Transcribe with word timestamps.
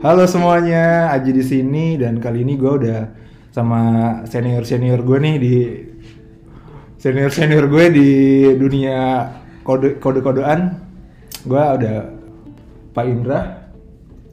Halo 0.00 0.24
semuanya, 0.24 1.12
Aji 1.12 1.30
di 1.30 1.44
sini 1.44 2.00
dan 2.00 2.16
kali 2.18 2.40
ini 2.40 2.56
gue 2.56 2.72
udah 2.72 3.00
sama 3.52 3.80
senior 4.24 4.64
senior 4.64 5.04
gue 5.04 5.18
nih 5.20 5.36
di 5.36 5.54
senior 6.96 7.28
senior 7.28 7.68
gue 7.68 7.84
di 7.92 8.08
dunia 8.56 9.28
kode 9.60 10.00
kode 10.00 10.24
kodean. 10.24 10.80
Gue 11.44 11.60
ada 11.60 12.08
Pak 12.96 13.04
Indra. 13.04 13.40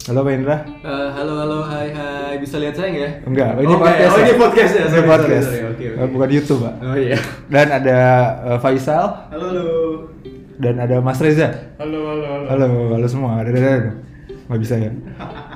Halo 0.07 0.23
Pak 0.23 0.33
Indra. 0.39 0.55
Eh, 0.63 1.07
halo 1.11 1.33
halo 1.35 1.57
hai 1.67 1.91
hai 1.91 2.39
bisa 2.39 2.63
lihat 2.63 2.79
saya 2.79 2.87
nggak 2.87 3.03
ya? 3.03 3.11
Enggak, 3.27 3.49
ini 3.59 3.67
Oke, 3.67 3.83
podcast. 3.83 4.07
oh, 4.07 4.19
ini 4.23 4.33
podcast 4.39 4.71
ya? 4.71 4.79
Ini 4.79 4.91
Sorry, 4.95 5.03
podcast. 5.03 5.47
sorry, 5.51 5.59
sorry. 5.59 5.71
Oke, 5.75 5.85
oke. 5.91 5.99
Eh, 5.99 6.07
Bukan 6.15 6.29
YouTube, 6.31 6.61
Pak. 6.63 6.73
Oh 6.79 6.95
iya. 6.95 7.17
Dan 7.51 7.67
ada 7.75 7.97
eh, 8.47 8.59
Faisal 8.63 9.05
Halo 9.35 9.45
halo. 9.51 9.65
dan 10.63 10.75
ada 10.79 10.95
Mas 11.03 11.19
Reza. 11.19 11.75
Halo, 11.75 11.99
halo, 12.07 12.23
halo. 12.23 12.45
Halo, 12.47 12.67
halo 12.95 13.07
semua. 13.11 13.43
Ada 13.43 13.51
ada 13.51 13.59
ada. 13.67 13.91
Nggak 14.47 14.59
bisa 14.63 14.75
ya. 14.79 14.91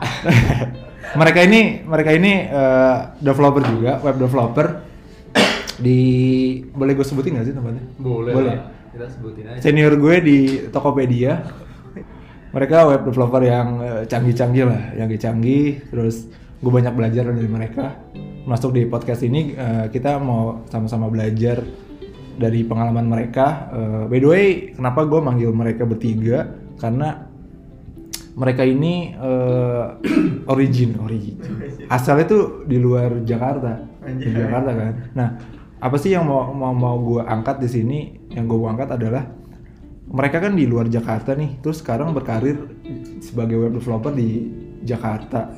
mereka 1.19 1.39
ini 1.43 1.83
mereka 1.83 2.11
ini 2.15 2.47
eh, 2.47 2.97
developer 3.19 3.63
juga, 3.67 3.99
web 4.01 4.17
developer 4.17 4.67
di 5.85 5.99
boleh 6.71 6.93
gue 6.95 7.05
sebutin 7.05 7.37
nggak 7.37 7.45
sih 7.47 7.55
tempatnya? 7.55 7.83
Boleh. 7.99 8.33
Boleh. 8.33 8.55
lah. 8.57 8.67
Kita 8.91 9.07
sebutin 9.07 9.45
aja. 9.47 9.59
Senior 9.63 9.95
gue 9.95 10.15
di 10.19 10.37
Tokopedia. 10.67 11.47
Mereka 12.51 12.77
web 12.83 13.01
developer 13.07 13.41
yang 13.43 13.67
eh, 13.79 14.03
canggih-canggih 14.07 14.65
lah, 14.67 14.83
yang 14.99 15.07
canggih. 15.15 15.79
Terus 15.87 16.27
gue 16.59 16.71
banyak 16.71 16.91
belajar 16.91 17.31
dari 17.31 17.47
mereka. 17.47 17.95
Masuk 18.43 18.75
di 18.75 18.83
podcast 18.83 19.23
ini 19.23 19.55
eh, 19.55 19.85
kita 19.87 20.19
mau 20.19 20.67
sama-sama 20.67 21.07
belajar 21.07 21.63
dari 22.35 22.67
pengalaman 22.67 23.07
mereka. 23.07 23.71
Eh, 23.71 24.03
by 24.11 24.19
the 24.19 24.27
way, 24.27 24.45
kenapa 24.75 25.07
gue 25.07 25.19
manggil 25.23 25.51
mereka 25.55 25.87
bertiga? 25.87 26.51
Karena 26.75 27.30
mereka 28.35 28.63
ini 28.63 29.15
eh, 29.15 29.85
origin, 30.53 30.99
origin. 30.99 31.35
Asalnya 31.91 32.25
tuh 32.27 32.43
di 32.67 32.77
luar 32.79 33.23
Jakarta, 33.27 33.81
di 34.05 34.29
Jakarta 34.31 34.71
kan. 34.71 34.93
Nah, 35.15 35.29
apa 35.81 35.97
sih 35.97 36.13
yang 36.13 36.27
mau 36.27 36.51
mau, 36.53 36.71
mau 36.71 36.97
gue 37.01 37.21
angkat 37.23 37.59
di 37.59 37.69
sini? 37.69 37.99
Yang 38.31 38.45
gue 38.55 38.59
angkat 38.69 38.89
adalah 38.95 39.23
mereka 40.11 40.43
kan 40.43 40.53
di 40.55 40.67
luar 40.67 40.91
Jakarta 40.91 41.31
nih, 41.35 41.63
terus 41.63 41.79
sekarang 41.79 42.11
berkarir 42.11 42.59
sebagai 43.23 43.55
web 43.59 43.73
developer 43.79 44.11
di 44.11 44.47
Jakarta. 44.83 45.51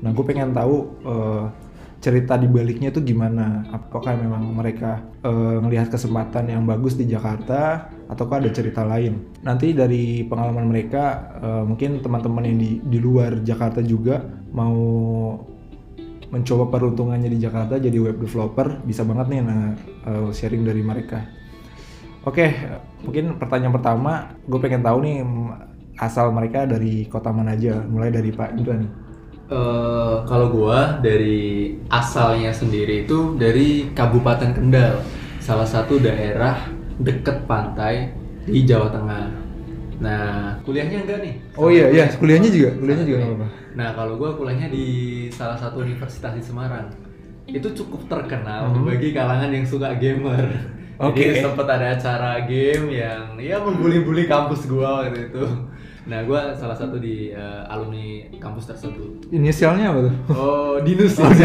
Nah, 0.00 0.10
gue 0.14 0.24
pengen 0.24 0.54
tahu 0.54 0.76
eh, 1.04 1.44
cerita 1.98 2.38
di 2.38 2.46
baliknya 2.46 2.94
tuh 2.94 3.02
gimana? 3.02 3.66
Apakah 3.74 4.14
memang 4.14 4.54
mereka 4.54 5.02
eh, 5.22 5.58
ngelihat 5.58 5.90
kesempatan 5.90 6.50
yang 6.50 6.62
bagus 6.64 6.94
di 6.94 7.10
Jakarta, 7.10 7.90
ataukah 8.06 8.38
ada 8.38 8.50
cerita 8.54 8.86
lain? 8.86 9.18
Nanti 9.42 9.74
dari 9.74 10.22
pengalaman 10.26 10.70
mereka, 10.70 11.34
eh, 11.42 11.64
mungkin 11.66 11.98
teman-teman 11.98 12.46
yang 12.46 12.58
di 12.58 12.70
di 12.82 12.98
luar 13.02 13.42
Jakarta 13.42 13.82
juga 13.82 14.22
mau 14.54 14.78
mencoba 16.28 16.68
peruntungannya 16.68 17.32
di 17.32 17.40
Jakarta 17.40 17.80
jadi 17.80 17.98
web 17.98 18.20
developer, 18.20 18.84
bisa 18.84 19.02
banget 19.02 19.26
nih 19.32 19.40
nah 19.42 19.74
eh, 20.06 20.30
sharing 20.30 20.62
dari 20.62 20.82
mereka. 20.82 21.26
Oke, 22.26 22.50
mungkin 23.06 23.40
pertanyaan 23.40 23.72
pertama, 23.72 24.12
gue 24.44 24.58
pengen 24.60 24.84
tahu 24.84 24.98
nih 25.00 25.24
asal 25.98 26.30
mereka 26.30 26.68
dari 26.68 27.08
kota 27.08 27.32
mana 27.32 27.56
aja, 27.56 27.82
mulai 27.88 28.12
dari 28.12 28.30
Pak 28.30 28.50
Indra. 28.54 29.07
Eh, 29.48 30.14
kalau 30.28 30.52
gua 30.52 31.00
dari 31.00 31.72
asalnya 31.88 32.52
sendiri 32.52 33.08
itu 33.08 33.32
dari 33.40 33.88
Kabupaten 33.96 34.52
Kendal, 34.52 35.00
salah 35.40 35.64
satu 35.64 35.96
daerah 35.96 36.68
deket 37.00 37.48
pantai 37.48 38.12
di 38.44 38.68
Jawa 38.68 38.92
Tengah. 38.92 39.24
Nah, 40.04 40.52
kuliahnya 40.68 41.00
enggak 41.00 41.18
nih? 41.24 41.34
Oh 41.56 41.72
iya, 41.72 41.88
iya, 41.88 42.04
kuliahnya 42.12 42.52
juga, 42.52 42.76
kuliahnya 42.76 43.06
juga 43.08 43.18
apa-apa. 43.24 43.46
Nah, 43.72 43.88
kalau 43.96 44.14
gua 44.20 44.36
kuliahnya 44.36 44.68
di 44.68 44.86
salah 45.32 45.56
satu 45.56 45.80
universitas 45.80 46.36
di 46.36 46.44
Semarang. 46.44 46.92
Itu 47.48 47.72
cukup 47.72 48.04
terkenal 48.04 48.68
Mhm. 48.68 48.84
bagi 48.84 49.16
kalangan 49.16 49.48
yang 49.48 49.64
suka 49.64 49.96
gamer. 49.96 50.44
Oke. 51.00 51.24
Jadi 51.24 51.40
sempat 51.40 51.64
ada 51.64 51.96
acara 51.96 52.44
game 52.44 52.92
yang 52.92 53.40
ya 53.40 53.56
membuli-buli 53.64 54.28
kampus 54.28 54.68
gua 54.68 55.08
waktu 55.08 55.32
itu. 55.32 55.44
Nah, 56.08 56.24
gua 56.24 56.56
salah 56.56 56.72
satu 56.72 56.96
di 56.96 57.30
eh, 57.30 57.62
alumni 57.68 58.04
kampus 58.38 58.64
tersebut. 58.66 59.28
Inisialnya 59.28 59.92
apa 59.92 60.00
tuh? 60.02 60.14
Oh, 60.32 60.74
Dinus 60.80 61.14
ya. 61.14 61.28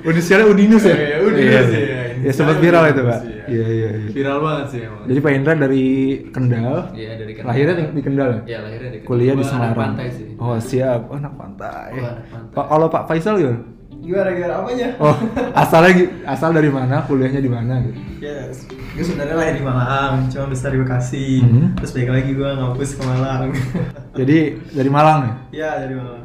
Inisialnya 0.00 0.46
Udinus 0.48 0.82
ya? 0.82 0.96
Iya, 0.96 1.16
Udinus 1.20 1.68
Iya, 1.68 1.80
ya. 1.80 2.00
Ya 2.20 2.32
sempat 2.32 2.56
viral 2.58 2.84
itu 2.86 3.00
Udinus, 3.00 3.08
Pak. 3.08 3.20
iya. 3.24 3.44
Iya, 3.50 3.66
iya. 3.68 3.88
Viral 4.12 4.38
banget 4.40 4.66
sih 4.68 4.80
emang. 4.82 5.04
Jadi 5.04 5.18
Pak 5.20 5.32
Indra 5.32 5.52
dari 5.56 5.84
Kendal, 6.30 6.76
Iya, 6.92 7.10
dari 7.16 7.32
Kendal. 7.32 7.48
lahirnya 7.48 7.74
di, 7.74 7.84
di 7.90 8.02
Kendal 8.02 8.28
ya? 8.28 8.40
Iya, 8.46 8.58
lahirnya 8.60 8.90
di 8.90 8.98
Kendal. 8.98 9.08
Kuliah 9.08 9.32
di 9.32 9.36
Gua 9.36 9.48
anak 9.48 9.52
Semarang. 9.52 9.76
pantai 9.78 10.06
sih. 10.10 10.26
Oh 10.36 10.56
siap, 10.58 11.00
oh, 11.06 11.16
anak 11.16 11.32
pantai. 11.34 11.88
Oh, 11.90 12.04
anak 12.06 12.26
pantai. 12.28 12.52
Pak 12.54 12.64
kalau 12.66 12.86
Pak 12.88 13.02
Faisal 13.06 13.34
gimana? 13.36 13.60
Gimana 14.00 14.32
gimana 14.32 14.54
apanya? 14.58 14.88
Oh, 14.96 15.12
asalnya 15.52 15.90
gi- 15.94 16.10
asal 16.24 16.50
dari 16.50 16.68
mana, 16.68 17.04
kuliahnya 17.04 17.38
di 17.38 17.48
mana 17.48 17.78
gitu? 17.80 18.00
Yes, 18.18 18.64
gue 18.66 19.00
sebenarnya 19.02 19.34
lahir 19.34 19.54
di 19.54 19.62
Malang, 19.62 20.26
cuma 20.26 20.46
besar 20.46 20.72
di 20.72 20.78
Bekasi. 20.78 21.26
Mhm. 21.38 21.76
Terus 21.76 21.90
balik 21.92 22.10
lagi 22.10 22.30
gue 22.32 22.50
ngampus 22.50 22.90
ke 22.92 23.02
Malang. 23.02 23.52
Jadi 24.18 24.38
dari 24.68 24.90
Malang 24.90 25.18
nih. 25.20 25.34
ya 25.54 25.70
dari 25.78 25.94
Malang. 25.94 26.24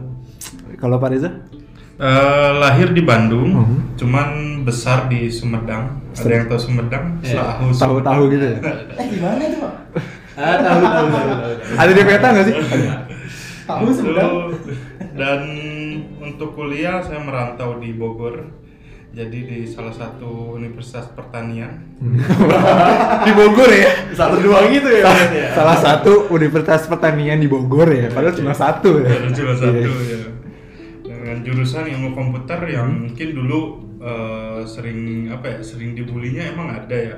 Kalau 0.76 0.98
Pak 0.98 1.10
Reza? 1.10 1.30
Eh, 1.96 2.52
lahir 2.58 2.90
di 2.90 3.02
Bandung, 3.02 3.50
Mhm. 3.54 3.78
cuman 3.96 4.28
besar 4.62 5.06
di 5.06 5.28
Sumedang. 5.30 6.00
Ada 6.12 6.32
yang 6.34 6.48
tahu 6.48 6.60
Sumedang? 6.62 7.06
Iya. 7.22 7.60
Tahu 7.60 7.72
Tahu-tahu 7.72 8.22
Sumedang. 8.24 8.34
gitu 8.34 8.46
ya? 8.46 8.58
Eh 9.00 9.06
gimana 9.10 9.42
itu 9.42 9.58
pak? 9.58 9.74
Ah, 10.34 10.58
tahu 10.58 10.80
tahu 10.82 11.06
tahu 11.06 11.28
tahu. 11.30 11.54
Ada 11.76 11.92
di 11.92 12.04
peta 12.04 12.28
nggak 12.30 12.46
sih? 12.46 12.56
Tahu 13.64 13.86
sebenarnya. 13.90 14.28
Dan 15.16 15.42
untuk 16.20 16.54
kuliah 16.54 17.00
saya 17.00 17.20
merantau 17.20 17.78
di 17.78 17.94
Bogor. 17.94 18.64
Jadi 19.16 19.48
di 19.48 19.60
salah 19.64 19.96
satu 19.96 20.60
universitas 20.60 21.08
pertanian. 21.16 21.72
di 23.26 23.32
Bogor 23.32 23.72
ya? 23.72 24.12
Satu 24.12 24.44
dua 24.44 24.68
gitu 24.68 24.92
ya. 24.92 25.08
berarti 25.08 25.38
ya? 25.40 25.50
Salah 25.56 25.78
satu 25.80 26.28
Universitas 26.28 26.84
Pertanian 26.86 27.40
di 27.40 27.48
Bogor 27.48 27.88
ya, 27.90 28.12
padahal 28.12 28.36
cuma 28.36 28.52
satu 28.52 29.00
ya. 29.00 29.16
Cuma 29.32 29.56
satu 29.56 29.72
Iya. 29.72 30.20
ya. 30.20 30.30
Dengan 31.00 31.38
jurusan 31.42 31.88
ilmu 31.88 32.12
komputer 32.12 32.60
yang 32.68 33.08
mungkin 33.08 33.30
dulu 33.32 33.60
eh, 34.04 34.62
sering 34.68 35.32
apa 35.32 35.48
ya, 35.48 35.60
sering 35.64 35.96
dibulinya 35.96 36.52
emang 36.52 36.76
ada 36.76 36.94
ya. 36.94 37.16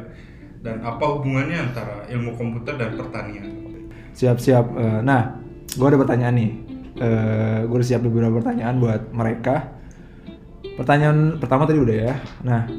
Dan 0.62 0.86
apa 0.86 1.02
hubungannya 1.02 1.58
antara 1.58 2.06
ilmu 2.08 2.38
komputer 2.38 2.78
dan 2.78 2.94
pertanian? 2.94 3.46
Siap-siap. 4.14 4.66
Eh, 4.78 5.00
Nah, 5.02 5.34
gue 5.68 5.88
ada 5.88 5.98
pertanyaan 5.98 6.36
nih. 6.38 6.52
Gue 7.68 7.75
udah 7.78 7.88
siap 7.88 8.02
beberapa 8.06 8.41
pertanyaan 8.41 8.75
buat 8.81 9.02
mereka. 9.13 9.74
Pertanyaan 10.78 11.38
pertama 11.41 11.66
tadi 11.66 11.80
udah 11.81 11.97
ya. 11.97 12.16
Nah, 12.46 12.69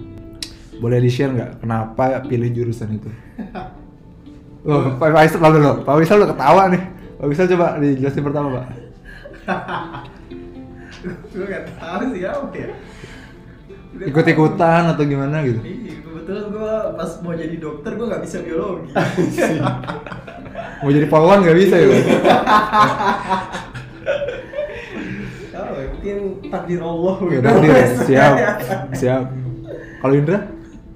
boleh 0.78 0.98
di 1.02 1.10
share 1.10 1.34
nggak 1.34 1.50
kenapa 1.62 2.22
pilih 2.26 2.50
jurusan 2.54 2.98
itu? 2.98 3.10
Loh, 4.66 4.98
Pak 4.98 5.10
Faisal 5.14 5.40
lalu 5.42 5.58
lo, 5.62 5.72
Pak 5.86 5.94
Faisal 6.02 6.18
lo 6.22 6.26
ketawa 6.30 6.70
nih. 6.70 6.82
Pak 7.18 7.26
Faisal 7.30 7.46
coba 7.54 7.66
dijelasin 7.78 8.22
pertama 8.26 8.48
Pak. 8.58 8.66
gue 11.08 11.46
gak 11.46 11.64
tahu 11.78 12.02
sih 12.10 12.26
apa 12.26 12.54
ya. 12.58 12.68
Udah 13.94 14.06
Ikut-ikutan 14.10 14.82
atau 14.92 15.04
gimana 15.06 15.40
gitu? 15.46 15.62
Iya, 15.62 15.94
kebetulan 16.04 16.44
gue 16.52 16.74
pas 16.98 17.10
mau 17.22 17.32
jadi 17.32 17.56
dokter 17.56 17.90
gue 17.94 18.06
gak 18.10 18.22
bisa 18.26 18.36
biologi. 18.42 18.90
Mau 20.78 20.90
jadi 20.94 21.06
polwan 21.10 21.42
nggak 21.42 21.58
bisa 21.58 21.74
ya? 21.74 21.86
Ya, 26.08 26.16
mungkin 26.16 26.48
takdir 26.48 26.80
Allah. 26.80 27.16
Ya 27.20 27.28
gitu. 27.32 27.40
udah, 27.44 27.54
Dir. 27.60 27.86
siap, 28.08 28.34
siap. 29.00 29.22
Kalau 29.98 30.14
Indra? 30.16 30.38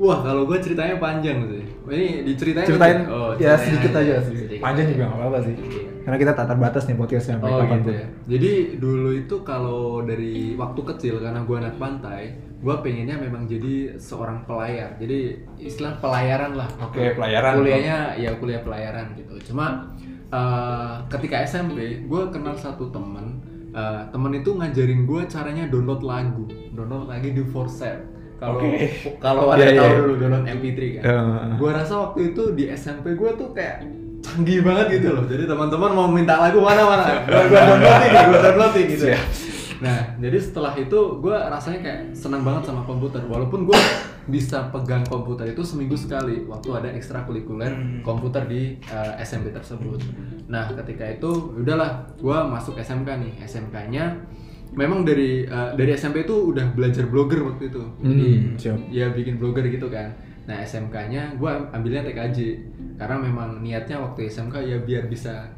Wah, 0.01 0.19
kalau 0.25 0.43
gue 0.49 0.59
ceritanya 0.59 0.97
panjang 0.99 1.39
sih. 1.47 1.63
Ini 1.83 2.25
diceritain 2.25 2.67
ceritain 2.67 2.99
aja? 3.05 3.11
Oh, 3.13 3.31
ya 3.37 3.55
ceritain 3.55 3.63
sedikit 3.69 3.93
aja 3.99 4.15
sih. 4.25 4.37
Sedikit 4.39 4.63
Panjang 4.63 4.87
aja. 4.89 4.93
juga 4.95 5.05
nggak 5.05 5.19
apa-apa 5.21 5.39
sih. 5.45 5.55
Karena 6.03 6.17
kita 6.19 6.33
tak 6.35 6.47
terbatas 6.51 6.83
nih 6.89 6.97
podcastnya 6.99 7.35
sampai 7.39 7.51
Oh 7.51 7.59
kapan 7.63 7.79
gitu 7.79 7.91
ya. 7.93 8.07
Jadi 8.27 8.53
dulu 8.81 9.11
itu 9.15 9.37
kalau 9.47 9.83
dari 10.03 10.35
waktu 10.59 10.81
kecil 10.95 11.15
karena 11.23 11.41
gue 11.47 11.57
anak 11.59 11.77
pantai, 11.79 12.23
gue 12.59 12.75
pengennya 12.83 13.17
memang 13.19 13.43
jadi 13.47 13.75
seorang 13.99 14.43
pelayar. 14.47 14.95
Jadi 14.99 15.19
istilah 15.61 15.95
pelayaran 16.03 16.57
lah. 16.57 16.69
Oke, 16.83 17.15
pelayaran. 17.15 17.53
Kuliahnya 17.61 17.97
ya 18.19 18.31
kuliah 18.39 18.63
pelayaran 18.65 19.07
gitu. 19.15 19.53
Cuma 19.53 19.87
eh, 20.33 20.95
ketika 21.13 21.43
SMP, 21.47 22.07
gue 22.07 22.23
kenal 22.33 22.57
satu 22.57 22.91
temen. 22.91 23.52
Eh, 23.73 24.03
temen 24.13 24.33
itu 24.37 24.53
ngajarin 24.53 25.09
gue 25.09 25.21
caranya 25.33 25.65
download 25.65 26.05
lagu, 26.05 26.45
download 26.77 27.09
lagi 27.09 27.33
di 27.33 27.41
Forset. 27.41 28.05
Kalau 28.37 28.61
Oke. 28.61 28.91
kalau 29.17 29.49
ada 29.49 29.65
Iya, 29.65 29.71
iya, 29.73 29.81
tahu 29.81 29.89
iya. 29.89 29.99
dulu 30.03 30.13
download 30.21 30.45
MP3 30.45 30.79
kan. 30.99 31.03
Eh. 31.09 31.55
Gue 31.57 31.71
rasa 31.73 31.95
waktu 32.05 32.21
itu 32.37 32.43
di 32.53 32.65
SMP 32.69 33.17
gue 33.17 33.31
tuh 33.33 33.49
kayak 33.57 33.89
canggih 34.21 34.61
banget 34.61 35.01
gitu 35.01 35.17
loh. 35.17 35.25
Jadi 35.25 35.49
teman-teman 35.49 35.91
mau 35.97 36.05
minta 36.05 36.37
lagu 36.37 36.61
mana 36.61 36.85
mana, 36.85 37.05
gue 37.25 37.43
downloadin 37.49 38.11
nih, 38.13 38.23
gue 38.29 38.39
downloadin 38.45 38.85
gitu. 38.93 39.05
Siap. 39.09 39.25
nah 39.83 40.15
jadi 40.15 40.39
setelah 40.39 40.79
itu 40.79 40.99
gue 41.19 41.35
rasanya 41.35 41.83
kayak 41.83 42.01
senang 42.15 42.47
banget 42.47 42.71
sama 42.71 42.87
komputer 42.87 43.19
walaupun 43.27 43.67
gue 43.67 43.75
bisa 44.25 44.69
pegang 44.69 45.03
komputer 45.03 45.49
itu 45.49 45.61
seminggu 45.61 45.95
sekali 45.95 46.45
waktu 46.45 46.69
ada 46.73 46.89
ekstrakurikuler 46.91 47.73
Hmm. 47.73 48.01
komputer 48.01 48.45
di 48.45 48.79
eh, 48.79 49.13
SMP 49.21 49.51
tersebut. 49.51 49.99
Nah 50.47 50.71
ketika 50.73 51.07
itu 51.09 51.31
udahlah 51.57 51.91
gue 52.15 52.39
masuk 52.47 52.77
SMK 52.77 53.09
nih. 53.19 53.33
SMK-nya 53.41 54.05
memang 54.73 55.03
dari 55.03 55.43
eh, 55.43 55.71
dari 55.73 55.91
SMP 55.93 56.23
itu 56.23 56.49
udah 56.49 56.71
belajar 56.71 57.05
blogger 57.05 57.43
waktu 57.45 57.69
itu. 57.69 57.83
Jadi 57.99 58.29
Hmm, 58.31 58.55
siap. 58.57 58.79
ya 58.89 59.11
bikin 59.11 59.37
blogger 59.37 59.67
gitu 59.67 59.87
kan. 59.87 60.15
Nah 60.43 60.59
SMK-nya 60.61 61.35
gue 61.35 61.53
ambilnya 61.71 62.03
TKJ 62.03 62.39
karena 62.97 63.17
memang 63.17 63.59
niatnya 63.59 63.99
waktu 63.99 64.27
SMK 64.27 64.55
ya 64.61 64.79
biar 64.79 65.07
bisa 65.07 65.51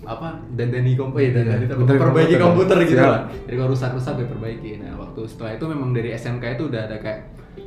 apa 0.00 0.30
dandani 0.52 0.94
komputer 0.94 1.22
ya 1.24 1.32
dandani 1.36 1.64
Iya, 1.64 1.72
apa, 1.72 1.82
bener, 1.84 1.98
perbaiki 2.00 2.34
komputer. 2.34 2.76
komputer 2.76 2.78
gitu. 2.84 3.02
Lah 3.04 3.22
jadi 3.44 3.56
kalau 3.56 3.70
rusak-rusak 3.70 4.14
diperbaiki. 4.16 4.70
Nah 4.78 4.92
waktu 4.96 5.20
setelah 5.24 5.52
itu 5.54 5.64
memang 5.66 5.90
dari 5.90 6.10
SMK 6.12 6.44
itu 6.52 6.64
udah 6.66 6.82
ada 6.84 6.96
kayak 6.96 7.20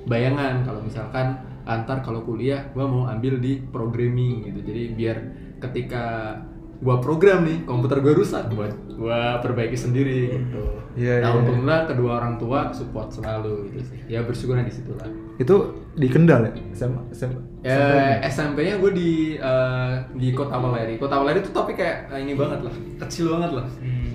bayangan 0.06 0.66
kalau 0.66 0.82
misalkan 0.82 1.38
antar 1.64 2.02
kalau 2.02 2.26
kuliah 2.26 2.66
gua 2.74 2.90
mau 2.90 3.04
ambil 3.08 3.38
di 3.38 3.62
programming 3.70 4.50
gitu 4.50 4.60
jadi 4.66 4.82
biar 4.98 5.18
ketika 5.62 6.36
gua 6.82 6.98
program 6.98 7.46
nih 7.46 7.64
komputer 7.70 8.02
gua 8.02 8.14
rusak 8.18 8.50
buat 8.54 8.74
gua 8.98 9.40
perbaiki 9.40 9.78
sendiri 9.78 10.42
gitu 10.42 10.82
Iya, 10.92 11.24
nah 11.24 11.32
iya. 11.32 11.40
untunglah 11.40 11.80
kedua 11.88 12.20
orang 12.20 12.36
tua 12.36 12.68
support 12.76 13.16
selalu 13.16 13.72
gitu 13.72 13.96
sih 13.96 14.00
ya 14.12 14.28
bersyukurnya 14.28 14.68
di 14.68 14.76
situ 14.76 14.92
lah 15.00 15.08
Itu 15.40 15.88
di 15.96 16.08
Kendal 16.12 16.52
ya? 16.52 16.54
SMA, 16.76 17.02
SMA, 17.16 17.40
Ya, 17.64 18.20
SMP-nya 18.26 18.76
gue 18.82 18.92
di 18.92 19.12
eh, 19.38 19.94
di 20.18 20.34
Kota 20.34 20.58
Waleri. 20.58 20.98
Kota 20.98 21.22
Waleri 21.22 21.46
itu 21.46 21.54
tapi 21.54 21.78
kayak 21.78 22.10
eh, 22.10 22.20
ini 22.26 22.34
banget 22.34 22.66
lah, 22.66 22.74
kecil 23.06 23.38
banget 23.38 23.52
lah. 23.54 23.66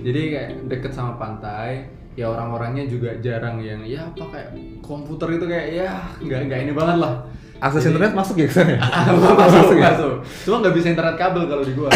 Jadi 0.03 0.21
kayak 0.35 0.49
deket 0.67 0.91
sama 0.91 1.15
pantai. 1.15 1.87
Ya 2.17 2.25
orang-orangnya 2.27 2.89
juga 2.89 3.13
jarang 3.21 3.61
yang 3.61 3.85
ya 3.85 4.01
apa 4.03 4.25
kayak 4.27 4.49
komputer 4.81 5.37
itu 5.37 5.45
kayak 5.45 5.65
ya 5.71 5.89
nggak 6.17 6.39
nggak 6.49 6.59
ini 6.65 6.71
banget 6.73 6.97
lah. 6.97 7.13
Akses 7.57 7.79
Jadi- 7.79 7.93
internet 7.93 8.11
masuk 8.13 8.35
ya 8.35 8.45
ke 8.45 8.53
sana? 8.53 8.71
ya? 8.73 8.81
masuk, 9.37 9.77
ya? 9.77 9.89
masuk. 9.93 10.13
Cuma 10.43 10.55
nggak 10.59 10.75
bisa 10.75 10.87
internet 10.89 11.15
kabel 11.15 11.43
kalau 11.45 11.61
di 11.61 11.73
gua. 11.73 11.89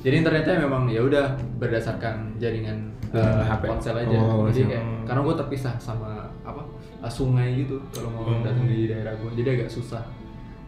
Jadi 0.00 0.14
internetnya 0.16 0.54
memang 0.58 0.86
ya 0.86 1.00
udah 1.00 1.26
berdasarkan 1.56 2.34
jaringan 2.36 2.90
HP. 3.10 3.62
ponsel 3.64 3.94
aja. 3.96 4.16
Oh, 4.16 4.46
Jadi 4.46 4.70
kayak 4.70 4.84
karena 5.02 5.20
gua 5.20 5.34
terpisah 5.36 5.74
sama 5.76 6.26
apa 6.42 6.62
eh, 7.00 7.10
sungai 7.10 7.58
gitu 7.58 7.78
kalau 7.90 8.08
mau 8.08 8.22
Oh. 8.24 8.42
datang 8.42 8.66
di 8.66 8.86
daerah 8.86 9.14
gua. 9.16 9.30
Jadi 9.30 9.48
agak 9.52 9.68
susah. 9.68 10.02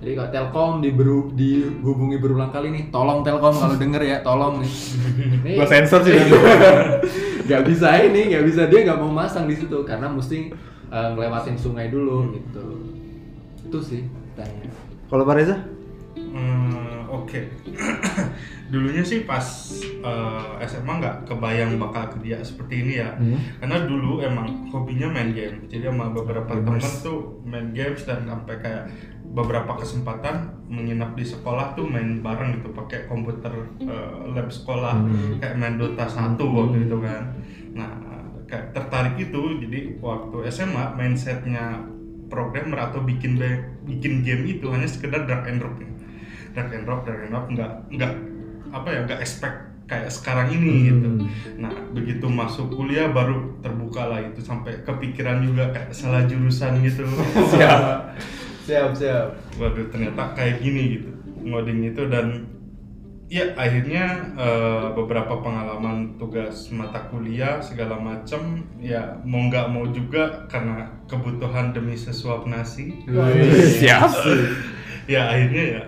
Jadi 0.02 0.18
kalau 0.18 0.30
Telkom 0.34 0.72
diberu, 0.82 1.30
dihubungi 1.30 2.18
berulang 2.18 2.50
kali 2.50 2.74
nih, 2.74 2.90
tolong 2.90 3.22
Telkom 3.22 3.54
kalau 3.54 3.78
denger 3.78 4.02
ya, 4.02 4.18
tolong 4.18 4.58
nih. 4.58 4.72
Nih, 5.46 5.54
Gua 5.54 5.66
sensor 5.66 6.02
sih 6.02 6.18
nggak 7.46 7.62
bisa 7.62 7.86
ini, 8.02 8.34
nggak 8.34 8.44
bisa 8.46 8.66
dia 8.66 8.82
nggak 8.82 8.98
mau 8.98 9.14
masang 9.14 9.46
di 9.46 9.54
situ 9.54 9.86
karena 9.86 10.10
mesti 10.10 10.50
eh, 10.90 11.08
ngelewatin 11.14 11.54
sungai 11.54 11.86
dulu 11.86 12.34
gitu. 12.34 12.66
Itu 13.62 13.78
sih 13.78 14.02
tanya. 14.34 14.74
Kalau 15.06 15.22
Pak 15.22 15.34
Reza? 15.38 15.56
Hmm, 16.18 17.06
Oke, 17.12 17.44
dulunya 18.72 19.04
sih 19.04 19.22
pas 19.22 19.44
eh, 19.84 20.66
SMA 20.66 20.92
nggak 20.98 21.16
kebayang 21.28 21.76
bakal 21.76 22.08
kerja 22.16 22.40
seperti 22.40 22.82
ini 22.82 22.94
ya, 22.98 23.14
Hmm. 23.14 23.36
karena 23.60 23.84
dulu 23.84 24.18
emang 24.18 24.66
hobinya 24.72 25.12
main 25.12 25.30
game, 25.30 25.68
jadi 25.68 25.92
sama 25.92 26.08
beberapa 26.08 26.48
teman 26.48 26.80
tuh 27.04 27.38
main 27.44 27.70
games 27.70 28.02
dan 28.02 28.24
sampai 28.24 28.56
kayak 28.58 28.84
beberapa 29.32 29.72
kesempatan 29.74 30.52
menginap 30.68 31.12
di 31.12 31.24
sekolah 31.24 31.72
tuh 31.72 31.84
main 31.84 32.20
bareng 32.20 32.60
gitu 32.60 32.68
pakai 32.70 33.04
komputer 33.06 33.48
eh, 33.78 34.12
lab 34.28 34.48
sekolah 34.48 35.00
Hmm. 35.00 35.40
kayak 35.40 35.56
main 35.56 35.76
Dota 35.76 36.04
1 36.04 36.36
waktu 36.38 36.84
itu 36.84 36.96
kan. 37.00 37.22
Nah, 37.72 37.92
kayak 38.44 38.70
tertarik 38.70 39.16
itu 39.18 39.40
jadi 39.58 39.96
waktu 39.98 40.36
SMA 40.46 40.84
mindsetnya 40.92 41.80
programmer 42.28 42.80
atau 42.82 43.00
bikin 43.00 43.40
bikin 43.82 44.20
game 44.20 44.44
itu 44.46 44.68
hanya 44.68 44.84
sekedar 44.84 45.24
drag 45.24 45.44
and 45.46 45.58
drop 45.58 45.76
ya. 45.76 45.88
Drag 46.52 46.68
and 46.70 46.84
drop, 46.84 47.00
drag 47.02 47.20
and 47.22 47.30
drop 47.30 47.48
nggak 47.48 47.72
nggak 47.90 48.12
apa 48.70 48.88
ya 48.88 49.00
nggak 49.02 49.20
expect 49.20 49.56
kayak 49.84 50.08
sekarang 50.08 50.48
ini 50.50 50.72
Hmm. 50.72 50.84
gitu. 50.88 51.08
Nah 51.58 51.72
begitu 51.90 52.24
masuk 52.26 52.68
kuliah 52.70 53.08
baru 53.08 53.56
terbuka 53.60 54.04
lah 54.06 54.20
itu 54.20 54.40
sampai 54.40 54.80
kepikiran 54.82 55.40
juga 55.40 55.72
kayak 55.72 55.88
salah 55.90 56.24
jurusan 56.24 56.80
gitu. 56.80 57.04
Siap. 58.66 58.90
Siap. 58.94 59.28
Waduh 59.58 59.86
ternyata 59.90 60.34
kayak 60.38 60.62
gini 60.62 60.82
gitu 60.98 61.10
ngoding 61.42 61.90
itu 61.90 62.06
dan 62.06 62.46
ya 63.32 63.56
akhirnya 63.56 64.36
eh, 64.36 64.86
beberapa 64.92 65.40
pengalaman 65.40 66.20
tugas 66.20 66.68
mata 66.68 67.08
kuliah 67.08 67.58
segala 67.64 67.96
macam 67.96 68.60
ya 68.76 69.16
mau 69.24 69.48
nggak 69.48 69.66
mau 69.72 69.88
juga 69.88 70.44
karena 70.52 70.92
kebutuhan 71.08 71.72
demi 71.72 71.96
sesuap 71.96 72.44
nasi 72.44 72.92
Siap. 73.80 74.10
ya 75.12 75.32
akhirnya 75.32 75.64
ya 75.64 75.84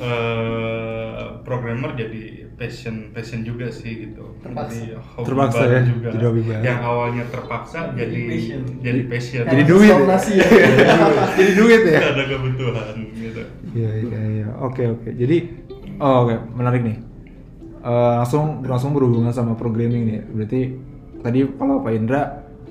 eh, 0.00 1.24
programmer 1.44 1.92
jadi 1.92 2.47
passion 2.58 3.14
passion 3.14 3.40
juga 3.40 3.70
sih 3.70 3.92
gitu 4.04 4.34
Terpaksa. 4.38 4.74
jadi 4.74 4.98
hobi 4.98 5.24
Terpaksa 5.24 5.60
baru 5.60 5.70
ya, 5.70 5.80
juga 5.86 6.08
jadi 6.10 6.24
hobi 6.26 6.42
baru. 6.42 6.60
yang 6.60 6.80
awalnya 6.82 7.24
terpaksa 7.30 7.78
jadi 7.94 8.02
Jadi 8.10 8.22
passion. 8.26 8.60
jadi 8.82 9.00
passion 9.06 9.42
Jadi 9.46 9.62
duit 9.62 9.88
ya? 9.88 9.96
ya. 10.34 10.46
Jadi 11.38 11.52
duit 11.54 11.82
ya? 11.86 12.00
ada 12.04 12.24
kebutuhan 12.26 12.94
gitu 13.14 13.42
Iya 13.68 13.90
iya 14.02 14.20
iya. 14.34 14.48
Oke 14.58 14.82
oke. 14.88 15.08
Jadi 15.12 15.36
oh, 15.96 16.24
oke 16.24 16.34
menarik 16.52 16.82
nih. 16.82 16.98
Eh, 17.78 18.12
langsung 18.18 18.64
langsung 18.64 18.90
berhubungan 18.90 19.30
sama 19.30 19.54
programming 19.54 20.02
nih. 20.04 20.20
Berarti 20.26 20.60
tadi 21.20 21.38
kalau 21.54 21.78
Pak 21.78 21.92
Indra 21.94 22.22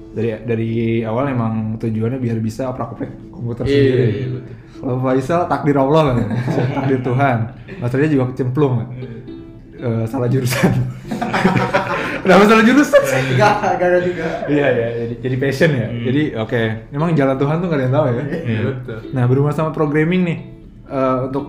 dari 0.10 0.33
dari 0.42 0.69
awal 1.01 1.30
emang 1.30 1.54
tujuannya 1.78 2.18
biar 2.18 2.42
bisa 2.42 2.68
oprak-oprak 2.68 3.07
komputer 3.30 3.63
Iya, 3.63 3.72
sendiri. 3.72 4.04
iya, 4.10 4.28
betul. 4.33 4.54
Kalau 4.78 4.95
Pak 4.95 5.06
Faisal 5.07 5.42
takdir 5.45 5.78
Allah 5.78 6.01
kan, 6.04 6.16
ya? 6.18 6.28
takdir 6.75 7.00
Tuhan. 7.01 7.38
Mas 7.78 7.94
Reza 7.94 8.10
juga 8.12 8.25
kecemplung 8.30 8.74
kan? 8.75 8.88
Eh, 9.78 10.04
salah 10.10 10.26
jurusan. 10.26 10.72
Kenapa 12.26 12.44
salah 12.50 12.64
jurusan 12.66 13.02
sih? 13.06 13.22
Enggak, 13.38 13.56
enggak 13.78 14.02
juga. 14.04 14.26
Iya 14.50 14.68
ya, 14.68 14.88
jadi, 15.06 15.14
jadi 15.22 15.36
passion 15.38 15.72
ya. 15.72 15.88
Hmm. 15.88 16.04
Jadi 16.04 16.22
oke, 16.36 16.62
memang 16.92 17.10
jalan 17.14 17.38
Tuhan 17.38 17.56
tuh 17.62 17.68
gak 17.70 17.78
ada 17.78 17.86
yang 17.86 17.96
tahu 17.96 18.06
ya. 18.06 18.14
Iya, 18.26 18.60
betul. 18.74 18.98
Nah 19.14 19.24
berhubungan 19.30 19.56
sama 19.56 19.72
programming 19.72 20.22
nih, 20.26 20.40
eh, 20.90 21.18
untuk 21.30 21.46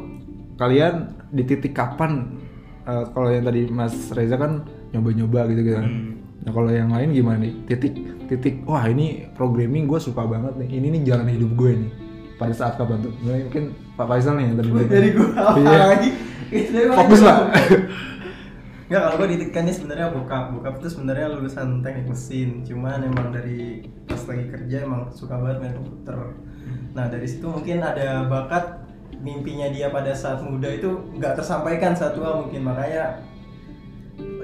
kalian 0.57 0.95
di 1.33 1.43
titik 1.45 1.73
kapan? 1.73 2.41
eh, 2.89 3.05
kalau 3.13 3.29
yang 3.29 3.45
tadi 3.45 3.69
Mas 3.69 3.93
Reza 4.17 4.41
kan 4.41 4.65
nyoba-nyoba 4.93 5.45
gitu 5.53 5.61
gitu 5.61 5.77
kan. 5.77 5.85
Hmm. 5.85 6.13
Nah 6.41 6.51
kalau 6.53 6.71
yang 6.73 6.89
lain 6.89 7.09
gimana 7.13 7.45
nih? 7.45 7.53
Titik 7.69 7.95
titik, 8.29 8.55
wah 8.65 8.85
ini 8.85 9.29
programming 9.33 9.85
gue 9.85 10.01
suka 10.01 10.25
banget 10.25 10.57
nih. 10.57 10.69
Ini 10.73 10.87
nih 10.97 11.03
jalan 11.05 11.29
hidup 11.29 11.53
gue 11.53 11.71
nih. 11.85 11.91
Pada 12.39 12.55
saat 12.55 12.79
kapan 12.79 13.03
tuh? 13.03 13.13
Mungkin 13.21 13.77
Pak 13.93 14.07
Faisal 14.07 14.39
nih 14.39 14.45
yang 14.47 14.57
tadi. 14.57 14.69
Dari 14.89 15.09
gua 15.11 15.29
apa 15.37 15.59
Iya. 15.59 15.85
lagi? 15.91 16.11
Fokus 16.97 17.20
lah. 17.20 17.39
Enggak, 18.89 19.01
kalau 19.05 19.17
gue 19.21 19.29
ditekannya 19.37 19.75
sebenarnya 19.77 20.07
bokap. 20.17 20.45
Bokap 20.57 20.75
itu 20.81 20.89
sebenarnya 20.97 21.27
lulusan 21.37 21.85
teknik 21.85 22.09
mesin. 22.09 22.65
Cuman 22.65 23.05
emang 23.05 23.29
dari 23.29 23.85
pas 24.09 24.25
lagi 24.25 24.49
kerja 24.49 24.77
emang 24.89 25.13
suka 25.13 25.37
banget 25.37 25.61
main 25.61 25.77
komputer. 25.77 26.19
Nah 26.97 27.05
dari 27.13 27.29
situ 27.29 27.45
mungkin 27.45 27.85
ada 27.85 28.25
bakat 28.25 28.89
mimpinya 29.21 29.69
dia 29.69 29.93
pada 29.93 30.17
saat 30.17 30.41
muda 30.41 30.73
itu 30.73 30.89
nggak 31.21 31.37
tersampaikan 31.37 31.93
saat 31.93 32.17
tua 32.17 32.39
mungkin 32.41 32.65
makanya 32.65 33.19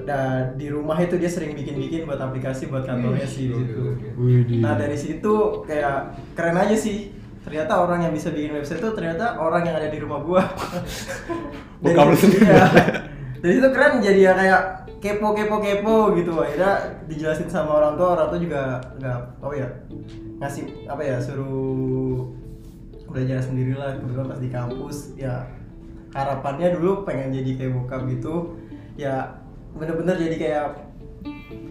nah, 0.05 0.51
di 0.53 0.67
rumah 0.69 0.99
itu 0.99 1.17
dia 1.17 1.31
sering 1.31 1.55
bikin-bikin 1.57 2.05
buat 2.05 2.21
aplikasi 2.21 2.69
buat 2.69 2.85
kantornya 2.85 3.25
sih 3.25 3.49
di 3.49 3.55
situ. 3.65 3.81
Widih. 4.13 4.61
Nah 4.61 4.77
dari 4.77 4.97
situ 4.99 5.65
kayak 5.65 6.21
keren 6.37 6.61
aja 6.61 6.77
sih. 6.77 7.09
Ternyata 7.45 7.77
orang 7.77 8.09
yang 8.09 8.13
bisa 8.13 8.33
bikin 8.33 8.57
website 8.57 8.81
itu 8.81 8.89
ternyata 8.93 9.37
orang 9.37 9.69
yang 9.69 9.77
ada 9.77 9.89
di 9.89 9.97
rumah 10.01 10.21
gua. 10.21 10.41
Bokap 11.81 12.13
lu 12.13 12.17
sendiri. 12.17 12.45
Iya. 12.45 12.65
Dari 13.45 13.61
situ 13.61 13.69
keren 13.69 14.01
jadi 14.01 14.21
ya 14.25 14.33
kayak 14.33 14.61
kepo 14.97 15.37
kepo 15.37 15.61
kepo 15.61 16.17
gitu. 16.17 16.33
Akhirnya 16.33 16.73
dijelasin 17.05 17.45
sama 17.45 17.77
orang 17.77 17.93
tua, 17.93 18.17
orang 18.17 18.33
tua 18.33 18.39
juga 18.41 18.61
nggak 18.97 19.19
tahu 19.37 19.53
ya 19.53 19.69
ngasih 20.41 20.89
apa 20.89 21.01
ya 21.05 21.21
suruh 21.21 22.25
belajar 23.05 23.37
sendirilah 23.39 24.01
kebetulan 24.01 24.27
pas 24.27 24.41
di 24.41 24.49
kampus 24.49 24.97
ya 25.13 25.45
harapannya 26.11 26.73
dulu 26.73 27.05
pengen 27.05 27.31
jadi 27.31 27.51
kayak 27.53 27.71
bokap 27.77 28.01
gitu 28.09 28.57
ya 28.97 29.37
bener-bener 29.77 30.17
jadi 30.17 30.35
kayak 30.35 30.65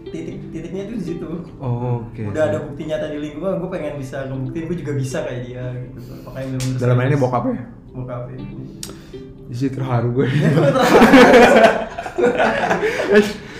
titik 0.09 0.37
titiknya 0.49 0.87
itu 0.87 0.93
di 0.95 1.05
situ 1.05 1.29
Oh, 1.59 2.01
Oke. 2.07 2.25
udah 2.25 2.49
ada 2.49 2.57
bukti 2.63 2.87
nyata 2.87 3.11
di 3.11 3.19
lingkungan 3.19 3.59
gue 3.59 3.69
pengen 3.69 3.99
bisa 3.99 4.25
ngebuktiin 4.25 4.65
gue 4.65 4.77
juga 4.79 4.93
bisa 4.95 5.17
kayak 5.21 5.41
dia 5.45 5.65
gitu 5.75 5.99
makanya 6.23 6.55
Dalam 6.79 6.97
ini 7.03 7.17
bokap 7.19 7.43
ya. 7.45 7.63
bokap 7.93 8.21
ya 8.31 8.37
Di 9.45 9.55
situ 9.55 9.77
terharu 9.77 10.09
gue. 10.21 10.27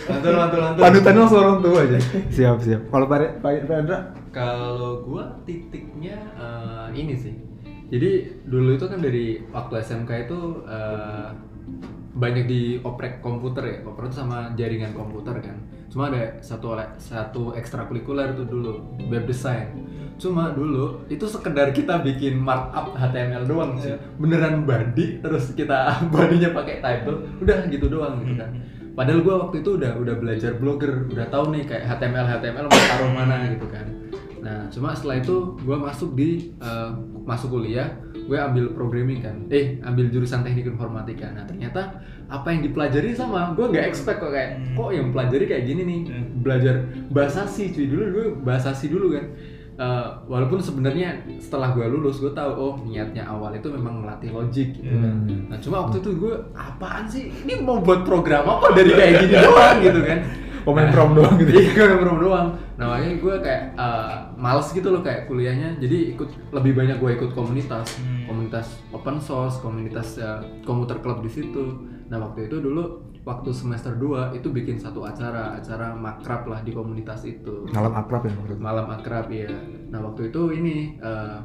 Mantul, 0.05 0.33
mantul, 0.37 0.59
mantul. 0.61 0.81
Panutannya 0.85 1.19
langsung 1.25 1.41
orang 1.41 1.59
tua 1.65 1.79
aja. 1.81 1.97
Siap 2.29 2.57
siap. 2.61 2.81
Kalau 2.93 3.05
Pak 3.09 3.41
Pak? 3.41 3.53
Kalau 4.29 5.01
gua 5.01 5.23
titiknya 5.49 6.17
eh, 6.37 6.87
ini 6.93 7.13
sih. 7.17 7.33
Jadi 7.89 8.41
dulu 8.45 8.77
itu 8.77 8.85
kan 8.85 9.01
dari 9.01 9.41
waktu 9.49 9.73
SMK 9.81 10.29
itu 10.29 10.39
eh, 10.69 11.29
banyak 12.15 12.45
di 12.45 12.61
oprek 12.85 13.19
komputer 13.19 13.63
ya, 13.65 13.77
komputer 13.81 14.13
itu 14.13 14.17
sama 14.21 14.53
jaringan 14.53 14.93
komputer 14.93 15.41
kan. 15.41 15.57
Cuma 15.91 16.11
ada 16.11 16.41
satu 16.43 16.75
satu 16.97 17.55
ekstrakurikuler 17.55 18.35
tuh 18.35 18.47
dulu 18.47 18.73
web 19.07 19.23
design. 19.25 19.85
Cuma 20.15 20.55
dulu 20.55 21.03
itu 21.11 21.27
sekedar 21.27 21.75
kita 21.75 21.99
bikin 21.99 22.39
markup 22.39 22.95
HTML 22.95 23.43
doang 23.43 23.75
sih. 23.79 23.91
Iya. 23.91 23.97
beneran 24.15 24.63
body 24.63 25.19
terus 25.19 25.51
kita 25.51 25.91
bodinya 26.13 26.55
pakai 26.55 26.79
title 26.79 27.19
udah 27.43 27.59
gitu 27.67 27.85
doang 27.91 28.23
gitu 28.23 28.39
kan. 28.39 28.51
Padahal 28.95 29.19
gua 29.27 29.35
waktu 29.47 29.59
itu 29.59 29.75
udah 29.75 29.91
udah 29.99 30.15
belajar 30.15 30.55
blogger 30.55 31.11
udah 31.11 31.27
tahu 31.27 31.51
nih 31.51 31.67
kayak 31.67 31.83
HTML 31.83 32.27
HTML 32.31 32.65
mau 32.71 32.81
taruh 32.87 33.11
mana 33.11 33.35
gitu 33.51 33.67
kan. 33.67 33.85
Nah 34.39 34.71
cuma 34.71 34.95
setelah 34.95 35.19
itu 35.19 35.59
gua 35.67 35.77
masuk 35.83 36.15
di 36.15 36.55
eh, 36.63 36.89
masuk 37.27 37.59
kuliah 37.59 37.91
gue 38.25 38.37
ambil 38.37 38.73
programming 38.73 39.21
kan. 39.21 39.35
Eh 39.53 39.77
ambil 39.81 40.09
jurusan 40.09 40.41
teknik 40.41 40.69
informatika. 40.69 41.29
Nah 41.31 41.45
ternyata 41.45 42.01
apa 42.25 42.47
yang 42.49 42.65
dipelajari 42.65 43.13
sama 43.13 43.53
gue 43.53 43.69
nggak 43.69 43.85
expect 43.85 44.17
kok 44.17 44.33
kayak 44.33 44.57
kok 44.73 44.89
yang 44.89 45.13
pelajari 45.13 45.45
kayak 45.45 45.63
gini 45.69 45.81
nih? 45.85 45.99
Hmm. 46.09 46.25
belajar 46.41 46.75
bahasa 47.13 47.45
sih 47.45 47.69
cuy. 47.71 47.85
Dulu 47.89 48.03
gue 48.11 48.25
bahasa 48.41 48.73
sih 48.73 48.89
dulu 48.89 49.13
kan. 49.13 49.25
Eh, 49.75 50.07
walaupun 50.31 50.63
sebenarnya 50.63 51.19
setelah 51.35 51.75
gue 51.75 51.83
lulus 51.83 52.23
gue 52.23 52.31
tahu 52.31 52.47
oh 52.55 52.73
niatnya 52.87 53.27
awal 53.27 53.51
itu 53.51 53.67
memang 53.67 54.07
melatih 54.07 54.31
logik 54.31 54.71
gitu 54.79 54.87
kan. 54.87 55.27
Hmm. 55.27 55.51
nah 55.51 55.59
cuma 55.59 55.83
waktu 55.83 55.99
itu 55.99 56.15
gue 56.15 56.33
apaan 56.55 57.03
sih? 57.11 57.27
Ini 57.43 57.59
mau 57.59 57.83
buat 57.83 58.07
program 58.07 58.47
apa 58.47 58.71
dari 58.71 58.95
kayak 58.95 59.13
gini 59.27 59.35
doang? 59.43 59.77
Gitu 59.83 59.99
kan 59.99 60.44
Komen 60.65 60.89
prom 60.89 61.13
doang 61.13 61.37
gitu. 61.37 61.51
iya 61.53 61.71
komen 61.77 61.97
prom 62.01 62.17
doang. 62.17 62.47
Nah 62.75 62.85
makanya 62.89 63.11
gue 63.21 63.35
kayak 63.39 63.63
eh, 63.77 64.13
males 64.35 64.67
gitu 64.73 64.87
loh 64.89 65.05
kayak 65.05 65.29
kuliahnya. 65.29 65.77
Jadi 65.77 66.17
ikut 66.17 66.29
lebih 66.51 66.73
banyak 66.73 66.97
gue 66.97 67.11
ikut 67.21 67.31
komunitas. 67.37 68.01
Hmm. 68.01 68.25
komunitas 68.25 68.81
open 68.89 69.21
source 69.21 69.61
komunitas 69.61 70.17
eh, 70.17 70.41
komputer 70.65 70.97
club 71.05 71.21
di 71.21 71.29
situ. 71.29 71.85
Nah 72.09 72.17
waktu 72.17 72.49
itu 72.49 72.57
dulu 72.57 73.05
waktu 73.25 73.49
semester 73.49 73.97
2 73.97 74.37
itu 74.37 74.53
bikin 74.53 74.77
satu 74.77 75.01
acara 75.01 75.57
acara 75.57 75.97
makrab 75.97 76.45
lah 76.45 76.61
di 76.61 76.71
komunitas 76.71 77.25
itu. 77.25 77.65
Malam 77.73 77.97
akrab 77.97 78.21
ya 78.29 78.31
menurut 78.37 78.59
malam 78.61 78.87
akrab 78.93 79.27
ya 79.33 79.49
nah 79.89 80.01
waktu 80.01 80.29
itu 80.29 80.41
ini 80.53 80.97
eh, 81.01 81.37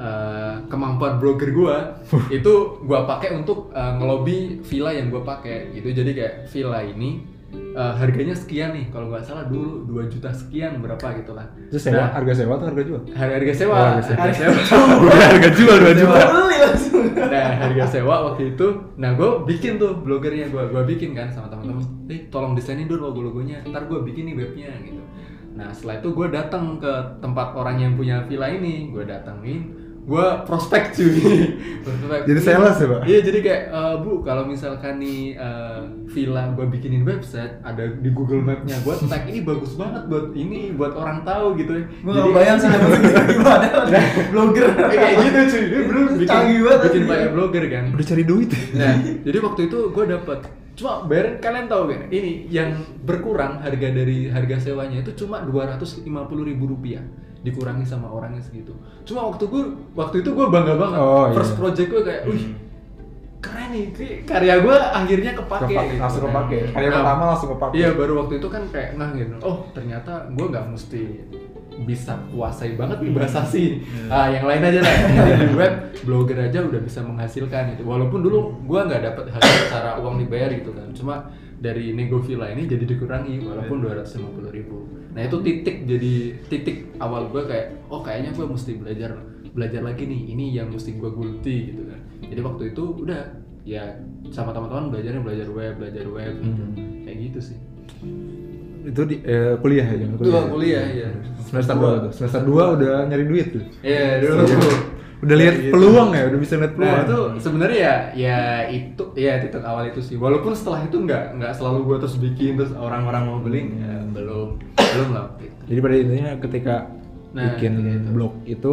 eh, 0.00 0.54
kemampuan 0.72 1.20
blogger 1.20 1.52
gua 1.52 2.00
itu 2.32 2.80
gua 2.88 3.04
pakai 3.04 3.36
untuk 3.36 3.68
eh, 3.76 3.92
ngelobi 4.00 4.64
villa 4.64 4.90
yang 4.96 5.12
gua 5.12 5.22
pakai. 5.22 5.76
Gitu. 5.76 5.92
Jadi 5.92 6.10
kayak 6.16 6.34
villa 6.48 6.80
ini 6.80 7.39
eh, 7.52 7.92
harganya 7.96 8.32
sekian 8.32 8.70
nih 8.70 8.86
kalau 8.88 9.08
nggak 9.08 9.22
salah 9.22 9.44
dulu 9.44 9.84
2 9.86 10.06
juta 10.08 10.30
sekian 10.30 10.78
berapa 10.78 11.06
gitu 11.16 11.32
lah 11.32 11.46
Itu 11.66 11.76
sewa, 11.76 12.00
Nah, 12.00 12.10
harga 12.12 12.32
sewa 12.34 12.52
atau 12.54 12.66
harga 12.66 12.82
jual? 12.82 13.00
harga 13.10 13.34
harga 13.36 13.54
sewa. 13.54 13.74
Oh, 13.74 13.84
harga 13.86 14.02
sewa. 14.02 14.18
harga 14.20 14.34
sewa. 14.34 14.54
Udah 15.00 15.20
harga 15.30 15.48
jual 15.50 15.76
2 15.76 15.94
juta. 15.96 16.20
beli 16.26 16.58
langsung 16.58 17.04
nah 17.20 17.50
harga 17.58 17.84
sewa 17.86 18.14
waktu 18.26 18.42
itu. 18.50 18.66
Nah 18.96 19.10
gue 19.12 19.30
bikin 19.46 19.72
tuh 19.76 19.92
blogernya 19.96 20.46
gue 20.48 20.62
gue 20.66 20.82
bikin 20.88 21.10
kan 21.12 21.28
sama 21.28 21.46
teman-teman. 21.46 21.84
Eh 22.06 22.26
tolong 22.28 22.52
desainin 22.52 22.86
dulu 22.86 23.06
logo 23.06 23.20
logonya 23.22 23.62
ntar 23.64 23.86
gue 23.86 23.98
bikin 24.00 24.30
nih 24.30 24.36
webnya 24.36 24.70
gitu. 24.82 25.02
Nah 25.50 25.68
setelah 25.70 26.00
itu 26.00 26.08
gue 26.10 26.26
datang 26.28 26.78
ke 26.78 26.90
tempat 27.18 27.54
orang 27.54 27.76
yang 27.78 27.92
punya 27.94 28.22
villa 28.24 28.48
ini. 28.48 28.88
Gue 28.88 29.04
datengin 29.04 29.62
gue 30.10 30.26
prospek 30.42 30.90
cuy. 30.90 31.14
Prospek. 31.80 32.20
Jadi 32.26 32.40
sales 32.42 32.74
ya, 32.74 32.86
Pak? 32.88 33.00
iya 33.06 33.18
jadi 33.22 33.38
kayak 33.38 33.62
"Eh, 33.70 33.94
bu 34.02 34.12
kalau 34.20 34.42
misalkan 34.42 34.98
nih 34.98 35.38
eh, 35.38 35.80
villa 36.04 36.50
gue 36.50 36.66
bikinin 36.66 37.06
website 37.06 37.62
ada 37.62 37.86
di 37.86 38.10
Google 38.10 38.42
Mapnya 38.42 38.74
gue 38.82 38.90
tag 39.06 39.22
ini 39.24 39.40
bagus 39.40 39.78
banget 39.78 40.10
buat 40.10 40.34
ini 40.34 40.74
buat 40.74 40.92
orang 40.92 41.22
tahu 41.22 41.54
gitu 41.54 41.78
ya. 41.78 41.84
Gue 42.02 42.10
gak 42.12 42.34
bayang 42.34 42.58
sih 42.58 42.66
dapat 42.74 43.00
gimana 43.30 43.66
blogger. 44.34 44.66
Eh, 44.66 44.88
kayak 44.90 45.14
gitu 45.22 45.38
cuy. 45.46 45.62
Dia 45.62 45.80
bener 45.86 46.02
bikin, 46.10 46.26
Canggih 46.26 46.58
banget 46.60 46.80
bikin 46.84 47.02
banyak 47.06 47.30
blogger 47.30 47.64
kan. 47.70 47.84
Udah 47.94 48.06
cari 48.06 48.24
duit. 48.26 48.50
Nah, 48.74 48.94
jadi 49.22 49.38
waktu 49.38 49.60
itu 49.64 49.78
gue 49.88 50.04
dapet 50.08 50.40
cuma 50.70 51.04
bayarin 51.04 51.36
kalian 51.38 51.68
tahu 51.68 51.92
kan 51.92 52.08
ini 52.08 52.48
yang 52.48 52.72
berkurang 53.04 53.60
harga 53.60 53.88
dari 53.92 54.32
harga 54.32 54.56
sewanya 54.64 55.04
itu 55.04 55.12
cuma 55.12 55.44
250.000 55.44 56.08
ribu 56.40 56.64
rupiah 56.72 57.04
dikurangi 57.40 57.84
sama 57.88 58.12
orangnya 58.12 58.42
segitu. 58.44 58.76
Cuma 59.08 59.32
waktu 59.32 59.48
gue 59.48 59.62
waktu 59.96 60.16
itu 60.20 60.30
gue 60.30 60.46
bangga 60.48 60.74
banget. 60.76 60.98
Oh, 61.00 61.24
iya. 61.28 61.36
first 61.36 61.54
project 61.56 61.88
gue 61.88 62.02
kayak 62.04 62.22
wih 62.28 62.44
keren 63.40 63.72
nih 63.72 63.84
karya 64.28 64.60
gue 64.60 64.76
akhirnya 64.76 65.32
kepake 65.32 65.72
Kepake, 65.72 65.88
gitu. 65.96 66.02
langsung 66.04 66.22
Nah, 66.22 66.28
kepake. 66.44 66.58
Karya 66.76 66.88
nah, 66.92 66.96
pertama 67.00 67.22
langsung 67.32 67.50
kepake. 67.56 67.72
iya 67.80 67.88
baru 67.96 68.12
waktu 68.20 68.34
itu 68.36 68.48
kan 68.52 68.62
kayak 68.68 68.90
nah 69.00 69.08
gitu. 69.16 69.34
Oh 69.40 69.56
ternyata 69.72 70.12
gue 70.28 70.46
nggak 70.52 70.66
mesti 70.68 71.02
bisa 71.80 72.12
kuasai 72.28 72.76
banget 72.76 73.00
di 73.00 73.08
bahasa 73.08 73.40
sih 73.48 73.80
ah 74.12 74.28
yang 74.28 74.44
lain 74.44 74.60
aja 74.60 74.84
lah 74.84 74.92
Jadi 75.00 75.32
di 75.48 75.54
web 75.56 75.74
blogger 76.04 76.36
aja 76.44 76.60
udah 76.60 76.76
bisa 76.76 77.00
menghasilkan 77.00 77.72
itu 77.72 77.82
walaupun 77.88 78.20
dulu 78.20 78.52
gue 78.68 78.80
nggak 78.84 79.00
dapet 79.00 79.32
hasil 79.32 79.54
secara 79.64 79.96
uang 79.96 80.20
dibayar 80.20 80.52
gitu 80.52 80.76
kan. 80.76 80.92
Cuma 80.92 81.32
dari 81.56 81.96
nego 81.96 82.20
villa 82.20 82.52
ini 82.52 82.68
jadi 82.68 82.84
dikurangi 82.84 83.40
walaupun 83.48 83.80
250.000 83.88 84.52
ribu 84.52 84.84
nah 85.10 85.20
itu 85.26 85.36
titik 85.42 85.76
jadi 85.90 86.12
titik 86.46 86.94
awal 87.02 87.26
gue 87.34 87.42
kayak 87.42 87.66
oh 87.90 88.00
kayaknya 88.00 88.30
gue 88.30 88.46
mesti 88.46 88.78
belajar 88.78 89.10
belajar 89.50 89.82
lagi 89.82 90.06
nih 90.06 90.20
ini 90.30 90.54
yang 90.54 90.70
mesti 90.70 90.94
gue 90.94 91.10
gulti 91.10 91.74
gitu 91.74 91.82
kan 91.90 92.00
jadi 92.30 92.40
waktu 92.46 92.62
itu 92.70 92.84
udah 93.02 93.20
ya 93.66 93.98
sama 94.30 94.54
teman-teman 94.54 94.94
belajarnya 94.94 95.20
belajar 95.20 95.48
web 95.50 95.74
belajar 95.76 96.06
web 96.06 96.34
gitu. 96.38 96.62
Hmm. 96.62 97.04
kayak 97.04 97.18
gitu 97.30 97.40
sih 97.52 97.58
Itu 98.80 99.04
di 99.04 99.20
eh, 99.28 99.60
kuliah 99.60 99.84
ya, 99.84 100.08
Dua 100.16 100.48
kuliah 100.48 100.80
ya. 100.80 101.12
Semester 101.44 101.76
2 101.76 102.08
tuh. 102.08 102.12
Semester 102.16 102.40
2 102.48 102.80
udah 102.80 103.04
nyari 103.12 103.28
duit 103.28 103.52
tuh. 103.52 103.64
Iya 103.84 104.24
dulu. 104.24 104.48
Udah 105.20 105.36
lihat 105.36 105.54
Gitu. 105.54 105.68
peluang 105.70 106.10
ya, 106.10 106.22
udah 106.26 106.38
bisa 106.38 106.54
lihat 106.56 106.72
peluang. 106.72 106.90
Nah 106.90 107.04
itu 107.04 107.18
sebenarnya 107.38 107.78
ya 107.78 107.94
ya 108.14 108.38
itu 108.66 109.02
ya 109.14 109.32
titik 109.38 109.60
awal 109.60 109.84
itu 109.84 110.00
sih. 110.00 110.16
Walaupun 110.16 110.52
setelah 110.52 110.80
itu 110.80 110.96
nggak 110.96 111.36
nggak 111.36 111.52
selalu 111.52 111.78
gua 111.84 111.96
terus 111.98 112.16
bikin 112.16 112.56
terus 112.56 112.72
orang-orang 112.72 113.22
mau 113.24 113.38
beli 113.38 113.68
ya, 113.74 114.00
belum 114.06 114.56
belum 114.72 115.08
lah 115.10 115.22
waktu 115.28 115.42
itu. 115.46 115.60
Jadi 115.66 115.78
pada 115.80 115.94
intinya 115.96 116.32
ketika 116.38 116.76
Nah, 117.30 117.54
bikin 117.54 117.72
itu. 117.78 118.08
blog 118.10 118.32
itu 118.42 118.72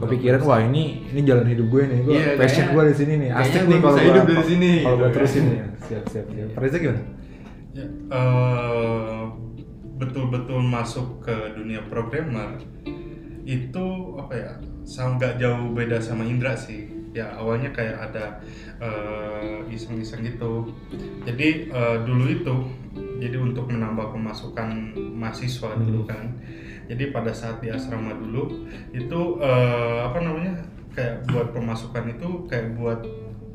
kepikiran 0.00 0.40
wah 0.42 0.60
ini 0.60 1.04
ini 1.06 1.20
jalan 1.22 1.44
hidup 1.44 1.68
gue 1.68 1.82
nih 1.84 1.98
gue 2.00 2.14
Iya, 2.14 2.26
passion 2.34 2.72
gue 2.72 2.82
di 2.88 2.96
sini 2.96 3.12
nih 3.20 3.30
asik 3.36 3.62
nih 3.68 3.78
kalau 3.78 3.98
hidup 4.00 4.24
dari 4.24 4.44
sini, 4.48 4.72
kalau 4.80 4.96
gue 4.96 5.04
gitu. 5.04 5.12
terusin 5.12 5.44
ya 5.50 5.66
siap 5.78 6.04
siap 6.08 6.26
siap 6.26 6.48
Reza 6.56 6.76
gimana 6.78 7.02
Ya, 7.70 7.84
eh, 7.84 9.20
betul-betul 9.94 10.58
masuk 10.58 11.20
ke 11.20 11.36
dunia 11.52 11.84
programmer 11.84 12.56
itu 13.50 13.86
apa 14.14 14.34
ya 14.38 14.52
sama 14.86 15.18
nggak 15.18 15.34
jauh 15.42 15.74
beda 15.74 15.98
sama 15.98 16.22
Indra 16.22 16.54
sih. 16.54 16.86
Ya 17.10 17.26
awalnya 17.34 17.74
kayak 17.74 18.10
ada 18.10 18.38
eh, 18.78 19.66
iseng-iseng 19.74 20.22
gitu. 20.22 20.70
Jadi 21.26 21.66
eh, 21.66 21.96
dulu 22.06 22.24
itu 22.30 22.54
jadi 23.18 23.36
untuk 23.36 23.66
menambah 23.66 24.14
pemasukan 24.14 24.94
mahasiswa 24.94 25.74
dulu 25.74 26.06
kan. 26.06 26.38
Jadi 26.86 27.10
pada 27.10 27.34
saat 27.34 27.58
di 27.58 27.70
asrama 27.70 28.14
dulu 28.14 28.66
itu 28.94 29.20
eh, 29.42 29.98
apa 30.06 30.18
namanya 30.22 30.62
kayak 30.94 31.26
buat 31.30 31.50
pemasukan 31.50 32.14
itu 32.14 32.28
kayak 32.46 32.78
buat 32.78 33.02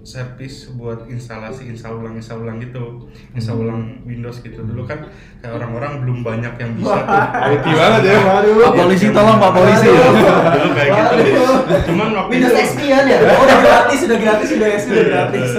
servis 0.06 0.70
buat 0.78 1.10
instalasi 1.10 1.66
install 1.66 1.98
ulang 1.98 2.14
install 2.22 2.46
ulang 2.46 2.62
gitu. 2.62 3.10
Install 3.34 3.58
ulang 3.58 4.06
Windows 4.06 4.38
gitu. 4.46 4.62
Dulu 4.62 4.86
kan 4.86 5.10
kayak 5.42 5.58
orang-orang 5.58 6.06
belum 6.06 6.22
banyak 6.22 6.54
yang 6.62 6.72
bisa 6.78 7.02
tuh. 7.02 7.26
IT 7.58 7.66
banget 7.66 8.02
ya 8.14 8.18
waduh. 8.22 8.54
Pak 8.70 8.74
polisi, 8.86 9.06
tolong, 9.10 9.42
Pak 9.42 9.52
polisi. 9.58 9.90
dulu 9.90 10.70
kayak 10.78 10.90
gitu. 10.94 11.42
Cuman 11.90 12.08
waktu 12.14 12.32
Windows 12.38 12.54
itu 12.54 12.62
XP 12.70 12.80
kan 12.86 13.04
ya? 13.10 13.18
Oh, 13.26 13.40
udah 13.50 13.60
gratis, 13.66 14.00
udah 14.06 14.20
gratis, 14.22 14.50
udah 14.54 14.68
XP 14.78 14.90
udah 14.94 15.06
gratis. 15.10 15.50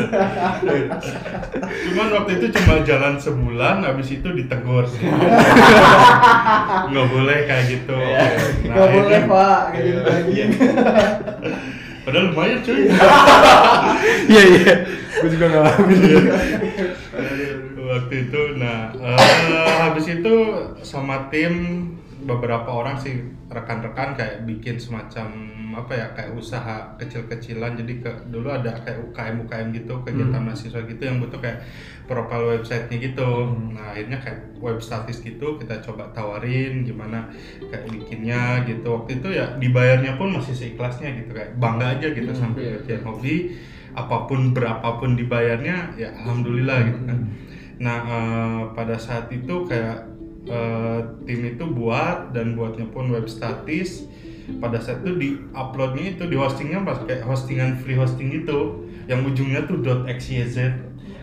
cuman 1.67 2.07
waktu 2.15 2.31
itu 2.39 2.47
cuma 2.55 2.75
jalan 2.87 3.15
sebulan 3.19 3.77
habis 3.83 4.09
itu 4.15 4.29
ditegur. 4.31 4.87
Nggak 6.95 7.07
boleh 7.11 7.39
kayak 7.51 7.65
gitu. 7.67 7.99
Nah, 8.71 8.75
Gak 8.79 8.89
boleh 8.95 9.21
pak, 9.27 9.61
kayak 9.75 9.83
gitu 9.91 10.01
lagi. 10.07 10.43
Iya. 12.07 12.15
padahal 12.15 12.27
lumayan 12.31 12.59
cuy. 12.63 12.87
Iya. 14.31 14.43
Iya 14.47 14.75
gue 15.17 15.29
juga 15.33 15.47
ngalamin 15.49 16.01
waktu 17.87 18.15
itu 18.29 18.41
nah 18.61 18.93
eh, 18.93 19.71
habis 19.81 20.07
itu 20.13 20.35
sama 20.85 21.33
tim 21.33 21.87
beberapa 22.29 22.69
orang 22.69 23.01
sih 23.01 23.36
rekan-rekan 23.47 24.19
kayak 24.19 24.43
bikin 24.43 24.75
semacam 24.75 25.31
apa 25.77 25.93
ya 25.93 26.07
kayak 26.17 26.33
usaha 26.35 26.97
kecil-kecilan. 26.99 27.77
Jadi 27.79 28.01
ke 28.03 28.11
dulu 28.33 28.49
ada 28.51 28.75
kayak 28.83 29.13
UKM 29.13 29.47
UKM 29.47 29.69
gitu 29.77 29.95
kegiatan 30.03 30.41
mahasiswa 30.43 30.81
gitu 30.89 31.03
yang 31.05 31.21
butuh 31.23 31.39
kayak 31.39 31.63
profile 32.09 32.57
websitenya 32.59 33.13
gitu. 33.13 33.31
Nah 33.77 33.93
akhirnya 33.93 34.19
kayak 34.19 34.57
web 34.59 34.81
statis 34.81 35.21
gitu 35.21 35.61
kita 35.61 35.79
coba 35.85 36.11
tawarin 36.17 36.83
gimana 36.83 37.29
kayak 37.61 37.87
bikinnya 37.93 38.65
gitu. 38.67 38.89
Waktu 38.89 39.21
itu 39.23 39.29
ya 39.37 39.55
dibayarnya 39.61 40.17
pun 40.17 40.33
masih 40.35 40.55
seikhlasnya 40.57 41.13
gitu 41.23 41.31
kayak 41.37 41.55
bangga 41.61 42.01
aja 42.01 42.09
gitu 42.17 42.33
Hmm, 42.33 42.41
sampai 42.41 42.63
iya, 42.67 42.71
bagian 42.81 43.03
hobi. 43.07 43.37
Apa 43.97 44.29
pun 44.29 44.53
berapapun 44.53 45.17
dibayarnya 45.17 45.95
ya 46.01 46.11
alhamdulillah 46.25 46.79
gitu 46.89 47.01
kan. 47.05 47.19
Nah 47.79 47.99
eh, 48.09 48.63
pada 48.73 48.97
saat 48.97 49.29
itu 49.29 49.55
kayak 49.69 50.16
eh, 50.47 51.01
tim 51.27 51.41
itu 51.45 51.65
buat 51.67 52.31
dan 52.33 52.55
buatnya 52.55 52.87
pun 52.91 53.11
web 53.11 53.27
statis 53.27 54.07
pada 54.63 54.79
saat 54.79 55.03
itu 55.03 55.13
di 55.19 55.29
uploadnya 55.51 56.15
itu 56.15 56.25
di 56.31 56.39
hostingnya 56.39 56.87
pas 56.87 57.03
kayak 57.03 57.27
hostingan 57.27 57.83
free 57.83 57.99
hosting 57.99 58.31
gitu 58.31 58.87
yang 59.11 59.27
ujungnya 59.27 59.67
tuh 59.67 59.83
.xyz 60.07 60.57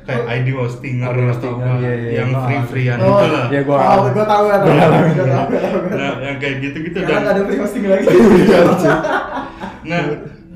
kayak 0.03 0.23
ID 0.27 0.47
hostinger 0.59 1.15
ID 1.15 1.31
atau 1.31 1.51
apa 1.55 1.79
iya, 1.79 1.93
iya, 1.95 2.09
yang 2.19 2.29
iya. 2.35 2.41
free 2.43 2.63
freean 2.67 2.99
Oh, 2.99 3.07
itu 3.07 3.27
lah 3.31 3.45
Ya 3.47 3.61
gua 3.63 3.77
oh, 3.79 4.03
gue 4.11 4.25
tahu 4.27 4.43
ya, 4.51 4.57
tahu. 4.59 4.71
Tahu. 5.23 5.47
nah 5.95 6.11
yang 6.19 6.37
kayak 6.43 6.55
gitu 6.59 6.77
gitu 6.91 6.97
nggak 6.99 7.19
dan 7.23 7.31
ada 7.31 7.41
free 7.47 7.59
hosting 7.63 7.83
lagi. 7.87 8.07
nah 9.89 10.01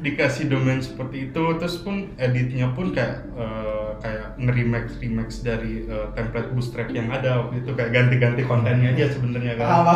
dikasih 0.04 0.46
domain 0.52 0.84
seperti 0.84 1.32
itu 1.32 1.44
terus 1.60 1.76
pun 1.80 2.12
editnya 2.20 2.72
pun 2.76 2.92
kayak 2.92 3.24
eh, 3.40 3.87
kayak 3.98 4.38
nge-remix 4.38 4.86
remix 4.98 5.30
dari 5.42 5.84
eh, 5.84 6.08
template 6.12 6.50
bootstrap 6.50 6.88
yang 6.90 7.08
ada 7.08 7.42
waktu 7.42 7.62
itu 7.62 7.72
kayak 7.72 7.92
ganti-ganti 7.92 8.42
kontennya 8.42 8.92
aja 8.92 9.06
sebenarnya 9.10 9.54
kan 9.56 9.68
paham. 9.84 9.88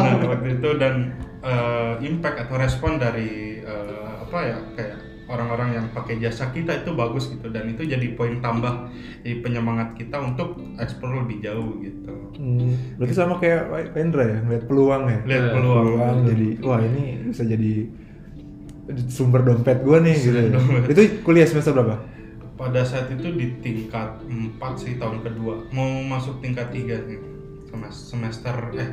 nah 0.00 0.14
waktu 0.28 0.48
itu 0.56 0.70
dan 0.76 0.94
eh, 1.40 1.94
impact 2.02 2.36
atau 2.40 2.56
respon 2.56 2.96
dari 2.96 3.60
eh, 3.60 4.12
apa 4.20 4.38
ya 4.40 4.56
kayak 4.72 4.96
orang-orang 5.24 5.72
yang 5.72 5.86
pakai 5.88 6.20
jasa 6.20 6.52
kita 6.52 6.84
itu 6.84 6.92
bagus 6.92 7.32
gitu 7.32 7.48
dan 7.48 7.64
itu 7.66 7.80
jadi 7.82 8.12
poin 8.12 8.38
tambah 8.38 8.92
jadi 9.20 9.40
penyemangat 9.40 9.96
kita 9.96 10.20
untuk 10.20 10.52
explore 10.76 11.22
lebih 11.22 11.40
jauh 11.40 11.80
gitu 11.80 12.12
Hmm, 12.34 12.98
berarti 12.98 13.14
sama 13.14 13.38
kayak 13.38 13.62
Pendra 13.94 14.26
ya, 14.26 14.38
ngeliat 14.42 14.66
peluang 14.66 15.02
ya. 15.06 15.18
lihat 15.22 15.38
Eh, 15.40 15.52
peluang, 15.54 15.84
peluang 15.86 16.16
jadi 16.26 16.46
wah 16.60 16.80
ini 16.82 17.02
bisa 17.30 17.46
jadi 17.46 17.72
sumber 19.06 19.40
dompet 19.40 19.80
gue 19.80 19.98
nih 19.98 20.16
gitu. 20.18 20.34
ya. 20.36 20.48
dompet. 20.52 20.82
Itu 20.92 21.00
kuliah 21.22 21.46
semester 21.46 21.72
berapa? 21.72 21.96
Pada 22.54 22.86
saat 22.86 23.10
itu 23.10 23.34
di 23.34 23.58
tingkat 23.58 24.22
4 24.24 24.56
sih 24.78 24.94
tahun 24.94 25.22
kedua 25.22 25.66
mau 25.74 25.90
masuk 26.06 26.38
tingkat 26.38 26.70
3 26.70 27.08
nih 27.10 27.20
Semes- 27.66 28.04
semester 28.06 28.54
eh 28.78 28.90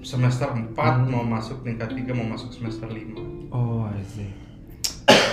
semester 0.00 0.48
4 0.54 0.72
mau 1.10 1.26
masuk 1.26 1.66
tingkat 1.66 1.90
3 1.90 2.14
mau 2.14 2.26
masuk 2.28 2.54
semester 2.54 2.86
5 2.86 3.50
Oh, 3.50 3.86
I 3.86 4.02
see. 4.02 4.34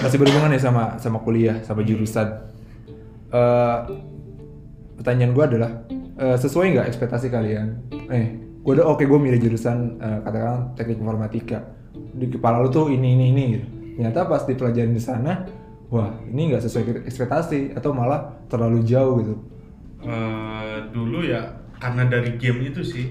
Masih 0.06 0.22
berhubungan 0.22 0.54
ya 0.54 0.62
sama 0.62 1.02
sama 1.02 1.26
kuliah, 1.26 1.58
sama 1.66 1.82
jurusan. 1.82 2.54
Eh, 3.34 3.78
pertanyaan 4.94 5.34
gue 5.34 5.42
adalah 5.42 5.72
eh, 5.90 6.38
sesuai 6.38 6.78
nggak 6.78 6.88
ekspektasi 6.94 7.34
kalian? 7.34 7.82
Eh, 8.14 8.26
gue 8.62 8.74
udah 8.78 8.86
oke 8.86 9.02
gue 9.02 9.18
milih 9.18 9.42
jurusan 9.42 9.98
eh, 9.98 10.20
katakan 10.22 10.78
teknik 10.78 11.02
informatika. 11.02 11.66
Di 12.14 12.30
kepala 12.30 12.62
lu 12.62 12.70
tuh 12.70 12.94
ini 12.94 13.18
ini 13.18 13.26
ini. 13.34 13.44
Gitu. 13.58 13.66
Ternyata 13.98 14.30
pas 14.30 14.46
dipelajarin 14.46 14.94
di 14.94 15.02
sana, 15.02 15.50
wah 15.92 16.08
ini 16.24 16.50
nggak 16.50 16.64
sesuai 16.64 17.04
ekspektasi 17.04 17.76
atau 17.76 17.92
malah 17.92 18.42
terlalu 18.48 18.82
jauh 18.82 19.20
gitu. 19.20 19.36
Eh, 20.02 20.78
dulu 20.90 21.22
ya 21.22 21.46
karena 21.78 22.08
dari 22.08 22.40
game 22.40 22.66
itu 22.66 22.82
sih 22.82 23.06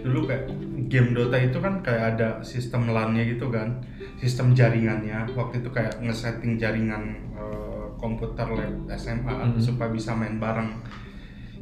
dulu 0.00 0.28
kayak 0.28 0.50
game 0.88 1.16
Dota 1.16 1.38
itu 1.38 1.56
kan 1.56 1.80
kayak 1.80 2.16
ada 2.16 2.28
sistem 2.40 2.90
LAN-nya 2.90 3.24
gitu 3.24 3.48
kan 3.48 3.80
sistem 4.16 4.52
jaringannya 4.52 5.32
waktu 5.32 5.60
itu 5.60 5.70
kayak 5.70 5.96
ngesetting 6.00 6.60
jaringan 6.60 7.32
eh, 7.32 7.86
komputer 7.96 8.44
lab 8.44 8.74
SMA 8.92 9.32
Mhm. 9.32 9.60
supaya 9.60 9.88
bisa 9.88 10.12
main 10.12 10.36
bareng 10.36 10.84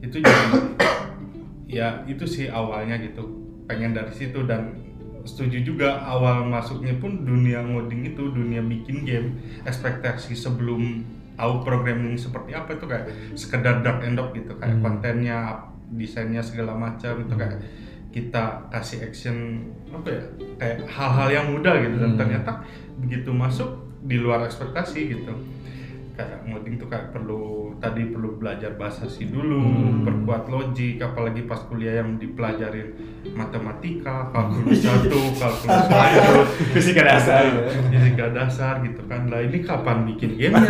itu 0.00 0.18
jadi 0.18 0.58
ya 1.68 1.88
itu 2.04 2.26
sih 2.26 2.50
awalnya 2.50 2.98
gitu 2.98 3.22
pengen 3.64 3.94
dari 3.94 4.10
situ 4.10 4.42
dan 4.42 4.74
setuju 5.22 5.62
juga 5.62 6.00
awal 6.00 6.44
masuknya 6.44 6.94
pun 6.96 7.22
dunia 7.22 7.62
ngoding 7.62 8.02
itu 8.04 8.22
dunia 8.28 8.58
bikin 8.60 9.02
game 9.02 9.28
ekspektasi 9.62 10.34
sebelum 10.34 11.06
tahu 11.32 11.62
programming 11.62 12.14
seperti 12.14 12.52
apa 12.52 12.74
itu 12.74 12.84
kayak 12.84 13.06
sekedar 13.32 13.80
dark 13.80 14.02
and 14.02 14.14
dog 14.14 14.30
gitu 14.32 14.52
kayak 14.56 14.76
Hmm. 14.76 14.84
kontennya 14.84 15.58
desainnya 15.90 16.40
segala 16.40 16.72
macam 16.72 17.18
itu 17.18 17.34
kayak 17.34 17.58
kita 18.10 18.44
kasih 18.68 18.98
action 19.02 19.36
apa 19.88 20.08
ya 20.08 20.22
kayak 20.58 20.78
hal-hal 20.86 21.28
yang 21.30 21.46
mudah 21.50 21.74
gitu 21.80 21.96
dan 21.96 22.12
Hmm. 22.12 22.20
ternyata 22.20 22.52
begitu 22.98 23.30
masuk 23.32 23.70
di 24.02 24.18
luar 24.18 24.44
ekspektasi 24.44 25.00
gitu 25.08 25.32
kayak 26.12 26.44
ngoding 26.44 26.76
tuh 26.76 26.86
kayak 26.86 27.08
perlu 27.08 27.42
tadi 27.76 28.04
perlu 28.06 28.36
belajar 28.36 28.72
bahasa 28.72 29.04
sih 29.04 29.26
dulu 29.26 29.58
Hmm. 29.58 30.04
perkuat 30.04 30.44
logik 30.46 30.98
apalagi 30.98 31.42
pas 31.42 31.56
kuliah 31.62 31.98
yang 31.98 32.16
dipelajarin 32.16 32.92
matematika 33.32 34.26
kalkulus 34.32 34.78
satu 34.78 35.20
kalkulus 35.32 35.84
satu 35.84 36.40
Fisika 36.72 37.02
dasar. 37.02 37.42
fisika 37.88 38.26
dasar 38.28 38.74
gitu 38.80 39.00
kan 39.04 39.26
lah 39.26 39.40
ini 39.40 39.60
kapan 39.60 40.04
bikin 40.04 40.36
game 40.36 40.52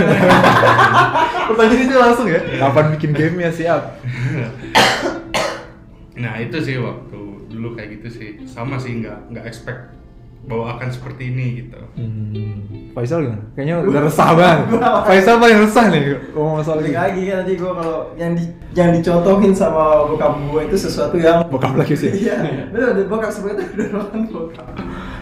Pertanyaan 1.43 1.81
itu 1.81 1.97
langsung 1.97 2.27
ya. 2.27 2.39
Kapan 2.39 2.85
bikin 2.93 3.11
game 3.13 3.37
ya 3.41 3.51
siap? 3.51 3.83
nah 6.15 6.39
itu 6.39 6.57
sih 6.59 6.77
waktu 6.77 7.19
dulu 7.49 7.75
kayak 7.75 7.99
gitu 7.99 8.09
sih 8.11 8.29
sama 8.45 8.77
sih 8.77 9.01
nggak 9.01 9.19
nggak 9.29 9.45
expect 9.45 9.91
bahwa 10.43 10.75
akan 10.75 10.89
seperti 10.91 11.31
ini 11.31 11.47
gitu 11.63 11.79
Hmm, 11.93 12.91
Faisal 12.93 13.25
gimana? 13.25 13.45
Kayaknya 13.57 13.75
udah 13.85 14.01
resah 14.05 14.31
banget. 14.37 14.59
Faisal 15.09 15.37
paling 15.41 15.59
resah 15.65 15.85
nih 15.89 16.03
ngomong 16.33 16.55
masalah 16.61 16.83
ini. 16.85 16.93
lagi 16.93 17.23
kan 17.29 17.37
nanti 17.45 17.53
gue 17.57 17.73
kalau 17.73 17.97
yang 18.17 18.33
di 18.37 18.45
yang 18.73 18.91
dicontohin 18.97 19.53
sama 19.53 20.09
bokap 20.09 20.37
gue 20.41 20.61
itu 20.69 20.77
sesuatu 20.77 21.17
yang 21.21 21.45
Bokap 21.53 21.77
lagi 21.77 21.93
sih. 21.93 22.09
Iya, 22.09 22.69
bener, 22.73 23.05
bokap 23.09 23.29
sebenarnya 23.29 23.69
udah 23.77 23.89
nonton 23.93 24.21
bokap. 24.33 24.67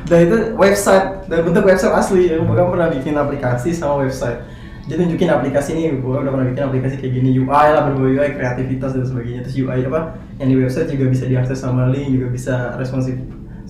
Dan 0.06 0.18
itu 0.26 0.36
website, 0.58 1.26
dan 1.30 1.38
bentuk 1.46 1.62
website 1.66 1.94
asli. 1.94 2.30
Ya. 2.30 2.38
Bokap 2.38 2.70
pernah 2.70 2.88
bikin 2.90 3.14
aplikasi 3.18 3.74
sama 3.74 4.06
website. 4.06 4.38
Dia 4.86 4.98
tunjukin 4.98 5.30
aplikasi 5.30 5.74
ini, 5.74 5.98
bokap 5.98 6.26
udah 6.26 6.32
pernah 6.34 6.46
bikin 6.50 6.64
aplikasi 6.66 6.94
kayak 6.98 7.12
gini, 7.18 7.30
UI 7.38 7.66
lah, 7.70 7.82
berbagai 7.86 8.14
UI, 8.18 8.30
kreativitas 8.34 8.90
dan 8.94 9.06
sebagainya. 9.06 9.40
Terus 9.46 9.56
UI 9.62 9.86
apa, 9.86 10.18
yang 10.42 10.48
di 10.50 10.56
website 10.58 10.90
juga 10.90 11.06
bisa 11.10 11.24
diakses 11.30 11.58
sama 11.62 11.90
link, 11.90 12.14
juga 12.14 12.26
bisa 12.30 12.54
responsif. 12.78 13.18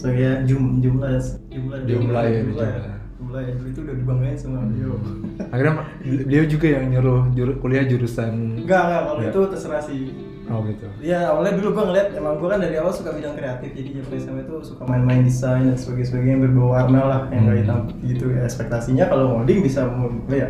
So 0.00 0.08
ya, 0.08 0.40
jum, 0.42 0.80
jumlah, 0.80 1.12
jumlah, 1.46 1.78
Jumlah 1.84 2.24
ya, 2.24 2.40
jumlah 2.40 2.64
ya. 2.64 2.72
jumlah. 2.72 2.96
Jumlah 3.20 3.40
ya, 3.44 3.52
dulu 3.52 3.68
itu 3.68 3.80
udah 3.84 3.94
dibanggain 3.94 4.32
sama 4.34 4.64
beliau. 4.64 4.96
Akhirnya 5.46 5.72
beliau 6.00 6.44
juga 6.46 6.66
yang 6.70 6.84
nyuruh 6.88 7.20
juru- 7.30 7.58
kuliah 7.60 7.84
jurusan 7.84 8.56
Enggak, 8.56 8.80
enggak, 8.82 9.02
kalau 9.04 9.20
Ya. 9.20 9.28
itu 9.28 9.40
terserah 9.46 9.82
sih. 9.82 10.02
Oh 10.50 10.66
gitu. 10.66 10.82
Iya 10.98 11.30
awalnya 11.30 11.52
dulu 11.54 11.68
gue 11.70 11.84
ngeliat 11.84 12.08
emang 12.10 12.34
gue 12.34 12.48
kan 12.48 12.58
dari 12.58 12.74
awal 12.74 12.90
suka 12.90 13.14
bidang 13.14 13.38
kreatif 13.38 13.70
jadi 13.70 13.88
zaman 13.94 14.18
SMA 14.18 14.40
itu 14.42 14.54
suka 14.64 14.82
main-main 14.82 15.22
desain 15.22 15.62
dan 15.62 15.78
sebagainya 15.78 16.08
sebagainya 16.10 16.32
yang 16.32 16.42
berbau 16.42 16.68
warna 16.74 17.00
lah 17.04 17.20
yang 17.30 17.38
Hmm. 17.38 17.46
kayak 17.46 17.60
hitam 17.62 17.80
gitu 18.02 18.24
ya 18.32 18.40
ekspektasinya 18.42 19.04
kalau 19.06 19.24
ngoding 19.30 19.62
bisa 19.62 19.86
ya 20.28 20.48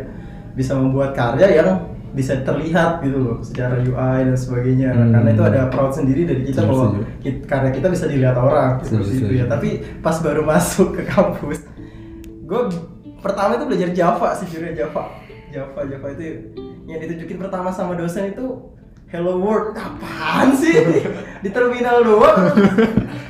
bisa 0.51 0.73
membuat 0.73 1.13
karya 1.13 1.47
yang 1.53 1.69
bisa 2.11 2.43
terlihat 2.43 2.99
gitu 2.99 3.17
loh 3.23 3.37
secara 3.39 3.79
UI 3.79 4.27
dan 4.27 4.35
sebagainya. 4.35 4.91
Hmm. 4.91 5.11
karena 5.15 5.29
itu 5.31 5.43
ada 5.47 5.61
proud 5.71 5.95
sendiri 5.95 6.27
dari 6.27 6.43
kita 6.43 6.67
bahwa 6.67 6.99
karya 7.23 7.71
kita 7.71 7.87
bisa 7.87 8.05
dilihat 8.11 8.35
orang 8.35 8.83
Setuju, 8.83 8.99
seperti 8.99 9.13
itu 9.15 9.33
ya 9.39 9.45
tapi 9.47 9.69
pas 10.03 10.19
baru 10.19 10.43
masuk 10.43 10.99
ke 10.99 11.07
kampus 11.07 11.63
gue 12.51 12.61
pertama 13.23 13.55
itu 13.55 13.65
belajar 13.65 13.89
Java 13.95 14.27
sih 14.35 14.45
jujur 14.51 14.75
Java 14.75 15.03
Java 15.55 15.79
Java 15.87 16.07
itu 16.11 16.23
yang 16.83 16.99
ditunjukin 16.99 17.37
pertama 17.39 17.71
sama 17.71 17.95
dosen 17.95 18.35
itu 18.35 18.59
Hello 19.11 19.35
World 19.43 19.75
apaan 19.75 20.55
sih? 20.55 20.71
Di 21.43 21.51
terminal 21.51 21.99
doang. 21.99 22.47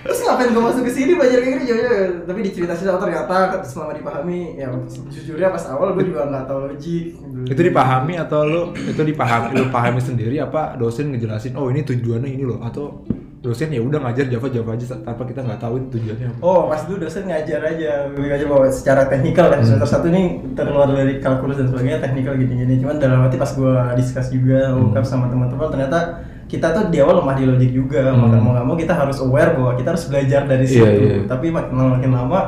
Terus 0.05 0.19
ngapain 0.21 0.53
gue 0.53 0.61
masuk 0.61 0.85
ke 0.85 0.93
sini? 0.93 1.17
Belajar 1.17 1.41
kayak 1.41 1.57
gini? 1.57 1.63
Ya, 1.73 1.75
ya. 1.81 1.91
tapi 2.21 2.45
diceritain 2.45 2.85
oh 2.93 3.01
ternyata 3.01 3.65
selama 3.65 3.97
dipahami 3.97 4.61
ya 4.61 4.69
jujurnya 5.09 5.49
pas 5.49 5.65
awal 5.73 5.97
gue 5.97 6.05
juga 6.05 6.29
nggak 6.29 6.45
tahu 6.45 6.59
logik. 6.69 7.05
Itu 7.49 7.61
dipahami 7.65 8.13
atau 8.21 8.45
lu 8.45 8.61
itu 8.77 9.01
dipahami 9.01 9.57
lu 9.57 9.73
pahami 9.73 9.97
sendiri 9.97 10.37
apa 10.37 10.77
dosen 10.77 11.17
ngejelasin 11.17 11.57
oh 11.57 11.73
ini 11.73 11.81
tujuannya 11.81 12.29
ini 12.29 12.45
loh 12.45 12.61
atau 12.61 13.01
dosen 13.41 13.73
ya 13.73 13.81
udah 13.81 13.97
ngajar 14.05 14.29
Java 14.29 14.47
Java 14.47 14.77
aja 14.77 14.85
tanpa 15.01 15.25
kita 15.25 15.41
nggak 15.41 15.57
tahu 15.57 15.81
tujuannya 15.89 16.29
apa. 16.29 16.37
Oh, 16.45 16.69
pas 16.69 16.85
itu 16.85 16.93
dosen 16.95 17.25
ngajar 17.25 17.59
aja, 17.65 18.05
ngajar 18.13 18.45
bahwa 18.45 18.69
secara 18.69 19.09
teknikal 19.09 19.49
kan 19.49 19.65
semester 19.65 19.89
satu 19.89 20.13
ini 20.13 20.45
terluar 20.53 20.85
dari 20.85 21.17
kalkulus 21.17 21.57
dan 21.57 21.73
sebagainya 21.73 21.97
teknikal 21.97 22.37
gini-gini. 22.37 22.77
Cuman 22.77 23.01
dalam 23.01 23.25
arti 23.25 23.41
pas 23.41 23.49
gue 23.49 23.73
diskus 23.97 24.29
juga, 24.29 24.69
Hmm. 24.69 24.93
ungkap 24.93 25.01
sama 25.01 25.25
teman-teman, 25.25 25.73
ternyata 25.73 26.21
kita 26.45 26.69
tuh 26.69 26.93
di 26.93 27.01
awal 27.01 27.25
lemah 27.25 27.33
di 27.33 27.45
logik 27.49 27.71
juga. 27.73 28.13
Hmm. 28.13 28.29
Maka 28.29 28.37
mau 28.37 28.51
nggak 28.53 28.65
mau 28.69 28.77
kita 28.77 28.93
harus 28.93 29.17
aware 29.17 29.57
bahwa 29.57 29.73
kita 29.73 29.89
harus 29.89 30.05
belajar 30.05 30.41
dari 30.45 30.65
Iya, 30.69 30.73
situ. 30.77 31.01
iya. 31.01 31.17
Tapi 31.25 31.47
makin 31.49 31.73
lama 31.73 31.89
makin 31.97 32.11
lama, 32.13 32.39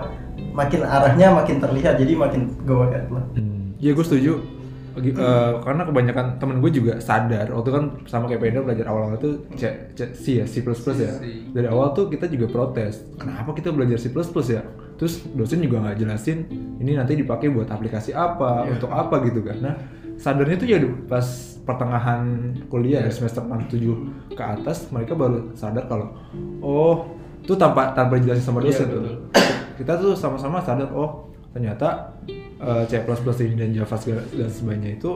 makin 0.53 0.79
arahnya 0.85 1.27
makin 1.33 1.55
terlihat, 1.57 1.93
jadi 1.97 2.13
makin 2.13 2.41
ahead 2.69 3.09
lah. 3.09 3.25
Hmm. 3.33 3.73
Iya 3.81 3.97
gue 3.97 4.05
setuju. 4.05 4.33
Eh, 4.93 5.53
karena 5.65 5.81
kebanyakan 5.83 6.25
temen 6.37 6.61
gue 6.61 6.69
juga 6.69 6.93
sadar. 7.01 7.49
Waktu 7.49 7.69
kan 7.73 7.83
sama 8.05 8.29
kayak 8.29 8.41
Pender 8.41 8.61
belajar 8.61 8.85
awal-awal 8.85 9.17
itu 9.17 9.29
C, 9.57 9.63
C, 9.97 9.99
C 10.13 10.23
ya 10.37 10.45
C++ 10.45 10.61
ya. 10.93 11.13
Dari 11.49 11.65
awal 11.65 11.97
tuh 11.97 12.07
kita 12.07 12.29
juga 12.29 12.45
protes 12.45 13.01
kenapa 13.17 13.57
kita 13.57 13.73
belajar 13.73 13.97
C++ 13.97 14.13
ya? 14.53 14.61
Terus 14.93 15.25
dosen 15.33 15.65
juga 15.65 15.81
nggak 15.81 15.97
jelasin 15.97 16.45
ini 16.77 16.93
nanti 16.93 17.17
dipakai 17.17 17.49
buat 17.49 17.67
aplikasi 17.67 18.13
apa 18.13 18.69
untuk 18.69 18.93
apa 18.93 19.17
gitu 19.25 19.41
kan. 19.41 19.57
Nah 19.59 19.75
sadarnya 20.13 20.61
tuh 20.61 20.69
ya 20.69 20.77
pas 21.09 21.25
pertengahan 21.65 22.53
kuliah 22.69 23.01
dari 23.01 23.15
semester 23.15 23.41
6 23.41 24.29
7 24.29 24.37
ke 24.37 24.43
atas 24.43 24.93
mereka 24.93 25.17
baru 25.17 25.55
sadar 25.57 25.89
kalau 25.89 26.13
oh 26.61 27.17
itu 27.41 27.57
tanpa 27.57 27.91
tanpa 27.97 28.21
dijelasin 28.21 28.45
sama 28.45 28.59
Iya, 28.61 28.67
dosen 28.69 28.87
tuh. 28.87 29.01
betul. 29.01 29.17
kita 29.81 29.93
tuh 29.97 30.13
sama-sama 30.13 30.61
sadar 30.61 30.93
oh 30.93 31.32
ternyata 31.53 32.17
eh, 32.59 32.83
C++ 32.89 32.99
ini 33.45 33.55
dan 33.55 33.69
Java 33.71 33.97
dan 34.33 34.49
sebagainya 34.49 34.97
itu 34.97 35.11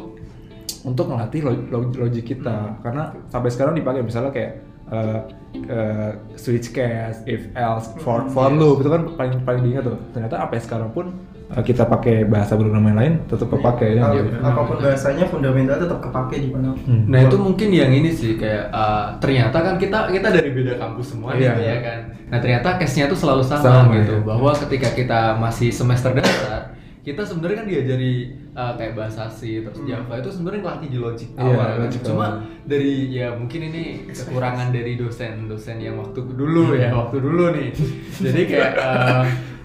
untuk 0.85 1.09
melatih 1.09 1.41
log- 1.43 1.67
log- 1.73 1.97
logik 1.97 2.37
kita. 2.37 2.79
Karena 2.85 3.11
sampai 3.27 3.49
sekarang 3.51 3.73
dipakai 3.75 4.05
misalnya 4.05 4.31
kayak 4.31 4.51
eh, 4.93 5.19
eh, 5.67 6.11
switch 6.37 6.71
case, 6.71 7.25
if 7.27 7.49
else, 7.57 7.91
for 7.99 8.23
for 8.31 8.47
loop 8.53 8.85
itu 8.85 8.89
kan 8.93 9.03
paling 9.17 9.41
paling 9.43 9.61
diingat 9.65 9.83
tuh. 9.89 9.99
Ternyata 10.15 10.35
sampai 10.45 10.59
sekarang 10.61 10.89
pun 10.93 11.05
kita 11.49 11.83
pakai 11.83 12.23
bahasa 12.23 12.53
programming 12.53 12.91
lain 12.91 13.13
tetap 13.23 13.47
kepake 13.47 13.95
ya. 13.95 14.11
Gitu. 14.11 14.35
apa 14.37 14.61
pun 14.61 14.75
bahasanya 14.77 15.25
fundamental 15.25 15.79
tetap 15.79 15.99
kepake 16.01 16.35
di 16.39 16.49
mana 16.49 16.75
Hmm. 16.77 17.07
Nah 17.07 17.19
itu 17.21 17.35
mungkin 17.35 17.69
yang 17.69 17.87
ini 17.89 18.09
sih 18.09 18.35
kayak 18.35 18.67
uh, 18.69 19.15
ternyata 19.17 19.55
kan 19.57 19.75
kita 19.75 20.09
kita 20.09 20.27
dari 20.29 20.51
beda 20.51 20.75
kampus 20.75 21.13
semua 21.13 21.31
Iya. 21.33 21.55
nih 21.55 21.65
ya 21.65 21.77
kan. 21.79 21.99
Nah 22.27 22.37
ternyata 22.37 22.75
case-nya 22.75 23.07
tuh 23.07 23.15
selalu 23.15 23.41
sama, 23.41 23.63
Sama, 23.63 23.95
gitu 23.95 24.13
ya. 24.13 24.21
bahwa 24.21 24.51
ketika 24.57 24.89
kita 24.91 25.19
masih 25.35 25.69
semester 25.69 26.11
dasar 26.11 26.75
kita 27.01 27.23
sebenarnya 27.23 27.57
kan 27.57 27.67
diajari 27.69 28.13
uh, 28.51 28.75
kayak 28.75 28.91
bahasa 28.93 29.31
C 29.31 29.63
terus 29.63 29.79
Java 29.81 30.19
itu 30.19 30.27
sebenarnya 30.27 30.59
ngelatih 30.61 30.89
di 30.89 30.99
logic 30.99 31.29
Iya, 31.31 31.43
awal 31.47 31.55
kan. 31.65 31.77
logic 31.79 32.01
Cuma 32.03 32.19
awal. 32.19 32.33
dari 32.67 32.93
ya 33.09 33.27
mungkin 33.31 33.61
ini 33.63 33.83
kekurangan 34.11 34.67
dari 34.69 34.99
dosen-dosen 34.99 35.79
yang 35.79 35.95
waktu 35.95 36.19
dulu 36.27 36.75
ya 36.75 36.91
waktu 36.91 37.17
dulu 37.17 37.55
nih. 37.55 37.71
Jadi 38.19 38.41
kayak 38.45 38.71
uh, 38.75 39.23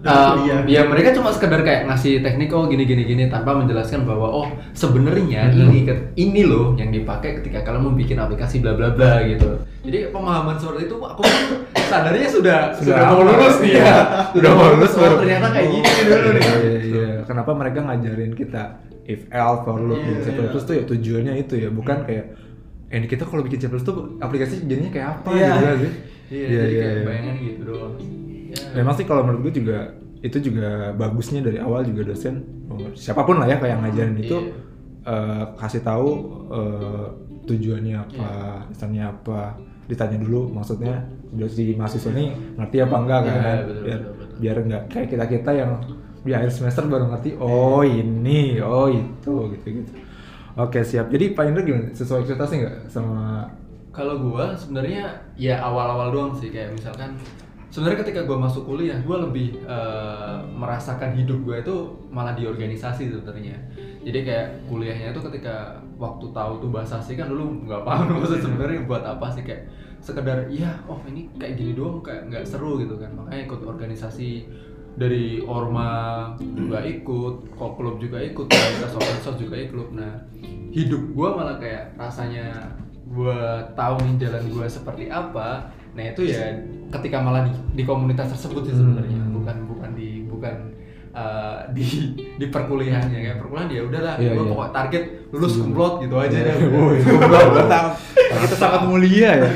Um, 0.00 0.32
kuliah. 0.40 0.64
ya 0.64 0.80
mereka 0.82 1.12
cuma 1.12 1.28
sekedar 1.28 1.60
kayak 1.60 1.84
ngasih 1.84 2.24
teknik 2.24 2.48
oh 2.50 2.64
gini 2.64 2.88
gini 2.88 3.04
gini 3.04 3.28
tanpa 3.28 3.52
menjelaskan 3.52 4.08
bahwa 4.08 4.32
oh 4.32 4.48
sebenarnya 4.72 5.52
Hmm. 5.52 5.68
ini 5.68 5.84
ini 6.16 6.42
loh 6.42 6.72
yang 6.72 6.88
dipakai 6.88 7.36
ketika 7.36 7.60
kalian 7.60 7.84
mau 7.84 7.92
bikin 7.92 8.16
aplikasi 8.16 8.58
bla 8.58 8.72
bla 8.72 8.88
bla 8.90 9.20
gitu. 9.22 9.60
Jadi 9.80 10.08
pemahaman 10.08 10.56
seperti 10.56 10.88
itu 10.88 10.96
aku 10.96 11.20
sadarnya 11.86 12.28
sudah 12.28 12.58
sudah, 12.72 12.96
mau 13.06 13.20
lama. 13.20 13.28
lulus 13.36 13.56
nih 13.60 13.72
ya. 13.72 13.76
Iya, 13.76 13.96
sudah 14.32 14.50
mau 14.50 14.66
lulus 14.72 14.92
baru. 14.94 15.14
ternyata 15.20 15.46
kayak 15.50 15.68
gini 15.68 15.90
dulu 16.02 16.28
nih. 16.30 16.42
Iya, 16.42 16.78
iya. 16.80 17.08
Kenapa 17.22 17.50
mereka 17.52 17.78
ngajarin 17.82 18.32
kita 18.32 18.62
if 19.04 19.20
else 19.28 19.60
for 19.62 19.76
loop 19.76 20.00
Iya, 20.00 20.16
di 20.16 20.24
C++ 20.24 20.28
tuh 20.58 20.74
ya 20.74 20.84
tujuannya 20.86 21.34
itu 21.36 21.54
ya, 21.56 21.68
bukan 21.68 22.08
kayak 22.08 22.24
eh 22.88 23.04
kita 23.04 23.22
kalau 23.22 23.44
bikin 23.44 23.60
C++ 23.60 23.66
tuh 23.68 24.16
aplikasi 24.16 24.64
jadinya 24.64 24.88
kayak 24.88 25.08
apa 25.12 25.28
Iya. 25.30 25.44
gitu 25.46 25.60
kan 25.60 25.76
sih. 25.76 25.92
Iya, 26.30 26.40
Iya, 26.40 26.46
jadi 26.56 26.64
iya, 26.64 26.80
kayak 26.80 26.94
iya. 26.94 27.04
bayangan 27.04 27.34
gitu 27.38 27.60
doang. 27.62 27.94
Ya. 28.50 28.82
Memang 28.82 28.94
sih 28.98 29.06
kalau 29.06 29.22
menurut 29.22 29.50
gue 29.50 29.62
juga 29.62 29.78
itu 30.20 30.36
juga 30.42 30.92
bagusnya 30.94 31.40
dari 31.40 31.56
awal 31.56 31.80
juga 31.86 32.12
dosen 32.12 32.44
oh, 32.68 32.92
siapa 32.92 33.24
pun 33.24 33.40
lah 33.40 33.48
ya 33.48 33.56
kayak 33.56 33.80
ngajarin 33.80 34.16
itu 34.20 34.36
Iya. 34.36 34.52
eh, 35.08 35.44
kasih 35.56 35.80
tahu 35.80 36.08
eh, 36.52 37.06
tujuannya 37.48 37.96
apa, 37.96 38.30
misalnya 38.68 39.10
apa, 39.10 39.56
ditanya 39.88 40.20
dulu 40.20 40.52
maksudnya 40.52 41.02
biar 41.32 41.48
si 41.48 41.72
mahasiswa 41.72 42.10
ini 42.12 42.26
ngerti 42.58 42.76
apa 42.84 42.96
enggak 43.00 43.20
Iya, 43.22 43.30
kan, 43.32 43.38
betul, 43.40 43.80
biar 43.80 43.98
betul, 43.98 44.14
betul. 44.20 44.36
biar 44.38 44.56
enggak 44.60 44.82
kayak 44.92 45.08
kita 45.08 45.24
kita 45.26 45.50
yang 45.56 45.70
di 46.20 46.32
akhir 46.36 46.50
semester 46.52 46.84
baru 46.84 47.08
ngerti 47.08 47.30
oh 47.40 47.80
ini, 47.80 48.60
oh 48.60 48.92
itu 48.92 49.34
gitu 49.56 49.66
gitu. 49.80 49.92
Oke 50.52 50.84
siap. 50.84 51.08
Jadi 51.08 51.32
Pak 51.32 51.44
Indra 51.48 51.62
gimana? 51.64 51.88
Sesuai 51.94 52.20
ekspektasi 52.20 52.54
nggak 52.60 52.76
sama 52.92 53.48
Kalau 53.90 54.20
gua 54.20 54.52
sebenarnya 54.52 55.16
ya 55.34 55.58
awal-awal 55.64 56.12
doang 56.12 56.32
sih 56.36 56.52
kayak 56.52 56.76
misalkan 56.76 57.16
sebenarnya 57.70 58.02
ketika 58.02 58.26
gua 58.26 58.38
masuk 58.46 58.66
kuliah 58.66 58.98
gua 59.06 59.24
lebih 59.24 59.56
eh, 59.64 60.36
merasakan 60.54 61.16
hidup 61.16 61.42
gua 61.46 61.62
itu 61.62 61.74
malah 62.10 62.34
di 62.34 62.44
organisasi 62.44 63.10
sebenarnya. 63.10 63.56
Jadi 64.02 64.18
kayak 64.26 64.46
kuliahnya 64.66 65.14
itu 65.14 65.20
ketika 65.30 65.78
waktu 66.00 66.26
tahu 66.32 66.52
tuh 66.60 66.70
bahasa 66.72 66.98
asing 66.98 67.20
kan 67.20 67.28
dulu 67.28 67.64
nggak 67.68 67.82
paham 67.84 68.16
maksud 68.20 68.40
sebenarnya 68.40 68.84
buat 68.88 69.04
apa 69.04 69.28
sih 69.32 69.44
kayak 69.44 69.68
sekedar 70.00 70.48
iya 70.48 70.80
oh 70.88 70.96
ini 71.04 71.28
kayak 71.36 71.60
gini 71.60 71.76
doang 71.76 72.00
kayak 72.00 72.32
nggak 72.32 72.44
seru 72.48 72.80
gitu 72.80 72.96
kan 72.96 73.12
makanya 73.12 73.44
ikut 73.44 73.60
organisasi 73.68 74.48
dari 74.98 75.40
orma 75.44 75.88
juga 76.36 76.82
ikut, 76.82 77.54
kok 77.54 77.72
klub 77.78 77.96
juga 78.02 78.18
ikut, 78.20 78.50
komunitas 78.50 78.92
source 79.22 79.40
juga 79.40 79.56
ikut. 79.56 79.88
Nah, 79.94 80.28
hidup 80.74 81.14
gua 81.14 81.40
malah 81.40 81.56
kayak 81.56 81.94
rasanya 81.94 82.74
gua 83.08 83.64
tahu 83.78 83.96
nih 84.06 84.28
jalan 84.28 84.44
gua 84.50 84.66
seperti 84.66 85.08
apa. 85.08 85.70
Nah, 86.00 86.10
itu 86.10 86.22
ya 86.26 86.44
ketika 86.90 87.20
malah 87.20 87.44
di, 87.44 87.52
di 87.76 87.82
komunitas 87.84 88.32
tersebut 88.32 88.64
sih 88.64 88.74
sebenarnya, 88.74 89.20
Hmm. 89.20 89.36
bukan 89.36 89.56
bukan 89.68 89.90
di 89.92 90.08
bukan 90.24 90.54
uh, 91.12 91.68
di 91.76 91.84
di 92.16 92.46
perkuliahannya 92.46 93.18
kayak 93.20 93.36
perkuliahan 93.38 93.68
ya 93.68 93.82
udahlah 93.84 94.14
Iya, 94.16 94.32
gua 94.32 94.42
iya. 94.42 94.50
pokok 94.50 94.68
target 94.72 95.02
lulus 95.30 95.54
kumlot 95.56 95.94
gitu 96.00 96.16
aja 96.16 96.38
deh. 96.40 96.56
Woi, 96.74 96.98
kita 98.40 98.56
sangat 98.56 98.82
mulia 98.84 99.30
ya. 99.38 99.50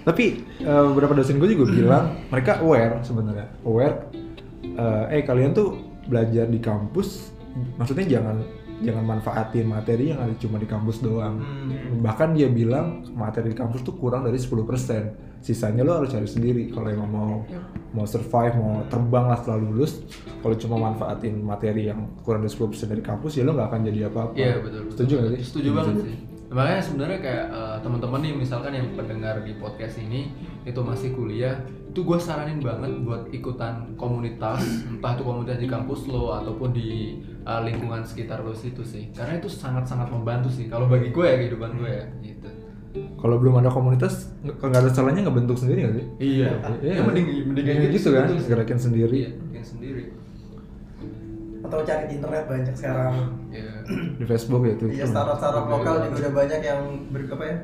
Tapi 0.00 0.24
eh, 0.58 0.82
beberapa 0.90 1.12
dosen 1.12 1.36
gue 1.36 1.52
juga 1.52 1.70
bilang 1.70 2.04
mereka 2.26 2.58
aware 2.58 2.98
sebenarnya, 3.00 3.46
aware. 3.62 4.08
eh, 4.64 5.04
eh 5.12 5.22
kalian 5.22 5.52
tuh 5.52 5.76
belajar 6.08 6.46
di 6.46 6.58
kampus, 6.58 7.30
maksudnya 7.76 8.18
jangan 8.18 8.40
jangan 8.80 9.04
manfaatin 9.04 9.66
materi 9.68 10.12
yang 10.12 10.20
ada 10.24 10.34
cuma 10.40 10.56
di 10.56 10.68
kampus 10.68 11.04
doang. 11.04 11.40
Hmm. 11.40 12.00
Bahkan 12.00 12.36
dia 12.36 12.48
bilang 12.48 13.04
materi 13.12 13.52
di 13.52 13.56
kampus 13.56 13.84
tuh 13.84 13.96
kurang 13.96 14.24
dari 14.24 14.40
10%. 14.40 15.40
Sisanya 15.40 15.80
lo 15.80 15.96
harus 15.96 16.12
cari 16.12 16.28
sendiri 16.28 16.68
kalau 16.68 16.88
emang 16.92 17.08
mau 17.08 17.32
mau 17.96 18.04
survive, 18.04 18.52
mau 18.60 18.84
terbang 18.92 19.24
lah 19.28 19.38
setelah 19.40 19.60
lulus. 19.64 20.04
Kalau 20.40 20.56
cuma 20.56 20.76
manfaatin 20.90 21.40
materi 21.40 21.88
yang 21.88 22.08
kurang 22.24 22.44
dari 22.44 22.52
10% 22.52 22.92
dari 22.92 23.02
kampus 23.04 23.40
ya 23.40 23.48
lo 23.48 23.56
nggak 23.56 23.68
akan 23.72 23.80
jadi 23.88 24.00
apa-apa. 24.12 24.36
Iya 24.36 24.60
betul. 24.60 24.82
Setuju 24.92 25.12
nggak 25.16 25.30
sih? 25.36 25.42
Setuju 25.44 25.68
banget 25.72 25.94
sih. 26.04 26.16
Makanya 26.50 26.82
sebenarnya 26.82 27.18
kayak 27.22 27.46
eh, 27.46 27.76
teman-teman 27.78 28.20
nih 28.26 28.34
misalkan 28.34 28.72
yang 28.74 28.88
pendengar 28.98 29.38
di 29.46 29.54
podcast 29.54 30.02
ini 30.02 30.34
itu 30.66 30.80
masih 30.82 31.14
kuliah, 31.14 31.62
itu 31.90 32.00
gue 32.00 32.18
saranin 32.18 32.58
banget 32.58 33.02
buat 33.02 33.26
ikutan 33.28 33.94
komunitas, 33.94 34.62
entah 34.86 35.12
itu 35.12 35.22
komunitas 35.22 35.58
di 35.58 35.66
kampus 35.66 36.06
lo 36.06 36.30
ataupun 36.32 36.70
di 36.70 37.18
eh, 37.42 37.60
lingkungan 37.60 38.00
sekitar 38.00 38.40
lo 38.40 38.54
situ 38.54 38.80
sih. 38.80 39.10
Karena 39.10 39.36
itu 39.36 39.50
sangat-sangat 39.50 40.06
membantu 40.06 40.46
sih. 40.48 40.70
Kalau 40.70 40.86
bagi 40.86 41.10
gue 41.10 41.24
ya 41.24 41.34
kehidupan 41.36 41.70
gue 41.76 41.90
ya 41.90 42.04
gitu. 42.22 42.48
Kalau 42.90 43.38
belum 43.38 43.58
ada 43.58 43.70
komunitas, 43.70 44.30
nggak 44.40 44.56
nggak 44.60 44.82
ada 44.82 44.90
salahnya 44.90 45.20
nggak 45.22 45.36
bentuk 45.36 45.54
sendiri 45.54 45.78
nggak 45.82 45.94
sih? 45.94 46.06
Iya. 46.18 46.50
Iya, 46.78 46.94
Ya, 46.94 47.02
mending 47.02 47.26
mending 47.46 47.64
Kayak 47.66 47.78
kayak 47.80 47.92
gitu 47.92 48.08
kan, 48.08 48.22
betul 48.24 48.38
sih. 48.38 48.48
gerakin 48.48 48.78
sendiri. 48.80 49.14
Iya, 49.16 49.30
bikin 49.40 49.64
sendiri. 49.66 50.04
atau 51.60 51.86
cari 51.86 52.04
di 52.08 52.14
internet 52.18 52.44
banyak 52.48 52.74
sekarang 52.74 53.14
Iya. 53.52 53.72
Di 54.18 54.24
Facebook 54.24 54.62
ya 54.64 54.74
Twitter. 54.74 54.96
Iya 54.96 55.06
startup 55.06 55.38
startup 55.38 55.64
Iya, 55.64 55.72
lokal 55.72 55.94
iya. 55.94 56.02
juga 56.02 56.16
udah 56.18 56.32
banyak 56.34 56.60
yang 56.62 56.80
ber 57.10 57.22
apa 57.30 57.44
ya 57.44 57.56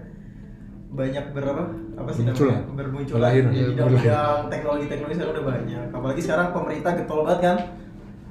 banyak 0.88 1.24
berapa 1.30 1.62
apa 1.94 2.10
sih 2.10 2.22
Muncul 2.22 2.46
namanya 2.46 2.62
ya? 2.62 2.74
bermuncul 2.74 3.14
Berlahir. 3.16 3.42
di 3.44 3.56
Iya, 3.56 3.66
bidang-bidang 3.68 4.38
teknologi 4.48 4.86
teknologi 4.86 5.14
sekarang 5.14 5.32
udah 5.32 5.44
banyak 5.46 5.86
apalagi 5.90 6.20
sekarang 6.20 6.46
pemerintah 6.50 6.92
getol 6.94 7.20
banget 7.22 7.40
kan 7.42 7.56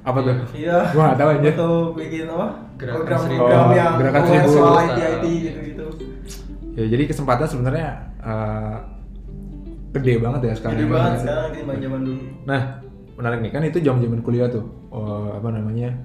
Apa 0.02 0.18
tuh? 0.20 0.36
iya 0.52 0.76
nggak 0.88 1.16
tahu 1.16 1.28
aja. 1.32 1.48
untuk 1.52 1.86
bikin 1.94 2.24
apa 2.26 2.46
Gerakan 2.76 2.96
program-program 2.98 3.66
yang 3.72 3.88
Oh, 3.88 3.98
gerakan 3.98 4.22
seribu. 4.22 4.50
soal. 4.50 4.74
IT 4.78 5.00
IT 5.00 5.24
gitu 5.42 5.58
gitu 5.64 5.84
Ya 6.72 6.84
jadi 6.86 7.02
kesempatan 7.04 7.46
sebenarnya 7.46 7.88
eh, 8.20 8.76
gede 9.92 10.14
banget 10.18 10.40
ya 10.42 10.54
sekarang. 10.54 10.74
jadi 10.74 10.86
banget 10.86 11.12
sekarang 11.18 11.46
di 11.48 11.58
zaman 11.78 12.00
dulu 12.04 12.20
Nah, 12.44 12.60
menarik 13.14 13.38
nih 13.40 13.50
kan 13.50 13.62
itu 13.62 13.78
jam 13.80 13.96
zaman 13.96 14.20
kuliah 14.20 14.46
tuh. 14.46 14.64
Oh, 14.88 15.32
apa 15.32 15.48
namanya? 15.50 15.96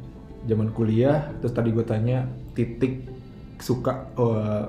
Zaman 0.44 0.72
kuliah. 0.72 1.28
Terus 1.38 1.52
tadi 1.52 1.70
gue 1.70 1.84
tanya 1.84 2.24
titik 2.52 3.04
suka. 3.58 4.08
Oh, 4.16 4.64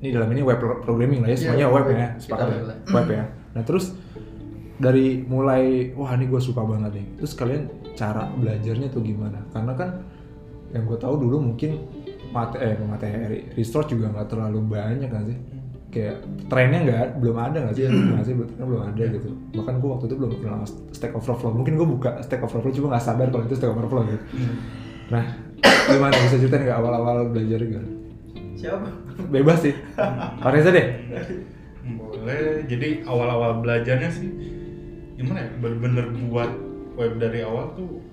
ini 0.00 0.08
dalam 0.10 0.28
ini 0.28 0.40
web 0.40 0.56
pro- 0.56 0.80
programming 0.80 1.20
lah 1.20 1.28
ya. 1.28 1.36
Semuanya 1.36 1.58
Iya, 1.60 1.68
web 1.70 1.84
web. 1.84 1.94
ya. 1.94 2.08
Sepakat 2.16 2.46
Kita 2.46 2.56
ya. 2.56 2.74
web 2.90 3.08
ya. 3.08 3.24
Nah 3.52 3.62
terus 3.62 3.84
dari 4.76 5.06
mulai 5.22 5.64
wah 5.92 6.10
ini 6.10 6.24
gue 6.24 6.40
suka 6.40 6.60
banget 6.62 6.96
nih. 6.96 7.06
Terus 7.16 7.32
kalian 7.34 7.62
cara 7.92 8.32
belajarnya 8.32 8.88
tuh 8.88 9.00
gimana? 9.00 9.44
Karena 9.50 9.72
kan 9.74 9.88
yang 10.70 10.84
gue 10.84 10.96
tahu 10.96 11.14
dulu 11.18 11.36
mungkin 11.44 11.84
mate 12.30 12.56
eh 12.56 12.78
materi 12.80 13.42
resource 13.52 13.90
juga 13.90 14.08
nggak 14.08 14.28
terlalu 14.28 14.62
banyak 14.64 15.10
kan 15.10 15.26
sih 15.26 15.34
kayak 15.90 16.22
trennya 16.46 16.78
nggak 16.80 17.18
belum 17.18 17.34
ada 17.34 17.58
nggak 17.58 17.74
sih 17.74 17.90
nggak 17.90 18.22
sih 18.22 18.34
trennya 18.38 18.66
belum 18.70 18.82
ada 18.86 19.02
gitu 19.10 19.28
bahkan 19.50 19.82
gue 19.82 19.90
waktu 19.90 20.06
itu 20.06 20.14
belum 20.14 20.32
kenal 20.38 20.62
Stack 20.94 21.10
Overflow 21.10 21.50
mungkin 21.50 21.74
gue 21.74 21.88
buka 21.90 22.22
Stack 22.22 22.46
Overflow 22.46 22.70
cuma 22.70 22.94
nggak 22.94 23.02
sadar 23.02 23.26
kalau 23.34 23.42
itu 23.42 23.58
Stack 23.58 23.74
Overflow 23.74 24.06
gitu 24.06 24.22
nah 25.10 25.26
gimana 25.90 26.14
bisa 26.22 26.38
ceritain 26.38 26.62
nggak 26.62 26.78
awal-awal 26.78 27.34
belajar 27.34 27.58
gitu 27.66 27.82
siapa? 28.60 28.88
Bebas 29.32 29.64
sih. 29.64 29.74
Fareza 30.44 30.68
deh. 30.68 30.86
Boleh. 31.96 32.68
Jadi 32.68 33.08
awal-awal 33.08 33.64
belajarnya 33.64 34.12
sih 34.12 34.28
gimana 35.16 35.48
ya? 35.48 35.50
Bener-bener 35.56 36.12
buat 36.28 36.52
web 37.00 37.16
dari 37.16 37.40
awal 37.40 37.72
tuh 37.72 38.04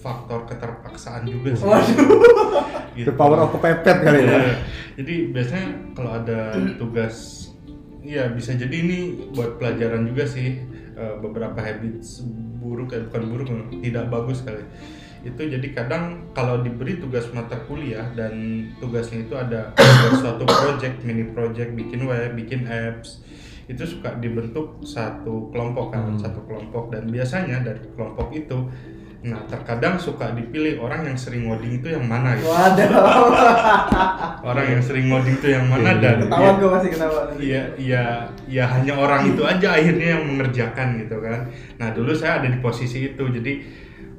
faktor 0.00 0.48
keterpaksaan 0.48 1.28
juga 1.28 1.52
sih. 1.52 1.68
The 2.96 3.12
power 3.12 3.44
of 3.44 3.52
kepepet 3.52 3.96
kali 4.00 4.24
ya. 4.24 4.32
Iya. 4.32 4.54
Jadi 4.96 5.14
biasanya 5.28 5.68
kalau 5.92 6.16
ada 6.16 6.56
tugas, 6.80 7.48
ya 8.00 8.32
bisa 8.32 8.56
jadi 8.56 8.72
ini 8.72 9.28
buat 9.36 9.60
pelajaran 9.60 10.08
juga 10.08 10.24
sih. 10.24 10.64
Eh, 10.96 11.14
beberapa 11.20 11.60
habits 11.60 12.24
buruk, 12.56 12.96
eh, 12.96 13.04
bukan 13.04 13.22
buruk, 13.28 13.48
tidak 13.84 14.08
bagus 14.08 14.40
kali. 14.40 14.64
Itu 15.26 15.42
jadi 15.42 15.66
kadang 15.74 16.30
kalau 16.30 16.62
diberi 16.62 17.02
tugas 17.02 17.26
mata 17.34 17.58
kuliah 17.66 18.06
dan 18.14 18.62
tugasnya 18.78 19.26
itu 19.26 19.34
ada, 19.34 19.74
ada 19.74 20.08
suatu 20.14 20.46
project, 20.46 21.02
mini 21.02 21.26
project, 21.34 21.74
bikin 21.74 22.06
web, 22.06 22.38
bikin 22.38 22.62
apps, 22.70 23.26
itu 23.66 23.82
suka 23.82 24.14
dibentuk 24.22 24.78
satu 24.86 25.50
kelompok 25.50 25.90
kan, 25.90 26.14
Hmm. 26.14 26.22
satu 26.22 26.46
kelompok. 26.46 26.94
Dan 26.94 27.10
biasanya 27.10 27.66
dari 27.66 27.82
kelompok 27.92 28.30
itu 28.30 28.70
Nah, 29.26 29.42
terkadang 29.50 29.98
suka 29.98 30.30
dipilih 30.38 30.78
orang 30.78 31.02
yang 31.02 31.18
sering 31.18 31.50
ngoding 31.50 31.82
itu 31.82 31.90
yang 31.90 32.06
mana 32.06 32.38
gitu. 32.38 32.46
Waduh. 32.46 32.94
Orang 34.54 34.66
yang 34.70 34.78
sering 34.78 35.10
ngoding 35.10 35.34
itu 35.42 35.50
yang 35.50 35.66
mana 35.66 35.98
Iya, 35.98 35.98
dan 35.98 36.16
ketahuan 36.22 36.54
gue 36.62 36.70
masih 36.70 36.90
ketahuan. 36.94 37.26
Iya 37.34 37.62
iya 37.74 38.04
ya 38.46 38.64
hanya 38.70 38.94
orang 38.94 39.26
itu 39.26 39.42
aja 39.42 39.74
akhirnya 39.74 40.06
yang 40.14 40.22
mengerjakan 40.30 41.02
gitu 41.02 41.16
kan. 41.18 41.50
Nah 41.82 41.88
dulu 41.90 42.14
saya 42.14 42.38
ada 42.38 42.48
di 42.54 42.58
posisi 42.62 43.10
itu 43.10 43.24
jadi 43.26 43.52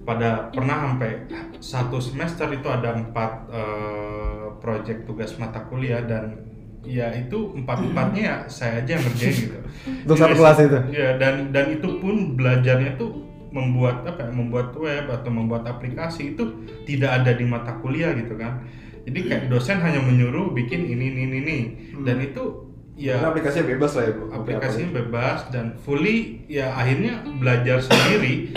pada 0.08 0.48
pernah 0.56 0.88
sampai 0.88 1.28
satu 1.60 2.00
semester 2.00 2.48
itu 2.56 2.64
ada 2.72 2.96
empat 2.96 3.32
eh, 3.52 4.46
project 4.64 5.04
tugas 5.04 5.36
mata 5.36 5.68
kuliah 5.68 6.00
dan 6.00 6.48
ya 6.88 7.12
itu 7.12 7.52
empat 7.60 7.84
empatnya 7.92 8.22
ya 8.24 8.36
saya 8.48 8.80
aja 8.80 8.96
yang 8.96 9.04
ngerjain 9.04 9.36
gitu. 9.36 9.60
Untuk 10.08 10.16
satu 10.16 10.36
kelas 10.40 10.58
itu? 10.64 10.80
Ya 10.96 11.20
dan 11.20 11.52
dan 11.52 11.76
itu 11.76 12.00
pun 12.00 12.40
belajarnya 12.40 12.96
tuh 12.96 13.28
membuat 13.52 14.08
apa 14.08 14.28
ya, 14.28 14.32
membuat 14.32 14.72
web 14.80 15.12
atau 15.12 15.28
membuat 15.28 15.68
aplikasi 15.68 16.36
itu 16.36 16.64
tidak 16.88 17.12
ada 17.24 17.36
di 17.36 17.44
mata 17.44 17.76
kuliah 17.84 18.16
gitu 18.16 18.40
kan. 18.40 18.64
Jadi 19.04 19.20
kayak 19.28 19.44
dosen 19.52 19.80
hanya 19.84 20.04
menyuruh 20.04 20.52
bikin 20.56 20.84
ini 20.88 21.16
ini 21.16 21.22
ini, 21.28 21.38
ini. 21.44 21.58
dan 22.04 22.20
itu 22.20 22.67
ya 22.98 23.14
Karena 23.16 23.30
aplikasinya 23.30 23.66
bebas 23.70 23.92
lah 23.94 24.04
ya 24.04 24.12
bu. 24.12 24.24
aplikasinya 24.34 24.90
bebas 24.98 25.40
dan 25.48 25.66
fully 25.78 26.18
ya 26.50 26.74
akhirnya 26.74 27.14
belajar 27.38 27.78
sendiri 27.80 28.50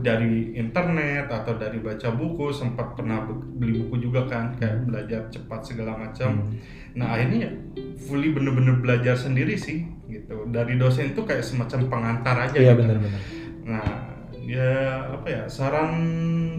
dari 0.00 0.54
internet 0.54 1.26
atau 1.26 1.58
dari 1.58 1.78
baca 1.78 2.08
buku 2.10 2.48
sempat 2.50 2.94
pernah 2.94 3.26
be- 3.26 3.42
beli 3.58 3.82
buku 3.82 3.98
juga 4.00 4.24
kan 4.24 4.54
kayak 4.54 4.86
belajar 4.86 5.26
cepat 5.28 5.60
segala 5.64 5.98
macam 5.98 6.54
nah 6.90 7.12
akhirnya 7.12 7.38
ya 7.44 7.52
fully 7.98 8.30
bener-bener 8.30 8.78
belajar 8.78 9.14
sendiri 9.14 9.54
sih 9.54 9.82
gitu 10.06 10.46
dari 10.48 10.74
dosen 10.74 11.10
itu 11.10 11.22
kayak 11.22 11.42
semacam 11.42 11.86
pengantar 11.86 12.36
aja 12.40 12.54
Iya 12.54 12.72
gitu. 12.72 12.82
benar-benar. 12.86 13.20
nah 13.62 13.86
ya 14.40 14.70
apa 15.10 15.26
ya 15.26 15.42
saran 15.46 15.90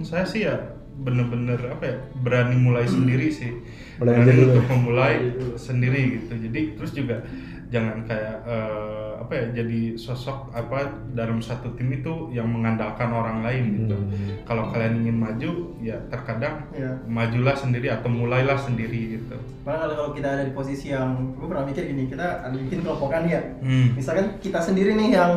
saya 0.02 0.24
sih 0.24 0.44
ya 0.44 0.56
bener-bener 1.02 1.60
apa 1.74 1.84
ya 1.84 1.96
berani 2.22 2.56
mulai 2.56 2.86
sendiri 2.86 3.34
sih. 3.34 3.52
Mulai 3.98 4.22
berani 4.22 4.42
untuk 4.46 4.66
ya. 4.66 4.70
memulai 4.72 5.16
sendiri 5.58 6.02
gitu. 6.22 6.34
Jadi 6.38 6.62
terus 6.78 6.92
juga 6.94 7.26
jangan 7.72 8.04
kayak 8.04 8.44
eh, 8.44 9.12
apa 9.16 9.32
ya 9.32 9.46
jadi 9.56 9.96
sosok 9.96 10.52
apa 10.52 10.84
dalam 11.12 11.40
satu 11.40 11.72
tim 11.74 11.88
itu 11.90 12.28
yang 12.30 12.46
mengandalkan 12.46 13.08
orang 13.08 13.40
lain 13.42 13.64
gitu 13.80 13.96
Hmm. 13.96 14.44
kalau 14.44 14.68
kalian 14.68 15.00
ingin 15.00 15.16
maju 15.16 15.52
ya 15.80 15.96
terkadang 16.08 16.68
Iya. 16.76 17.00
majulah 17.08 17.56
sendiri 17.56 17.88
atau 17.88 18.12
mulailah 18.12 18.60
sendiri 18.60 19.16
gitu 19.16 19.40
Malah 19.62 19.78
kalau 19.80 19.96
kalau 19.96 20.12
kita 20.12 20.28
ada 20.28 20.44
di 20.44 20.52
posisi 20.52 20.90
yang 20.90 21.38
gue 21.38 21.46
pernah 21.46 21.62
mikir 21.62 21.86
gini, 21.86 22.10
kita 22.10 22.42
ada 22.42 22.56
bikin 22.58 22.82
kelompokan 22.82 23.30
ya. 23.30 23.38
Hmm. 23.62 23.94
Misalkan 23.94 24.42
kita 24.42 24.58
sendiri 24.58 24.98
nih 24.98 25.14
yang 25.14 25.32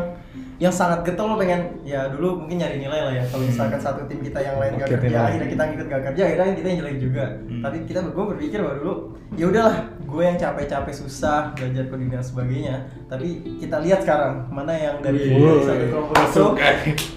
yang 0.57 0.73
sangat 0.73 1.05
getol 1.05 1.29
lo 1.29 1.37
pengen 1.37 1.77
ya 1.85 2.09
dulu 2.09 2.41
mungkin 2.41 2.57
nyari 2.57 2.81
nilai 2.81 3.01
lah 3.05 3.13
ya. 3.13 3.25
Kalau 3.29 3.45
misalkan 3.45 3.77
satu 3.77 4.09
tim 4.09 4.25
kita 4.25 4.41
yang 4.41 4.57
lain 4.57 4.81
gak 4.81 4.97
kerja, 4.97 5.29
akhirnya 5.29 5.49
kita 5.53 5.63
ngikut 5.69 5.87
gak 5.87 6.03
kerja, 6.09 6.23
akhirnya 6.25 6.57
kita 6.57 6.69
yang 6.73 6.79
jelek 6.81 6.97
juga. 7.05 7.25
Hmm. 7.45 7.61
Tapi 7.61 7.77
kita 7.85 7.99
gue 8.01 8.25
berpikir 8.33 8.59
bahwa 8.65 8.75
dulu 8.81 8.95
ya 9.37 9.45
udahlah, 9.45 9.77
gue 10.15 10.23
yang 10.23 10.39
capek-capek 10.39 10.95
susah 10.95 11.51
belajar 11.59 11.91
coding 11.91 12.11
dan 12.15 12.23
sebagainya. 12.23 12.87
Tapi 13.11 13.59
kita 13.59 13.83
lihat 13.83 14.07
sekarang 14.07 14.47
mana 14.47 14.71
yang 14.71 15.03
dari, 15.03 15.35
satu 15.67 15.85
kelompok 15.91 16.15
itu 16.15 16.23
masuk. 16.23 16.53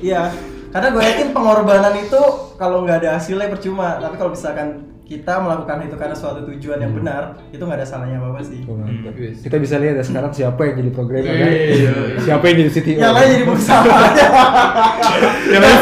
Iya, 0.02 0.34
karena 0.74 0.88
gue 0.90 1.04
yakin 1.06 1.28
pengorbanan 1.30 1.94
itu 2.02 2.22
kalau 2.58 2.82
nggak 2.82 3.06
ada 3.06 3.22
hasilnya 3.22 3.54
percuma. 3.54 4.02
Tapi 4.02 4.18
kalau 4.18 4.34
misalkan 4.34 4.98
kita 5.08 5.40
melakukan 5.40 5.88
itu 5.88 5.96
karena 5.96 6.12
suatu 6.18 6.44
tujuan 6.52 6.84
yang 6.84 6.92
benar, 6.92 7.40
itu 7.54 7.62
nggak 7.64 7.80
ada 7.80 7.88
salahnya 7.88 8.18
apa 8.20 8.28
apa 8.34 8.42
sih. 8.44 8.66
Hmm. 8.66 9.08
Kita 9.40 9.56
bisa 9.62 9.80
lihat 9.80 10.02
ya 10.02 10.04
sekarang 10.04 10.34
siapa 10.34 10.58
yang 10.68 10.76
jadi 10.84 10.92
programmer 10.92 11.32
kan? 11.38 11.48
Iya. 11.54 11.94
Siapa 12.26 12.44
yang 12.50 12.58
jadi 12.66 12.72
CTO? 12.76 13.00
Yang 13.00 13.14
lain 13.14 13.30
jadi 13.30 13.46
pengusaha. 13.46 13.86
yang 15.54 15.62
lain 15.64 15.78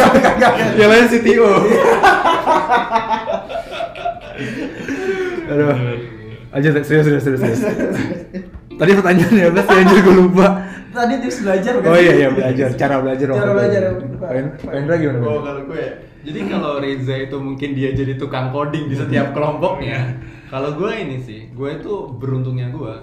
yang 0.78 0.89
lain 0.91 1.06
CTO. 1.10 1.49
Aduh. 5.56 6.14
Aja 6.56 6.68
serius 6.72 6.88
serius 6.88 7.24
serius. 7.24 7.41
serius. 7.44 7.62
Tadi 8.80 8.91
pertanyaannya 8.91 9.44
apa 9.52 9.62
sih 9.63 9.76
anjir 9.76 10.00
gue 10.04 10.15
lupa. 10.15 10.48
Tadi 10.96 11.13
tips 11.20 11.38
belajar 11.44 11.72
bukan? 11.80 11.91
Oh 11.91 12.00
iya 12.00 12.13
iya 12.15 12.28
belajar, 12.32 12.68
cara 12.80 13.04
belajar. 13.04 13.28
Cara 13.36 13.52
belajar. 13.52 13.82
pengen 14.63 14.88
lagi 14.88 15.04
gimana? 15.04 15.20
Oh 15.28 15.39
kalau 15.44 15.62
gue, 15.68 15.84
jadi 16.24 16.39
kalau 16.48 16.72
Reza 16.80 17.15
itu 17.20 17.38
mungkin 17.39 17.70
dia 17.76 17.91
jadi 17.91 18.15
tukang 18.15 18.56
coding 18.56 18.88
di 18.88 18.96
setiap 18.96 19.36
kelompoknya. 19.36 20.20
Kalau 20.48 20.80
gue 20.80 20.91
ini 20.96 21.20
sih, 21.20 21.52
gue 21.52 21.70
itu 21.76 21.94
beruntungnya 22.15 22.72
gue. 22.72 22.96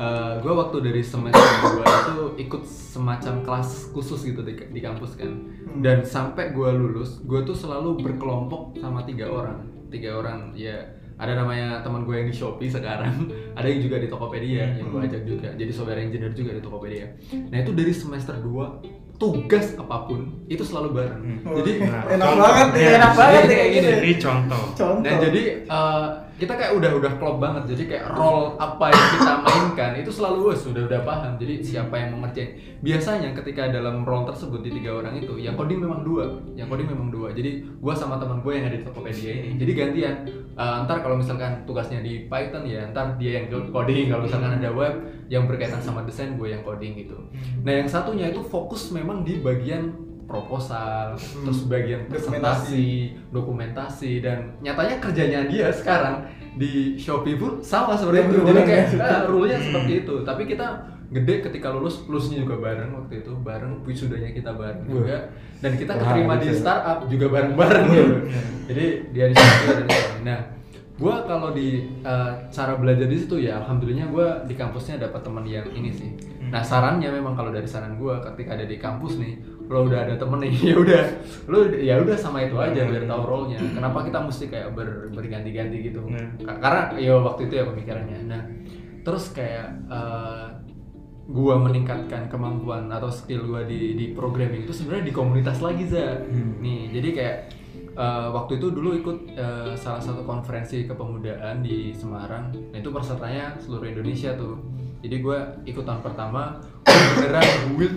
eh, 0.00 0.32
gue 0.40 0.48
waktu 0.48 0.80
dari 0.80 1.02
semester 1.04 1.44
gue 1.60 1.84
itu 1.84 2.16
ikut 2.48 2.62
semacam 2.64 3.44
kelas 3.44 3.92
khusus 3.92 4.24
gitu 4.24 4.40
di, 4.42 4.56
di 4.56 4.80
kampus 4.82 5.14
kan. 5.14 5.30
Dan 5.78 6.02
sampai 6.02 6.50
gue 6.50 6.70
lulus, 6.72 7.22
gue 7.22 7.44
tuh 7.46 7.54
selalu 7.54 8.00
berkelompok 8.02 8.80
sama 8.80 9.04
tiga 9.06 9.28
orang. 9.30 9.62
Tiga 9.92 10.16
orang 10.18 10.56
ya 10.56 10.99
ada 11.20 11.36
namanya 11.36 11.80
teman 11.80 12.02
gue 12.02 12.14
yang 12.14 12.24
di 12.24 12.32
Shopee 12.32 12.66
sekarang, 12.66 13.28
ada 13.52 13.66
yang 13.66 13.78
juga 13.78 13.96
di 13.96 14.08
Tokopedia 14.08 14.72
yang 14.72 14.88
gue 14.88 15.00
ajak 15.02 15.22
juga. 15.22 15.48
Jadi 15.52 15.68
software 15.68 16.00
engineer 16.00 16.32
juga 16.32 16.50
di 16.50 16.60
Tokopedia. 16.60 17.06
Nah 17.46 17.58
itu 17.58 17.70
dari 17.70 17.92
semester 17.92 18.34
2 18.34 18.98
tugas 19.16 19.76
apa 19.76 19.96
pun 20.02 20.20
itu 20.46 20.60
selalu 20.60 20.96
bareng. 20.96 21.20
Oh, 21.44 21.52
Jadi 21.54 21.70
Nah, 21.78 22.08
enak 22.08 22.24
contoh. 22.26 22.40
banget 22.42 22.68
enak 22.72 23.04
ini- 23.04 23.18
banget 23.18 23.42
kayak 23.46 23.68
gini. 23.70 23.90
ini 24.00 24.12
contoh 24.16 24.62
Contoh. 24.72 25.04
Nah 25.04 25.14
jadi 25.20 25.42
eh, 25.62 26.06
kita 26.40 26.56
kayak 26.56 26.72
udah 26.72 26.90
udah 26.96 27.12
klop 27.20 27.36
banget. 27.36 27.76
Jadi 27.76 27.82
kayak 27.92 28.16
role 28.16 28.56
apa 28.56 28.88
yang 28.88 29.06
kita 29.20 29.32
mainkan 29.44 29.92
itu 30.00 30.08
selalu 30.08 30.50
wes 30.50 30.64
sudah 30.64 30.88
udah 30.88 31.04
paham. 31.04 31.36
Jadi 31.36 31.60
siapa 31.60 31.92
yang 32.00 32.16
mau 32.16 32.24
ngerjain. 32.24 32.56
Biasanya 32.80 33.36
ketika 33.36 33.68
dalam 33.68 34.08
role 34.08 34.24
tersebut 34.24 34.64
di 34.64 34.72
tiga 34.80 35.04
orang 35.04 35.20
itu, 35.20 35.36
yang 35.36 35.52
coding 35.60 35.84
memang 35.84 36.00
dua, 36.00 36.40
yang 36.56 36.72
coding 36.72 36.88
memang 36.88 37.12
dua. 37.12 37.36
Jadi 37.36 37.68
gua 37.76 37.92
sama 37.92 38.16
teman 38.16 38.40
gue 38.40 38.52
yang 38.56 38.64
ada 38.72 38.80
di 38.80 38.84
Tokopedia 38.88 39.32
ini. 39.36 39.60
Jadi 39.60 39.72
gantian. 39.76 40.14
Eh, 40.56 40.76
ntar 40.88 41.04
kalau 41.04 41.20
misalkan 41.20 41.68
tugasnya 41.68 42.00
di 42.00 42.24
Python 42.24 42.64
ya, 42.64 42.88
ntar 42.88 43.20
dia 43.20 43.44
yang 43.44 43.52
coding. 43.52 44.08
Kalau 44.08 44.24
misalkan 44.24 44.56
ada 44.56 44.72
web 44.72 44.94
yang 45.28 45.44
berkaitan 45.44 45.84
sama 45.84 46.08
desain, 46.08 46.40
gue 46.40 46.48
yang 46.48 46.64
coding 46.64 46.96
gitu. 46.96 47.20
Nah 47.60 47.84
yang 47.84 47.88
satunya 47.88 48.32
itu 48.32 48.40
fokus 48.40 48.88
memang 48.90 49.22
di 49.22 49.44
bagian 49.44 50.09
proposal, 50.30 51.18
terus 51.18 51.66
bagian 51.66 52.06
presentasi, 52.06 53.18
dokumentasi 53.34 54.22
dan 54.22 54.54
nyatanya 54.62 55.02
kerjanya 55.02 55.50
dia 55.50 55.74
sekarang 55.74 56.30
di 56.54 56.94
Shopee 56.94 57.34
pun 57.34 57.58
sama 57.58 57.98
seperti 57.98 58.30
itu. 58.30 58.38
Jadi 58.46 58.60
kayak 58.62 58.86
ya. 58.94 59.02
ah, 59.02 59.20
rule-nya 59.26 59.58
seperti 59.58 60.06
itu. 60.06 60.14
Tapi 60.22 60.46
kita 60.46 60.66
gede 61.10 61.42
ketika 61.42 61.74
lulus, 61.74 62.06
lulusnya 62.06 62.46
juga 62.46 62.62
bareng 62.62 62.94
waktu 62.94 63.26
itu, 63.26 63.34
bareng 63.42 63.82
wisudanya 63.82 64.30
kita 64.30 64.54
bareng 64.54 64.86
juga 64.86 65.34
dan 65.58 65.74
kita 65.74 65.92
Wah, 65.98 66.00
keterima 66.06 66.34
di 66.38 66.48
bisa. 66.54 66.60
startup 66.62 66.98
juga 67.10 67.26
bareng-bareng 67.34 67.86
gitu. 67.90 68.14
Jadi 68.70 68.86
dia 69.10 69.26
di 69.26 69.34
situ 69.34 69.66
dan 69.74 69.86
di. 69.90 69.98
Nah, 70.22 70.40
gua 71.02 71.26
kalau 71.26 71.50
di 71.50 71.90
uh, 72.06 72.46
cara 72.54 72.78
belajar 72.78 73.10
di 73.10 73.16
situ 73.18 73.42
ya 73.42 73.58
alhamdulillahnya 73.58 74.06
gua 74.14 74.46
di 74.46 74.54
kampusnya 74.54 75.02
dapat 75.02 75.20
teman 75.26 75.42
yang 75.42 75.66
ini 75.74 75.90
sih. 75.90 76.10
Nah, 76.50 76.62
sarannya 76.62 77.10
memang 77.10 77.34
kalau 77.34 77.50
dari 77.50 77.66
saran 77.66 77.98
gua 77.98 78.22
ketika 78.30 78.54
ada 78.54 78.66
di 78.66 78.78
kampus 78.78 79.18
nih, 79.18 79.34
lo 79.70 79.86
udah 79.86 80.02
ada 80.02 80.18
temen 80.18 80.42
nih, 80.42 80.50
ya 80.70 80.74
udah, 80.74 81.02
lo 81.46 81.58
ya 81.70 81.94
udah 82.02 82.16
sama 82.18 82.42
itu 82.42 82.58
aja 82.58 82.82
biar 82.90 83.06
tahu 83.06 83.22
role-nya. 83.22 83.62
Kenapa 83.70 84.02
kita 84.02 84.18
mesti 84.18 84.50
kayak 84.50 84.74
ber, 84.74 85.14
berganti-ganti 85.14 85.76
gitu? 85.86 86.02
Hmm. 86.02 86.42
Ka- 86.42 86.58
Karena 86.58 86.82
ya 86.98 87.14
waktu 87.22 87.46
itu 87.46 87.54
ya 87.54 87.64
pemikirannya. 87.70 88.18
Nah, 88.26 88.42
terus 89.06 89.30
kayak 89.30 89.70
uh, 89.86 90.50
gua 91.30 91.54
meningkatkan 91.62 92.26
kemampuan 92.26 92.90
atau 92.90 93.06
skill 93.06 93.46
gua 93.46 93.62
di 93.62 93.94
di 93.94 94.10
programming 94.10 94.66
itu 94.66 94.74
sebenarnya 94.74 95.06
di 95.06 95.14
komunitas 95.14 95.62
lagi 95.62 95.86
za 95.86 96.26
nih 96.58 96.90
jadi 96.90 97.08
kayak 97.14 97.36
eh, 97.94 98.28
waktu 98.34 98.58
itu 98.58 98.66
dulu 98.74 98.98
ikut 98.98 99.18
eh, 99.38 99.72
salah 99.78 100.02
satu 100.02 100.26
konferensi 100.26 100.90
kepemudaan 100.90 101.62
di 101.62 101.94
Semarang 101.94 102.50
nah 102.74 102.78
itu 102.82 102.90
pesertanya 102.90 103.54
seluruh 103.62 103.86
Indonesia 103.86 104.34
tuh 104.34 104.58
jadi 105.06 105.22
gua 105.22 105.38
ikut 105.62 105.86
tahun 105.86 106.02
pertama 106.02 106.58
gua 106.82 106.98
beneran 107.14 107.46
build 107.78 107.96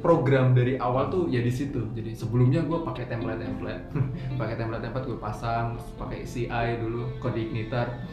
program 0.00 0.56
dari 0.56 0.80
awal 0.80 1.12
tuh 1.12 1.28
ya 1.28 1.44
di 1.44 1.52
situ. 1.52 1.92
Jadi 1.92 2.16
sebelumnya 2.16 2.64
gua 2.64 2.82
pakai 2.82 3.06
template 3.06 3.40
template 3.40 3.84
pakai 4.40 4.54
template 4.56 4.82
template 4.82 5.06
gue 5.06 5.18
pasang 5.20 5.76
pakai 5.98 6.24
CI 6.24 6.68
dulu 6.80 7.18
kode 7.18 7.40
ignitar 7.40 8.06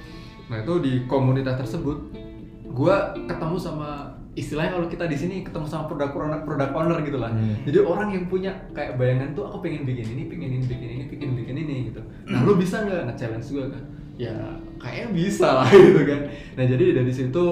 nah 0.48 0.64
itu 0.64 0.80
di 0.80 0.94
komunitas 1.12 1.60
tersebut 1.60 2.00
gua 2.72 3.12
ketemu 3.28 3.58
sama 3.60 4.16
istilahnya 4.38 4.80
kalau 4.80 4.88
kita 4.88 5.10
di 5.10 5.18
sini 5.18 5.36
ketemu 5.42 5.66
sama 5.66 5.90
produk 5.90 6.14
owner 6.14 6.40
produk 6.46 6.70
owner 6.78 7.02
gitu 7.02 7.18
lah. 7.18 7.34
Hmm. 7.34 7.58
jadi 7.66 7.82
orang 7.84 8.14
yang 8.14 8.30
punya 8.30 8.54
kayak 8.72 8.96
bayangan 8.96 9.34
tuh 9.34 9.50
aku 9.50 9.66
pengen 9.66 9.84
bikin 9.84 10.14
ini 10.14 10.30
pengen 10.30 10.50
ini 10.62 10.66
bikin 10.70 10.90
ini 10.94 11.04
bikin 11.10 11.30
bikin 11.34 11.56
ini 11.58 11.76
gitu. 11.90 12.02
Nah 12.30 12.46
lu 12.46 12.54
bisa 12.54 12.86
nggak 12.86 13.12
nge-challenge 13.12 13.48
gue 13.50 13.66
kan 13.66 13.84
ya 14.18 14.34
kayaknya 14.82 15.08
bisa 15.14 15.62
lah 15.62 15.70
gitu 15.88 16.02
kan. 16.10 16.22
Nah 16.58 16.66
jadi 16.66 16.86
dari 17.02 17.14
situ 17.14 17.46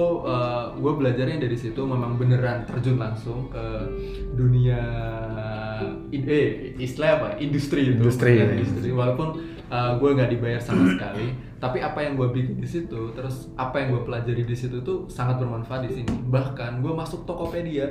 gue 0.76 0.92
belajarnya 0.98 1.38
dari 1.38 1.54
situ 1.54 1.78
memang 1.86 2.18
beneran 2.18 2.66
terjun 2.66 2.98
langsung 2.98 3.46
ke 3.46 3.64
dunia 4.34 4.82
in- 6.10 6.26
eh 6.26 6.74
istilah 6.76 7.10
apa? 7.22 7.28
Industri 7.38 7.86
itu. 7.86 8.02
Industri. 8.02 8.34
Beneran 8.34 8.58
industri. 8.58 8.90
Walaupun 8.90 9.28
gue 9.70 10.10
nggak 10.10 10.30
dibayar 10.34 10.60
sama 10.62 10.86
sekali 10.94 11.46
tapi 11.56 11.80
apa 11.80 12.04
yang 12.04 12.20
gue 12.20 12.28
bikin 12.36 12.60
di 12.60 12.68
situ 12.68 13.16
terus 13.16 13.48
apa 13.56 13.80
yang 13.80 13.96
gue 13.96 14.02
pelajari 14.04 14.44
di 14.44 14.52
situ 14.52 14.84
tuh 14.84 15.08
sangat 15.08 15.40
bermanfaat 15.40 15.88
di 15.88 16.02
sini. 16.02 16.12
Bahkan 16.28 16.82
gue 16.84 16.92
masuk 16.92 17.24
Tokopedia 17.24 17.88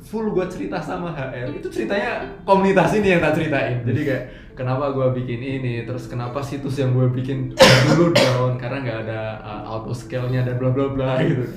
full 0.00 0.32
gue 0.32 0.46
cerita 0.48 0.80
sama 0.80 1.12
HR 1.12 1.52
itu 1.60 1.68
ceritanya 1.68 2.40
komunitas 2.48 2.94
ini 2.96 3.16
yang 3.16 3.20
tak 3.20 3.36
ceritain. 3.36 3.84
Jadi 3.84 4.00
kayak 4.06 4.24
kenapa 4.60 4.92
gue 4.92 5.08
bikin 5.24 5.40
ini 5.40 5.88
terus 5.88 6.04
kenapa 6.04 6.44
situs 6.44 6.76
yang 6.76 6.92
gue 6.92 7.08
bikin 7.08 7.56
dulu 7.88 8.12
down 8.12 8.60
karena 8.60 8.84
nggak 8.84 8.98
ada 9.08 9.20
uh, 9.40 9.62
auto 9.64 9.96
scale 9.96 10.28
nya 10.28 10.44
dan 10.44 10.60
bla 10.60 10.68
bla 10.68 10.92
bla 10.92 11.16
gitu 11.24 11.48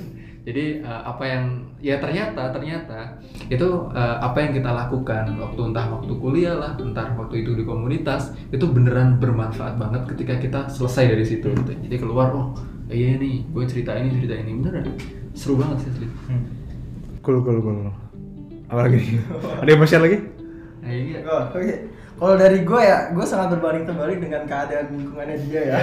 Jadi 0.43 0.83
eh, 0.83 1.01
apa 1.07 1.23
yang 1.23 1.71
ya 1.79 2.03
ternyata 2.03 2.51
ternyata 2.51 3.15
itu 3.47 3.63
eh, 3.95 4.17
apa 4.19 4.43
yang 4.43 4.51
kita 4.51 4.75
lakukan 4.75 5.39
waktu 5.39 5.61
entah 5.71 5.87
waktu 5.87 6.13
kuliah 6.19 6.59
lah, 6.59 6.75
entah 6.75 7.15
waktu 7.15 7.47
itu 7.47 7.55
di 7.55 7.63
komunitas 7.63 8.35
itu 8.51 8.67
beneran 8.67 9.23
bermanfaat 9.23 9.79
banget 9.79 10.03
ketika 10.11 10.35
kita 10.43 10.59
selesai 10.67 11.15
dari 11.15 11.23
situ. 11.23 11.47
gitu. 11.47 11.71
Jadi 11.87 11.95
keluar 11.95 12.35
oh 12.35 12.51
iya 12.91 13.15
nih 13.15 13.47
gue 13.55 13.63
cerita 13.71 13.95
ini 13.95 14.19
cerita 14.19 14.35
ini 14.35 14.51
beneran 14.59 14.91
seru 15.31 15.55
banget 15.55 15.87
sih 15.87 15.89
asli. 15.95 16.07
Hmm. 16.27 16.43
Cool, 17.23 17.39
cool, 17.39 17.63
cool. 17.63 17.87
Apa 18.67 18.91
lagi? 18.91 18.99
Ada 19.63 19.69
yang 19.71 19.79
mau 19.79 19.87
share 19.87 20.03
lagi? 20.03 20.19
Nah, 20.83 20.91
iya. 20.91 21.19
Oh, 21.23 21.55
Oke. 21.55 22.02
Kalau 22.13 22.35
dari 22.37 22.61
gue 22.61 22.81
ya, 22.81 23.09
gue 23.09 23.25
sangat 23.25 23.57
berbanding 23.57 23.89
terbalik 23.89 24.21
dengan 24.21 24.45
keadaan 24.45 24.85
lingkungannya 24.93 25.37
dia 25.49 25.61
ya. 25.65 25.75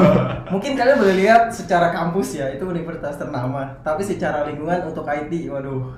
Mungkin 0.52 0.72
kalian 0.74 0.96
boleh 0.96 1.16
lihat 1.20 1.52
secara 1.52 1.92
kampus 1.92 2.40
ya, 2.40 2.48
itu 2.50 2.64
universitas 2.64 3.20
ternama. 3.20 3.78
Tapi 3.84 4.00
secara 4.00 4.48
lingkungan 4.48 4.90
untuk 4.90 5.04
IT, 5.04 5.52
waduh, 5.52 5.94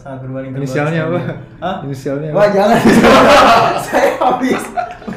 sangat 0.00 0.24
berbanding 0.24 0.56
terbalik. 0.56 0.66
Inisialnya 0.66 1.00
apa? 1.06 1.20
Hah? 1.60 1.76
Inisialnya 1.84 2.28
Wah 2.32 2.48
apa? 2.48 2.54
jangan, 2.56 2.78
saya 3.86 4.10
habis. 4.18 4.62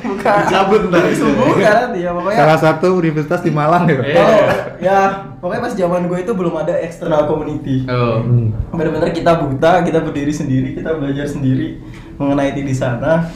Bukan. 0.03 0.39
Dicabut 0.45 0.81
ntar. 0.91 1.03
Bukan 1.15 1.73
nanti 1.87 1.99
ya, 2.03 2.11
pokoknya. 2.11 2.37
Salah 2.43 2.59
satu 2.59 2.87
universitas 2.99 3.39
di 3.39 3.51
Malang 3.55 3.87
ya. 3.87 3.97
Kalau 4.03 4.37
ya, 4.83 4.97
pokoknya 5.39 5.61
pas 5.63 5.73
zaman 5.79 6.01
gue 6.11 6.19
itu 6.19 6.31
belum 6.35 6.53
ada 6.59 6.75
external 6.83 7.23
community. 7.23 7.87
Oh. 7.87 8.19
Hmm. 8.19 8.51
benar-benar 8.75 9.15
kita 9.15 9.39
buta, 9.39 9.79
kita 9.81 9.99
berdiri 10.03 10.33
sendiri, 10.35 10.75
kita 10.75 10.91
belajar 10.99 11.25
sendiri 11.29 11.79
mengenai 12.19 12.51
IT 12.51 12.59
di 12.67 12.75
sana. 12.75 13.31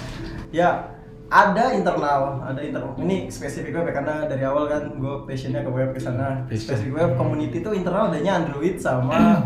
Ya 0.52 0.96
ada 1.28 1.76
internal, 1.76 2.40
ada 2.40 2.62
internal. 2.64 2.96
Ini 2.96 3.28
spesifik 3.28 3.76
web 3.76 3.92
ya, 3.92 4.00
karena 4.00 4.14
dari 4.32 4.48
awal 4.48 4.72
kan 4.72 4.96
gue 4.96 5.14
passionnya 5.28 5.60
ke 5.60 5.72
web 5.72 5.92
ke 5.92 6.00
sana. 6.00 6.48
Passion. 6.48 6.72
Spesifik 6.72 6.94
web 6.96 7.12
community 7.20 7.60
itu 7.60 7.72
internal 7.76 8.08
adanya 8.08 8.40
Android 8.40 8.80
sama 8.80 9.44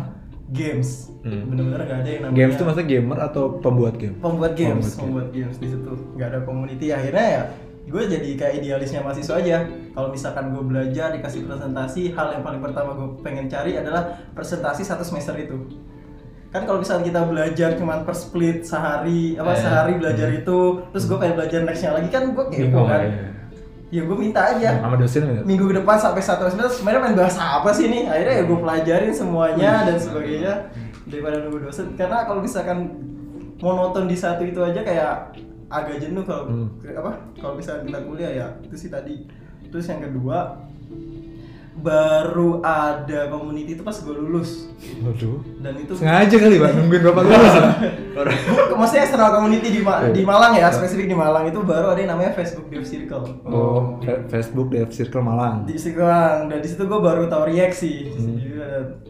games. 0.53 1.09
Hmm. 1.25 1.49
Benar-benar 1.49 1.81
gak 1.89 1.99
ada 2.05 2.09
yang 2.09 2.21
namanya. 2.27 2.37
Games 2.37 2.53
itu 2.53 2.63
maksudnya 2.65 2.87
gamer 2.89 3.17
atau 3.23 3.43
pembuat 3.61 3.95
game? 3.97 4.15
pembuat 4.21 4.53
games, 4.53 4.93
Pembuat 4.93 4.93
game. 4.93 5.01
pembuat 5.01 5.27
games 5.33 5.55
di 5.57 5.67
situ. 5.73 5.91
Gak 6.17 6.27
ada 6.33 6.39
community. 6.45 6.87
Akhirnya 6.93 7.25
ya 7.25 7.43
gue 7.81 8.03
jadi 8.07 8.29
kayak 8.37 8.53
idealisnya 8.61 9.01
mahasiswa 9.01 9.35
aja. 9.41 9.57
Kalau 9.91 10.07
misalkan 10.13 10.53
gue 10.53 10.63
belajar 10.63 11.11
dikasih 11.11 11.49
presentasi, 11.49 12.13
hal 12.13 12.37
yang 12.37 12.43
paling 12.45 12.61
pertama 12.61 12.93
gue 12.93 13.09
pengen 13.25 13.49
cari 13.49 13.75
adalah 13.75 14.21
presentasi 14.37 14.85
satu 14.85 15.01
semester 15.01 15.33
itu. 15.35 15.57
Kan 16.51 16.61
kalau 16.63 16.77
misalnya 16.77 17.03
kita 17.05 17.21
belajar 17.23 17.69
cuman 17.73 18.03
per 18.03 18.11
split 18.13 18.61
sehari, 18.61 19.33
apa 19.33 19.49
Eh. 19.49 19.57
sehari 19.57 19.93
belajar 19.95 20.27
itu, 20.29 20.59
terus 20.89 21.03
gue 21.05 21.15
pengen 21.15 21.35
belajar 21.37 21.59
nextnya 21.61 21.91
lagi 21.93 22.09
kan 22.09 22.23
gue 22.29 22.45
kepo 22.45 22.81
kan. 22.83 23.01
iya. 23.01 23.27
Ya 23.89 24.01
gue 24.01 24.15
minta 24.15 24.41
aja 24.45 24.69
Sama 24.77 24.95
dosen 24.95 25.21
gitu? 25.21 25.43
minggu 25.43 25.65
ke 25.65 25.75
depan 25.77 25.95
sampai 25.97 26.19
satu 26.21 26.43
semester 26.45 26.71
sebenarnya 26.73 27.01
main 27.01 27.17
bahasa 27.17 27.59
apa 27.59 27.69
sih 27.69 27.87
nih 27.87 28.03
akhirnya 28.05 28.33
ya 28.33 28.43
gue 28.45 28.57
pelajarin 28.57 29.11
semuanya 29.11 29.71
dan 29.83 29.97
sebagainya 29.97 30.53
daripada 31.03 31.35
nunggu 31.41 31.59
dosen 31.61 31.91
karena 31.93 32.23
kalau 32.23 32.39
misalkan 32.39 32.87
monoton 33.57 34.05
di 34.05 34.15
satu 34.15 34.41
itu 34.41 34.55
aja 34.57 34.79
kayak 34.79 35.35
agak 35.67 35.99
jenuh 35.99 36.23
kalau 36.23 36.47
Hmm. 36.47 36.71
apa 36.89 37.11
kalau 37.35 37.53
misalkan 37.53 37.83
kita 37.85 37.99
kuliah 38.01 38.31
ya 38.33 38.47
itu 38.61 38.75
sih 38.77 38.87
tadi 38.87 39.27
terus 39.65 39.83
yang 39.85 39.99
kedua 40.01 40.55
baru 41.81 42.61
ada 42.61 43.27
community 43.27 43.73
itu 43.73 43.81
pas 43.81 43.97
gue 43.97 44.13
lulus. 44.13 44.69
Waduh. 45.01 45.37
dan 45.61 45.77
itu 45.77 45.93
Sengaja 45.93 46.35
kali 46.37 46.57
pak 46.57 46.71
nungguin 46.73 47.03
bapak 47.05 47.23
lulus. 47.25 47.53
ya? 47.53 47.65
maksudnya 48.73 49.03
external 49.05 49.31
community 49.33 49.69
di, 49.69 49.81
Ma- 49.81 50.09
di 50.09 50.21
Malang 50.21 50.53
ya 50.53 50.69
spesifik 50.69 51.09
di 51.09 51.17
Malang. 51.17 51.49
Itu 51.49 51.61
baru 51.61 51.93
ada 51.93 51.99
yang 52.01 52.13
namanya 52.13 52.33
Facebook 52.33 52.69
Dev 52.69 52.85
Circle. 52.85 53.25
Oh, 53.45 53.97
Facebook 54.29 54.69
Dev 54.69 54.89
Circle 54.89 55.21
Malang. 55.21 55.65
di 55.65 55.77
situ 55.77 55.97
kan 55.97 56.49
dan 56.49 56.61
di 56.61 56.69
situ 56.69 56.85
gue 56.85 56.99
baru 56.99 57.25
tahu 57.27 57.49
React 57.49 57.75
sih. 57.75 57.97
Hmm. 58.13 58.37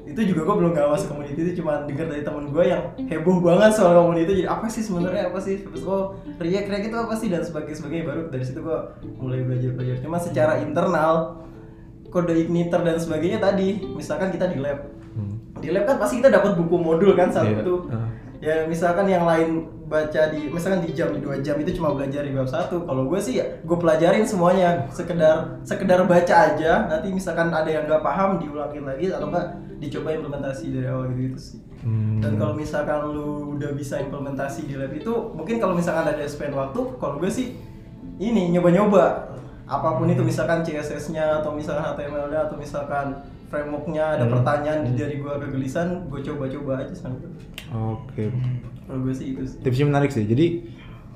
Itu 0.04 0.28
juga 0.28 0.44
gue 0.44 0.56
belum 0.60 0.72
gak 0.76 0.92
masuk 0.92 1.08
community 1.16 1.40
itu 1.40 1.64
cuma 1.64 1.88
denger 1.88 2.12
dari 2.12 2.24
temen 2.24 2.52
gue 2.52 2.64
yang 2.68 2.84
heboh 3.08 3.40
banget 3.40 3.72
soal 3.72 3.96
community. 3.96 4.28
Jadi 4.28 4.44
apa 4.44 4.68
sih 4.68 4.84
sebenarnya? 4.84 5.32
Apa 5.32 5.40
sih? 5.40 5.64
Terus 5.64 5.84
oh 5.84 6.20
React 6.36 6.68
React 6.68 6.86
itu 6.88 6.98
apa 7.00 7.14
sih? 7.16 7.28
Dan 7.32 7.42
sebagainya 7.44 7.78
sebagainya 7.80 8.06
baru 8.08 8.22
dari 8.28 8.44
situ 8.44 8.60
gue 8.60 8.78
mulai 9.20 9.40
belajar 9.44 9.72
belajar 9.72 9.96
cuma 10.04 10.20
secara 10.20 10.60
internal 10.60 11.40
kode 12.12 12.36
igniter 12.36 12.78
dan 12.78 12.96
sebagainya 12.96 13.40
tadi 13.40 13.82
misalkan 13.90 14.30
kita 14.30 14.46
di 14.46 14.60
lab 14.60 14.92
Hmm. 15.12 15.36
di 15.58 15.68
lab 15.68 15.84
kan 15.84 15.96
pasti 15.98 16.20
kita 16.20 16.30
dapat 16.30 16.56
buku 16.56 16.76
modul 16.76 17.12
kan 17.14 17.28
saat 17.28 17.48
Iya. 17.48 17.60
itu 17.60 17.76
Ah. 17.88 18.08
ya 18.40 18.56
misalkan 18.66 19.06
yang 19.06 19.24
lain 19.24 19.50
baca 19.86 20.22
di 20.28 20.48
misalkan 20.48 20.80
di 20.80 20.92
jam 20.92 21.12
di 21.12 21.20
dua 21.20 21.36
jam 21.40 21.56
itu 21.58 21.76
cuma 21.76 21.92
belajar 21.92 22.24
di 22.24 22.32
bab 22.32 22.48
satu 22.48 22.84
kalau 22.84 23.06
gue 23.06 23.20
sih 23.20 23.38
ya 23.38 23.60
gue 23.60 23.76
pelajarin 23.76 24.24
semuanya 24.24 24.88
sekedar 24.90 25.60
sekedar 25.62 26.00
baca 26.06 26.36
aja 26.48 26.88
nanti 26.88 27.12
misalkan 27.12 27.48
ada 27.50 27.68
yang 27.68 27.84
nggak 27.86 28.00
paham 28.00 28.40
diulangin 28.40 28.84
lagi 28.84 29.08
atau 29.10 29.28
enggak 29.28 29.48
dicoba 29.78 30.14
implementasi 30.14 30.72
dari 30.72 30.88
awal 30.88 31.12
gitu, 31.12 31.20
gitu 31.26 31.38
sih 31.38 31.60
Hmm. 31.82 32.22
dan 32.22 32.38
kalau 32.38 32.54
misalkan 32.54 33.10
lu 33.10 33.28
udah 33.58 33.74
bisa 33.74 34.00
implementasi 34.00 34.64
di 34.64 34.78
lab 34.78 34.94
itu 34.94 35.12
mungkin 35.34 35.58
kalau 35.58 35.74
misalkan 35.74 36.08
ada 36.08 36.24
spend 36.24 36.54
waktu 36.54 36.78
kalau 36.96 37.18
gue 37.18 37.28
sih 37.28 37.58
ini 38.16 38.48
nyoba-nyoba 38.50 39.34
apa 39.72 39.96
pun 39.96 40.04
itu 40.06 40.20
misalkan 40.22 40.60
CSS-nya 40.62 41.40
atau 41.40 41.56
misalkan 41.56 41.88
HTML-nya 41.88 42.40
atau 42.44 42.56
misalkan 42.56 43.16
framework-nya 43.48 44.04
ada 44.14 44.26
Hmm. 44.26 44.34
pertanyaan 44.34 44.80
dari 44.92 45.16
gue 45.18 45.34
kegelisahan 45.40 46.08
gue 46.08 46.20
coba-coba 46.22 46.84
aja 46.84 46.92
sampai 46.94 47.32
Oke. 47.72 48.28
kalau 48.84 49.00
gue 49.02 49.14
sih 49.14 49.32
itu 49.32 49.44
sih 49.46 49.58
Tipsnya 49.60 49.88
menarik 49.88 50.08
sih. 50.10 50.24
Jadi 50.24 50.68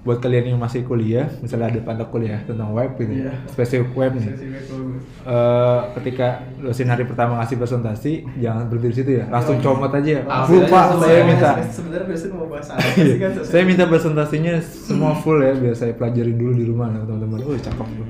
buat 0.01 0.21
kalian 0.21 0.53
yang 0.53 0.61
masih 0.61 0.85
kuliah, 0.85 1.25
misalnya 1.41 1.65
ada 1.67 1.79
mata 1.81 2.05
kuliah 2.05 2.37
tentang 2.39 2.69
web 2.71 2.93
gitu, 2.93 3.25
Iya. 3.25 3.41
spesifik 3.49 3.89
web 3.91 4.13
nih. 4.13 4.29
Spesifik. 4.29 5.01
Eh, 5.25 5.79
ketika 5.97 6.27
dosen 6.61 6.85
hari 6.85 7.03
pertama 7.03 7.41
ngasih 7.41 7.57
presentasi, 7.57 8.13
jangan 8.37 8.69
berhenti 8.69 8.87
di 8.87 8.95
situ 8.95 9.11
ya, 9.17 9.25
langsung 9.27 9.57
comot 9.59 9.89
aja. 9.89 10.21
Full 10.45 10.69
pak, 10.69 10.83
aja 10.93 11.01
saya 11.01 11.21
minta. 11.25 11.51
sebenarnya 11.65 12.05
dosen 12.05 12.29
mau 12.31 12.45
bahas 12.45 12.69
apa 12.69 12.85
sih 12.85 13.17
kan 13.17 13.31
Iya. 13.33 13.43
saya 13.43 13.63
minta 13.65 13.83
presentasinya 13.83 14.53
semua 14.61 15.11
full 15.17 15.41
ya, 15.41 15.57
biar 15.57 15.73
saya 15.73 15.91
pelajarin 15.91 16.37
dulu 16.37 16.53
di 16.53 16.63
rumah 16.63 16.85
sama 16.87 17.03
teman-teman. 17.03 17.37
Oh 17.41 17.57
cakep 17.57 17.87
tuh. 17.89 18.07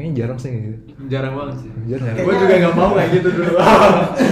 Kayaknya 0.00 0.16
jarang 0.16 0.38
sih 0.40 0.48
gitu. 0.48 0.78
Jarang 1.12 1.32
banget 1.36 1.56
sih. 1.60 1.70
Jarang. 1.92 2.14
Gue 2.24 2.34
juga 2.40 2.54
nggak 2.56 2.72
mau 2.72 2.90
kayak 2.96 3.10
gitu 3.20 3.28
dulu. 3.36 3.52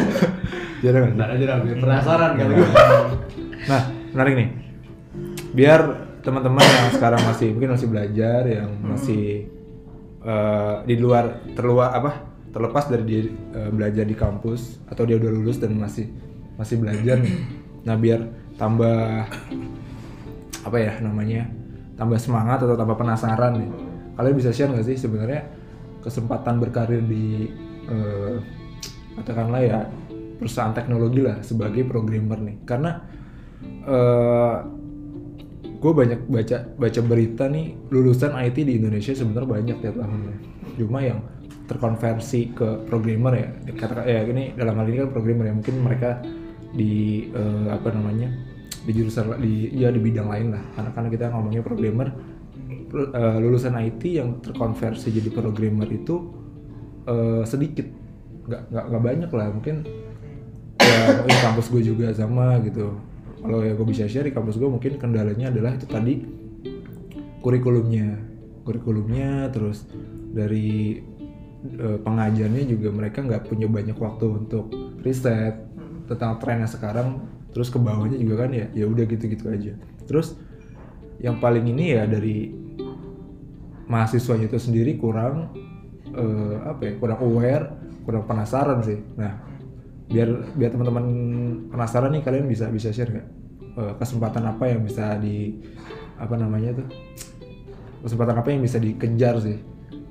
Jarang 0.89 1.03
kan? 1.05 1.13
Ntar 1.21 1.29
aja 1.37 1.45
dah, 1.45 1.59
biar 1.61 1.77
penasaran 1.77 2.31
kali 2.41 2.53
gue. 2.57 2.69
Nah, 3.69 3.83
menarik 4.17 4.35
nih. 4.41 4.49
Biar 5.53 5.81
teman-teman 6.25 6.65
yang 6.65 6.89
sekarang 6.97 7.21
masih 7.21 7.53
mungkin 7.53 7.77
masih 7.77 7.89
belajar, 7.93 8.43
yang 8.49 8.71
masih 8.81 9.45
eh, 10.25 10.77
di 10.89 10.97
luar 10.97 11.45
terluar 11.53 11.93
apa 11.93 12.25
terlepas 12.49 12.89
dari 12.89 13.05
dia 13.05 13.29
eh, 13.29 13.69
belajar 13.69 14.09
di 14.09 14.17
kampus 14.17 14.81
atau 14.89 15.05
dia 15.05 15.21
udah 15.21 15.29
lulus 15.29 15.61
dan 15.61 15.77
masih 15.77 16.09
masih 16.57 16.81
belajar 16.81 17.21
nih. 17.21 17.45
Nah, 17.85 17.93
biar 18.01 18.25
tambah 18.57 19.29
apa 20.65 20.77
ya 20.81 20.97
namanya 21.05 21.45
tambah 22.01 22.17
semangat 22.17 22.65
atau 22.65 22.73
tambah 22.73 22.97
penasaran 22.97 23.61
nih. 23.61 23.71
Kalian 24.17 24.33
bisa 24.33 24.49
share 24.49 24.73
nggak 24.73 24.89
sih 24.89 24.97
sebenarnya 24.97 25.58
kesempatan 26.09 26.57
berkarir 26.57 27.05
di 27.05 27.53
eh, 27.93 28.41
katakanlah 29.21 29.61
ya 29.61 29.79
perusahaan 30.41 30.73
teknologi 30.73 31.21
lah 31.21 31.45
sebagai 31.45 31.85
programmer 31.85 32.41
nih. 32.41 32.57
Karena 32.65 32.93
eh 33.85 34.57
gue 35.79 35.93
banyak 35.95 36.27
baca 36.27 36.59
baca 36.75 37.01
berita 37.07 37.47
nih 37.47 37.77
lulusan 37.95 38.35
IT 38.35 38.67
di 38.67 38.83
Indonesia 38.83 39.15
sebenarnya 39.15 39.49
banyak 39.49 39.77
tiap 39.79 39.95
tahunnya. 40.01 40.37
Cuma 40.75 40.99
yang 41.05 41.21
terkonversi 41.69 42.57
ke 42.57 42.89
programmer 42.89 43.33
ya 43.37 43.49
kata 43.77 44.03
ya 44.09 44.25
ini 44.25 44.57
dalam 44.57 44.75
hal 44.81 44.89
ini 44.89 45.05
kan 45.05 45.11
programmer 45.13 45.53
ya 45.53 45.55
mungkin 45.55 45.77
mereka 45.85 46.11
di 46.75 47.29
eh, 47.31 47.67
apa 47.71 47.95
namanya 47.95 48.33
di 48.89 48.93
jurusan 48.97 49.37
di 49.39 49.71
ya 49.77 49.95
di 49.95 50.01
bidang 50.03 50.27
lain 50.27 50.47
lah. 50.57 50.65
Karena 50.75 50.91
karena 50.97 51.09
kita 51.15 51.25
ngomongnya 51.31 51.63
programmer 51.63 52.09
eh, 52.93 53.37
lulusan 53.41 53.77
IT 53.77 54.03
yang 54.07 54.41
terkonversi 54.41 55.13
jadi 55.13 55.29
programmer 55.33 55.89
itu 55.89 56.33
eh, 57.05 57.43
sedikit. 57.45 57.87
Nggak 58.49 58.63
nggak 58.73 58.85
nggak 58.89 59.03
banyak 59.03 59.31
lah. 59.33 59.49
Mungkin 59.53 59.77
ya 60.79 60.99
mungkin 61.21 61.39
kampus 61.45 61.67
gue 61.69 61.83
juga 61.85 62.13
sama 62.17 62.61
gitu. 62.65 62.97
Kalau 63.39 63.63
ya 63.63 63.73
gue 63.77 63.87
bisa 63.87 64.09
share 64.11 64.27
di 64.27 64.35
kampus 64.35 64.59
gue 64.59 64.67
mungkin 64.67 64.99
kendalanya 64.99 65.53
adalah 65.53 65.77
itu 65.77 65.87
tadi 65.87 66.15
kurikulumnya. 67.45 68.19
Kurikulumnya 68.67 69.53
terus 69.53 69.87
dari 70.33 71.01
eh, 71.65 71.99
pengajarnya 72.03 72.63
juga 72.67 72.89
mereka 72.91 73.25
nggak 73.25 73.49
punya 73.49 73.69
banyak 73.69 73.97
waktu 73.97 74.27
untuk 74.45 74.73
riset. 75.05 75.67
Tentang 76.09 76.41
trennya 76.41 76.65
sekarang 76.65 77.21
terus 77.53 77.69
ke 77.69 77.77
bawahnya 77.77 78.17
juga 78.17 78.49
kan 78.49 78.51
ya 78.57 78.67
ya 78.73 78.89
udah 78.89 79.05
gitu-gitu 79.05 79.45
aja. 79.53 79.77
Terus 80.09 80.41
yang 81.19 81.43
paling 81.43 81.67
ini 81.69 81.99
ya 81.99 82.07
dari 82.07 82.68
mahasiswanya 83.89 84.47
itu 84.47 84.61
sendiri 84.61 85.01
kurang 85.01 85.57
eh, 86.13 86.57
apa 86.63 86.81
ya 86.85 86.93
kurang 87.01 87.19
aware 87.25 87.65
kurang 88.05 88.25
penasaran 88.29 88.85
sih. 88.85 89.01
Nah 89.17 89.41
biar 90.09 90.29
biar 90.57 90.71
teman-teman 90.73 91.05
penasaran 91.69 92.13
nih 92.17 92.23
kalian 92.25 92.49
bisa 92.49 92.73
bisa 92.73 92.93
share 92.93 93.13
nggak 93.13 93.29
eh, 93.77 93.95
kesempatan 94.01 94.45
apa 94.49 94.65
yang 94.69 94.81
bisa 94.85 95.17
di 95.21 95.61
apa 96.21 96.35
namanya 96.37 96.77
tuh 96.79 96.89
kesempatan 98.05 98.37
apa 98.39 98.49
yang 98.53 98.63
bisa 98.63 98.79
dikejar 98.79 99.41
sih? 99.41 99.59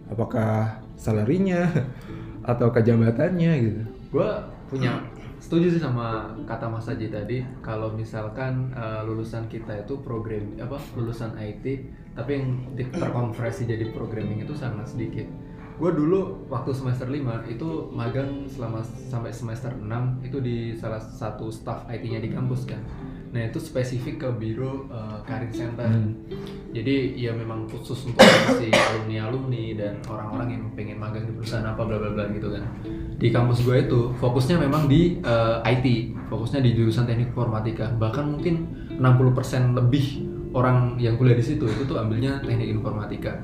Apakah 0.09 0.81
salarinya 0.97 1.69
atau 2.51 2.73
kejabatannya 2.73 3.51
gitu? 3.61 3.81
Gue 4.11 4.29
punya 4.67 5.03
setuju 5.47 5.79
sih 5.79 5.79
sama 5.79 6.35
kata 6.43 6.67
Mas 6.67 6.91
Aji 6.91 7.07
tadi 7.07 7.39
kalau 7.63 7.95
misalkan 7.95 8.67
eh, 8.75 8.99
lulusan 9.07 9.47
kita 9.47 9.79
itu 9.79 9.95
program 10.03 10.43
apa 10.59 10.75
lulusan 10.99 11.39
IT 11.39 11.87
tapi 12.11 12.35
yang 12.35 12.67
terkonversi 12.75 13.63
jadi 13.63 13.95
programming 13.95 14.43
itu 14.43 14.51
sangat 14.51 14.91
sedikit. 14.91 15.23
Gue 15.77 15.93
dulu 15.93 16.49
waktu 16.51 16.73
semester 16.73 17.05
5 17.05 17.47
itu 17.53 17.69
magang 17.93 18.43
selama 18.49 18.81
sampai 18.81 19.29
semester 19.31 19.71
6 19.71 20.25
itu 20.25 20.41
di 20.43 20.57
salah 20.75 20.99
satu 20.99 21.47
staff 21.47 21.87
IT-nya 21.87 22.19
di 22.19 22.33
kampus 22.33 22.67
kan. 22.67 22.81
Nah, 23.31 23.47
itu 23.47 23.61
spesifik 23.61 24.27
ke 24.27 24.29
biro 24.35 24.91
eh, 24.91 25.17
karir 25.23 25.53
center. 25.53 25.87
Jadi 26.75 27.15
ya 27.15 27.31
memang 27.31 27.71
khusus 27.71 28.03
untuk 28.03 28.25
si 28.59 28.67
alumni-alumni 28.67 29.79
dan 29.79 29.95
orang-orang 30.11 30.59
yang 30.59 30.63
pengen 30.75 30.99
magang 30.99 31.23
di 31.23 31.31
perusahaan 31.31 31.63
apa 31.63 31.87
bla 31.87 31.95
bla 32.01 32.11
bla 32.11 32.25
gitu 32.35 32.51
kan. 32.51 32.67
Di 33.17 33.33
kampus 33.33 33.65
gue 33.65 33.89
itu 33.89 34.13
fokusnya 34.21 34.61
memang 34.61 34.85
di 34.85 35.17
eh, 35.19 35.57
IT, 35.65 35.85
fokusnya 36.29 36.61
di 36.61 36.77
jurusan 36.77 37.09
teknik 37.09 37.33
informatika. 37.33 37.89
Bahkan 37.97 38.25
mungkin 38.37 38.55
60% 39.01 39.73
lebih 39.73 40.27
orang 40.53 40.95
yang 41.01 41.17
kuliah 41.17 41.37
di 41.37 41.45
situ 41.45 41.65
itu 41.65 41.83
tuh 41.85 41.97
ambilnya 41.97 42.39
teknik 42.45 42.69
informatika. 42.69 43.41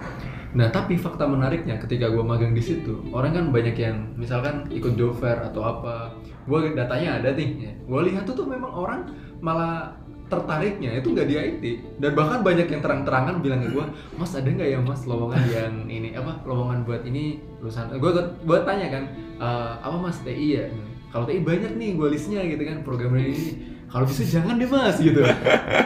Nah, 0.53 0.69
tapi 0.69 0.93
fakta 1.01 1.25
menariknya 1.25 1.81
ketika 1.81 2.13
gue 2.13 2.21
magang 2.21 2.53
di 2.53 2.61
situ, 2.61 3.01
orang 3.09 3.33
kan 3.33 3.45
banyak 3.49 3.73
yang 3.73 4.13
misalkan 4.13 4.69
ikut 4.69 4.93
job 4.93 5.17
fair 5.17 5.41
atau 5.41 5.65
apa. 5.65 6.13
Gue 6.45 6.77
datanya 6.77 7.17
ada 7.17 7.33
nih. 7.33 7.49
Ya. 7.57 7.73
Gue 7.89 8.13
lihat 8.13 8.29
tuh 8.29 8.37
tuh 8.37 8.45
memang 8.45 8.69
orang 8.69 9.09
malah 9.41 9.97
tertariknya 10.33 10.97
itu 10.97 11.13
nggak 11.13 11.27
di 11.29 11.35
IT 11.37 11.63
dan 12.01 12.11
bahkan 12.17 12.39
banyak 12.41 12.65
yang 12.65 12.81
terang-terangan 12.81 13.39
bilang 13.45 13.61
ke 13.61 13.69
gue, 13.69 13.85
Mas 14.17 14.33
ada 14.33 14.49
nggak 14.49 14.69
ya 14.73 14.79
Mas 14.81 15.05
lowongan 15.05 15.43
yang 15.53 15.73
ini 15.85 16.17
apa 16.17 16.41
lowongan 16.43 16.81
buat 16.81 17.05
ini 17.05 17.37
lulusan? 17.61 17.93
Gue 18.01 18.11
gue 18.17 18.59
tanya 18.65 18.87
kan, 18.89 19.03
"Eh, 19.37 19.73
apa 19.77 19.95
Mas 20.01 20.17
TI 20.25 20.47
ya? 20.57 20.65
Kalau 21.13 21.29
TI 21.29 21.45
banyak 21.45 21.77
nih 21.77 21.89
gue 21.93 22.07
listnya 22.09 22.41
gitu 22.41 22.65
kan 22.65 22.81
programmer 22.81 23.21
ini. 23.21 23.69
Kalau 23.85 24.09
bisa 24.09 24.25
jangan 24.25 24.57
deh 24.57 24.65
Mas 24.65 24.97
gitu. 24.97 25.21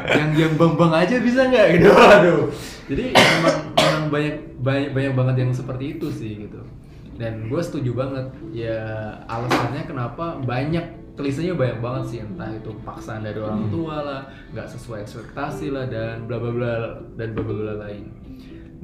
yang 0.07 0.31
yang 0.39 0.53
bang-bang 0.55 0.93
aja 0.95 1.15
bisa 1.19 1.51
nggak 1.51 1.67
gitu. 1.75 1.91
Aduh. 1.91 2.47
Jadi 2.87 3.11
memang 3.11 3.57
memang 3.75 4.05
banyak 4.07 4.35
banyak 4.63 4.89
banyak 4.95 5.13
banget 5.19 5.35
yang 5.43 5.51
seperti 5.51 5.99
itu 5.99 6.07
sih 6.15 6.47
gitu. 6.47 6.63
Dan 7.19 7.51
gue 7.51 7.59
setuju 7.59 7.91
banget 7.91 8.31
ya 8.55 8.79
alasannya 9.27 9.83
kenapa 9.83 10.39
banyak 10.39 11.06
klisenya 11.17 11.57
banyak 11.57 11.81
banget 11.81 12.03
sih 12.07 12.19
entah 12.21 12.47
itu 12.53 12.69
paksaan 12.85 13.25
dari 13.25 13.41
orang 13.41 13.67
tua 13.67 14.05
lah, 14.05 14.21
nggak 14.53 14.67
sesuai 14.69 15.01
ekspektasi 15.01 15.73
lah 15.73 15.89
dan 15.89 16.29
bla 16.29 16.37
bla 16.37 16.51
bla 16.53 16.71
dan 17.17 17.33
bla 17.33 17.41
bla 17.41 17.55
bla 17.57 17.73
lain. 17.83 18.05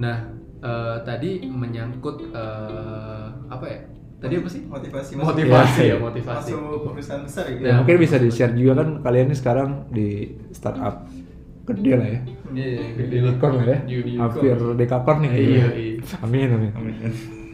Nah 0.02 0.18
eh, 0.60 0.98
tadi 1.06 1.46
menyangkut 1.46 2.34
eh, 2.34 3.26
apa 3.48 3.66
ya? 3.70 3.80
Tadi 4.18 4.40
apa 4.40 4.48
sih? 4.48 4.64
motivasi 4.64 5.12
Motivasi 5.20 5.80
Iya, 5.84 5.94
ya 5.94 5.98
motivasi. 6.00 6.52
masuk 6.56 6.88
perusahaan 6.88 7.24
besar 7.28 7.44
gitu 7.52 7.60
Ya, 7.68 7.76
mungkin 7.76 7.98
bisa 8.00 8.16
di-share 8.16 8.56
juga 8.56 8.74
kan 8.80 8.90
kalian 9.04 9.28
ini 9.28 9.36
sekarang 9.36 9.70
di 9.92 10.32
startup 10.56 11.04
gede 11.68 11.92
lah 12.00 12.08
ya. 12.08 12.20
Iya, 12.56 12.82
Di 13.04 13.16
unicorn 13.20 13.54
lah 13.60 13.68
ya. 13.68 13.80
Hampir 14.16 14.56
dekakorn 14.80 15.28
nih. 15.28 15.32
Iya, 15.36 15.66
iya. 15.76 15.94
Amin, 16.24 16.50
amin. 16.56 16.72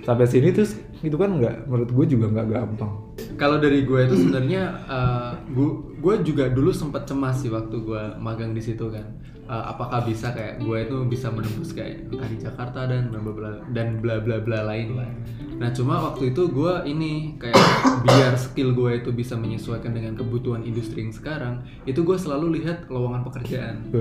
Sampai 0.10 0.26
sini 0.26 0.50
terus 0.50 0.74
itu 1.06 1.14
kan 1.22 1.38
nggak 1.38 1.70
menurut 1.70 1.94
gue 1.94 2.18
juga 2.18 2.34
nggak 2.34 2.48
gampang. 2.50 3.14
Kalau 3.38 3.62
dari 3.62 3.86
gue 3.86 4.10
itu 4.10 4.26
sebenarnya 4.26 4.90
uh, 4.90 5.38
gue 5.54 6.02
gue 6.02 6.16
juga 6.26 6.50
dulu 6.50 6.74
sempat 6.74 7.06
cemas 7.06 7.46
sih 7.46 7.54
waktu 7.54 7.78
gue 7.78 8.18
magang 8.18 8.58
di 8.58 8.62
situ 8.66 8.90
kan. 8.90 9.06
Uh, 9.46 9.70
apakah 9.70 10.02
bisa 10.10 10.34
kayak 10.34 10.66
gue 10.66 10.78
itu 10.82 10.98
bisa 11.06 11.30
menembus 11.30 11.78
kayak 11.78 12.10
entah 12.10 12.26
di 12.26 12.42
Jakarta 12.42 12.90
dan 12.90 13.14
bla 13.14 13.22
bla 13.22 13.34
bla 13.38 13.50
dan 13.70 14.02
bla 14.02 14.18
bla 14.18 14.42
bla 14.42 14.66
lain 14.66 14.98
lah. 14.98 15.10
Nah 15.62 15.70
cuma 15.78 16.02
waktu 16.02 16.34
itu 16.34 16.50
gue 16.50 16.74
ini 16.90 17.38
kayak 17.38 17.62
biar 18.02 18.34
skill 18.34 18.74
gue 18.74 19.06
itu 19.06 19.14
bisa 19.14 19.38
menyesuaikan 19.38 19.94
dengan 19.94 20.18
kebutuhan 20.18 20.66
industri 20.66 21.06
yang 21.06 21.14
sekarang, 21.14 21.62
itu 21.86 22.02
gue 22.02 22.18
selalu 22.18 22.58
lihat 22.58 22.90
lowongan 22.90 23.22
pekerjaan. 23.30 23.94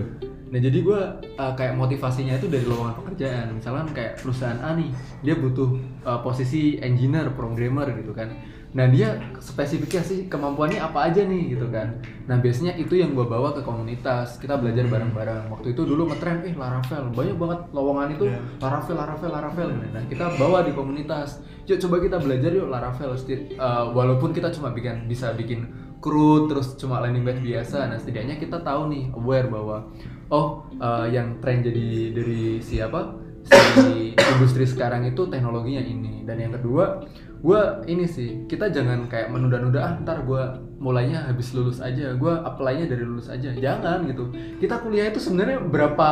Nah 0.49 0.59
jadi 0.59 0.79
gue 0.81 1.01
kayak 1.37 1.75
motivasinya 1.77 2.41
itu 2.41 2.49
dari 2.49 2.65
lowongan 2.65 2.97
pekerjaan. 3.05 3.47
Misalkan 3.53 3.93
kayak 3.93 4.21
perusahaan 4.21 4.59
A 4.65 4.73
nih, 4.75 4.91
dia 5.21 5.35
butuh 5.37 5.77
uh, 6.09 6.21
posisi 6.25 6.81
engineer, 6.81 7.33
programmer 7.37 7.93
gitu 8.01 8.17
kan. 8.17 8.33
Nah 8.69 8.85
dia 8.85 9.17
spesifikasi 9.41 10.29
kemampuannya 10.29 10.77
apa 10.77 11.09
aja 11.09 11.25
nih 11.25 11.57
gitu 11.57 11.73
kan. 11.73 12.05
Nah 12.29 12.37
biasanya 12.37 12.77
itu 12.77 13.01
yang 13.01 13.17
gue 13.17 13.25
bawa 13.25 13.57
ke 13.57 13.65
komunitas. 13.65 14.37
Kita 14.37 14.61
belajar 14.61 14.85
bareng-bareng. 14.89 15.49
Waktu 15.49 15.73
itu 15.73 15.89
dulu 15.89 16.13
ngetren, 16.13 16.45
eh 16.45 16.53
Laravel 16.53 17.09
banyak 17.17 17.37
banget 17.41 17.61
lowongan 17.73 18.09
itu 18.13 18.29
Laravel, 18.61 18.97
Laravel, 18.97 19.31
Laravel. 19.33 19.69
Nah 19.93 20.05
kita 20.09 20.37
bawa 20.37 20.65
di 20.65 20.77
komunitas. 20.77 21.41
Yuk 21.65 21.81
coba 21.81 21.97
kita 22.01 22.17
belajar 22.21 22.53
yuk 22.53 22.69
Laravel. 22.69 23.17
Uh, 23.17 23.93
walaupun 23.97 24.37
kita 24.37 24.53
cuma 24.53 24.73
bikin 24.73 25.09
bisa 25.09 25.33
bikin 25.33 25.69
CRUD 25.99 26.53
terus 26.53 26.77
cuma 26.77 27.01
landing 27.01 27.25
page 27.25 27.41
biasa. 27.41 27.89
Nah 27.89 27.97
setidaknya 27.97 28.37
kita 28.37 28.61
tahu 28.61 28.93
nih 28.93 29.09
aware 29.17 29.49
bahwa 29.49 29.89
oh 30.29 30.65
uh, 30.81 31.07
yang 31.09 31.41
tren 31.41 31.65
jadi 31.65 32.13
dari 32.13 32.61
siapa 32.61 33.17
si 33.49 34.13
industri 34.13 34.69
sekarang 34.69 35.09
itu 35.09 35.25
teknologinya 35.29 35.81
ini. 35.81 36.25
Dan 36.29 36.37
yang 36.41 36.53
kedua 36.57 37.05
gue 37.39 37.61
ini 37.87 38.05
sih 38.11 38.51
kita 38.51 38.69
jangan 38.75 39.07
kayak 39.07 39.31
menunda-nunda 39.31 39.79
ah 39.79 39.95
ntar 40.03 40.27
gue 40.27 40.43
mulainya 40.83 41.31
habis 41.31 41.55
lulus 41.55 41.79
aja 41.79 42.19
gue 42.19 42.33
apply-nya 42.45 42.87
dari 42.91 43.05
lulus 43.05 43.33
aja. 43.33 43.55
Jangan 43.57 44.05
gitu. 44.11 44.31
Kita 44.61 44.83
kuliah 44.85 45.09
itu 45.09 45.21
sebenarnya 45.23 45.63
berapa 45.65 46.11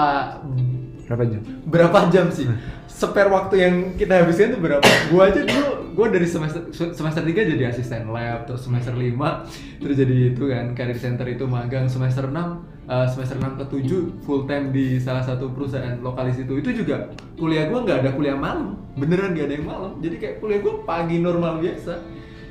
Berapa 1.06 1.22
jam? 1.22 1.42
berapa 1.70 1.98
jam 2.10 2.26
sih? 2.34 2.50
Spare 2.90 3.30
waktu 3.30 3.54
yang 3.62 3.74
kita 3.94 4.26
habiskan 4.26 4.56
itu 4.56 4.58
berapa? 4.58 4.82
Gue 5.06 5.22
aja 5.22 5.40
dulu 5.46 5.86
gue 5.96 6.06
dari 6.12 6.28
semester 6.28 6.60
semester 6.74 7.24
3 7.24 7.32
jadi 7.56 7.72
asisten 7.72 8.12
lab 8.12 8.44
terus 8.44 8.68
semester 8.68 8.92
5 8.92 9.16
terus 9.80 9.96
jadi 9.96 10.36
itu 10.36 10.44
kan 10.44 10.76
career 10.76 11.00
center 11.00 11.24
itu 11.24 11.48
magang 11.48 11.88
semester 11.88 12.28
6 12.28 12.36
eh, 12.86 13.06
semester 13.10 13.36
6 13.38 13.60
ke 13.60 13.64
7 13.68 14.24
full 14.24 14.46
time 14.46 14.70
di 14.70 14.98
salah 15.02 15.22
satu 15.22 15.50
perusahaan 15.50 15.98
lokalis 16.00 16.38
itu 16.40 16.58
itu 16.58 16.82
juga 16.82 17.10
kuliah 17.36 17.68
gue 17.68 17.78
nggak 17.82 17.98
ada 18.06 18.10
kuliah 18.14 18.38
malam. 18.38 18.80
Beneran 18.96 19.36
nggak 19.36 19.46
ada 19.50 19.54
yang 19.58 19.66
malam. 19.66 19.92
Jadi 20.00 20.16
kayak 20.16 20.34
kuliah 20.40 20.58
gue 20.62 20.74
pagi 20.86 21.16
normal 21.20 21.60
biasa. 21.60 21.94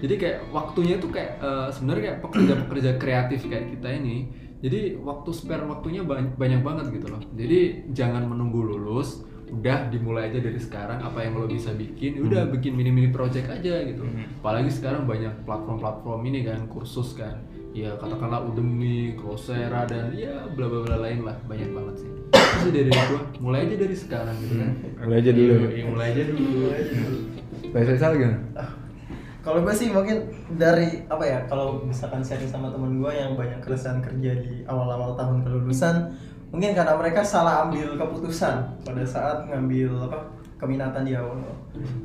Jadi 0.03 0.15
kayak 0.19 0.37
waktunya 0.51 0.99
itu 0.99 1.07
kayak 1.09 1.31
eh, 1.39 1.67
sebenarnya 1.73 2.03
kayak 2.11 2.19
pekerja-pekerja 2.21 2.91
kreatif 2.99 3.39
kayak 3.47 3.73
kita 3.79 3.89
ini 3.95 4.45
jadi 4.65 4.97
waktu 4.97 5.29
spare 5.29 5.61
waktunya 5.69 6.01
banyak, 6.01 6.41
banyak 6.41 6.61
banget 6.65 6.85
gitu 6.97 7.13
loh. 7.13 7.21
Jadi 7.37 7.91
jangan 7.93 8.25
menunggu 8.25 8.65
lulus 8.65 9.21
udah 9.45 9.93
dimulai 9.93 10.33
aja 10.33 10.41
dari 10.41 10.57
sekarang 10.57 11.05
apa 11.05 11.21
yang 11.21 11.37
lo 11.37 11.45
bisa 11.45 11.69
bikin 11.69 12.17
ya 12.17 12.21
udah 12.25 12.41
bikin 12.49 12.73
mini 12.73 12.89
mini 12.89 13.09
project 13.13 13.45
aja 13.45 13.85
gitu. 13.85 14.01
Apalagi 14.41 14.73
sekarang 14.73 15.05
banyak 15.05 15.45
platform-platform 15.45 16.21
ini 16.25 16.39
kan 16.49 16.65
kursus 16.65 17.13
kan 17.13 17.45
ya 17.75 17.91
katakanlah 17.99 18.39
Udemy, 18.47 19.19
Coursera 19.19 19.83
dan 19.83 20.15
ya 20.15 20.47
bla 20.55 20.71
bla 20.71 20.87
bla 20.87 20.97
lain 21.03 21.27
lah. 21.27 21.35
Banyak 21.43 21.75
banget 21.75 21.95
sih. 22.07 22.09
Itu 22.31 22.57
sih 22.63 22.71
dari 22.71 22.91
gua. 22.95 23.21
Mulai 23.43 23.67
aja 23.67 23.75
dari 23.75 23.95
sekarang 23.99 24.35
gitu 24.39 24.55
kan. 24.63 24.71
Mulai 25.03 25.17
aja 25.19 25.31
dulu. 25.35 25.51
Iya, 25.51 25.67
iya, 25.75 25.83
mulai 25.91 26.07
aja 26.15 26.23
dulu. 26.31 26.59
Bahasa 27.75 27.93
Sal 27.99 28.13
gimana? 28.15 28.39
Kalau 29.45 29.61
gue 29.61 29.75
sih 29.77 29.93
mungkin 29.93 30.25
dari 30.57 31.05
apa 31.05 31.21
ya 31.21 31.45
kalau 31.45 31.85
misalkan 31.85 32.25
sharing 32.25 32.49
sama 32.49 32.73
temen 32.73 32.97
gue 32.97 33.11
yang 33.13 33.37
banyak 33.37 33.61
keresahan 33.61 34.01
kerja 34.01 34.41
di 34.41 34.65
awal-awal 34.65 35.13
tahun 35.13 35.45
kelulusan 35.45 36.17
mungkin 36.49 36.73
karena 36.73 36.97
mereka 36.97 37.21
salah 37.21 37.69
ambil 37.69 37.93
keputusan 37.93 38.81
pada 38.81 39.03
saat 39.05 39.45
ngambil 39.45 40.09
apa 40.09 40.33
keminatan 40.55 41.03
di 41.03 41.13
awal. 41.15 41.43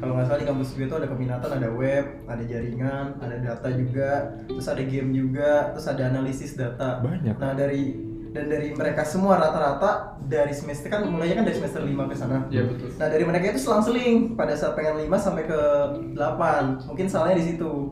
Kalau 0.03 0.13
nggak 0.19 0.27
salah 0.27 0.41
di 0.43 0.49
kampus 0.49 0.75
gue 0.75 0.87
itu 0.91 0.97
ada 0.99 1.07
keminatan, 1.07 1.51
ada 1.55 1.69
web, 1.71 2.05
ada 2.27 2.43
jaringan, 2.43 3.15
ada 3.23 3.37
data 3.39 3.69
juga, 3.71 4.11
terus 4.51 4.67
ada 4.67 4.83
game 4.83 5.15
juga, 5.15 5.71
terus 5.71 5.87
ada 5.87 6.03
analisis 6.11 6.59
data. 6.59 6.99
Banyak. 6.99 7.35
Nah 7.39 7.53
dari 7.55 8.11
dan 8.31 8.47
dari 8.47 8.71
mereka 8.71 9.03
semua 9.03 9.43
rata-rata 9.43 10.15
dari 10.23 10.55
semester 10.55 10.87
kan 10.87 11.03
mulainya 11.03 11.43
kan 11.43 11.47
dari 11.51 11.57
semester 11.59 11.83
5 11.83 12.11
ke 12.11 12.15
sana. 12.15 12.47
ya 12.47 12.63
betul 12.63 12.87
Nah 12.95 13.11
dari 13.11 13.25
mereka 13.27 13.51
itu 13.51 13.59
selang-seling 13.59 14.39
pada 14.39 14.55
saat 14.55 14.79
pengen 14.79 15.03
5 15.03 15.19
sampai 15.19 15.51
ke 15.51 15.61
8 16.15 16.87
Mungkin 16.87 17.07
salahnya 17.11 17.43
di 17.43 17.47
situ 17.51 17.91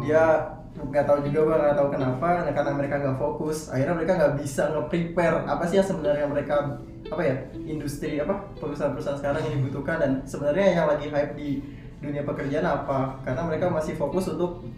Dia 0.00 0.56
nggak 0.78 1.04
tahu 1.10 1.18
juga 1.26 1.38
gua 1.42 1.56
nggak 1.58 1.76
tahu 1.76 1.88
kenapa 1.90 2.28
nah, 2.46 2.52
karena 2.54 2.72
mereka 2.78 2.94
nggak 3.02 3.18
fokus 3.18 3.66
akhirnya 3.66 3.94
mereka 3.98 4.12
nggak 4.14 4.34
bisa 4.38 4.62
nge-prepare 4.70 5.36
apa 5.50 5.64
sih 5.66 5.82
yang 5.82 5.88
sebenarnya 5.88 6.26
mereka 6.30 6.78
apa 7.08 7.22
ya 7.24 7.34
industri 7.56 8.20
apa 8.20 8.52
perusahaan-perusahaan 8.60 9.18
sekarang 9.18 9.40
yang 9.48 9.54
dibutuhkan 9.60 9.96
dan 9.96 10.10
sebenarnya 10.28 10.76
yang 10.76 10.86
lagi 10.86 11.08
hype 11.08 11.32
di 11.34 11.64
dunia 11.98 12.22
pekerjaan 12.22 12.62
apa 12.62 13.18
karena 13.24 13.42
mereka 13.48 13.66
masih 13.72 13.96
fokus 13.96 14.28
untuk 14.30 14.68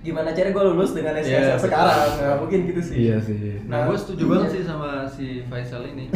gimana 0.00 0.32
cara 0.32 0.48
gue 0.48 0.64
lulus 0.72 0.96
dengan 0.96 1.12
SKS 1.12 1.28
Iya, 1.28 1.56
sekarang 1.60 2.08
nah, 2.16 2.34
mungkin 2.40 2.64
gitu 2.72 2.80
sih 2.80 2.96
Iya 3.04 3.20
sih. 3.20 3.60
Nah, 3.68 3.84
gue 3.84 3.96
setuju 4.00 4.24
Iya. 4.24 4.30
banget 4.32 4.48
sih 4.56 4.62
sama 4.64 5.04
si 5.04 5.44
Faisal 5.44 5.84
ini. 5.84 6.08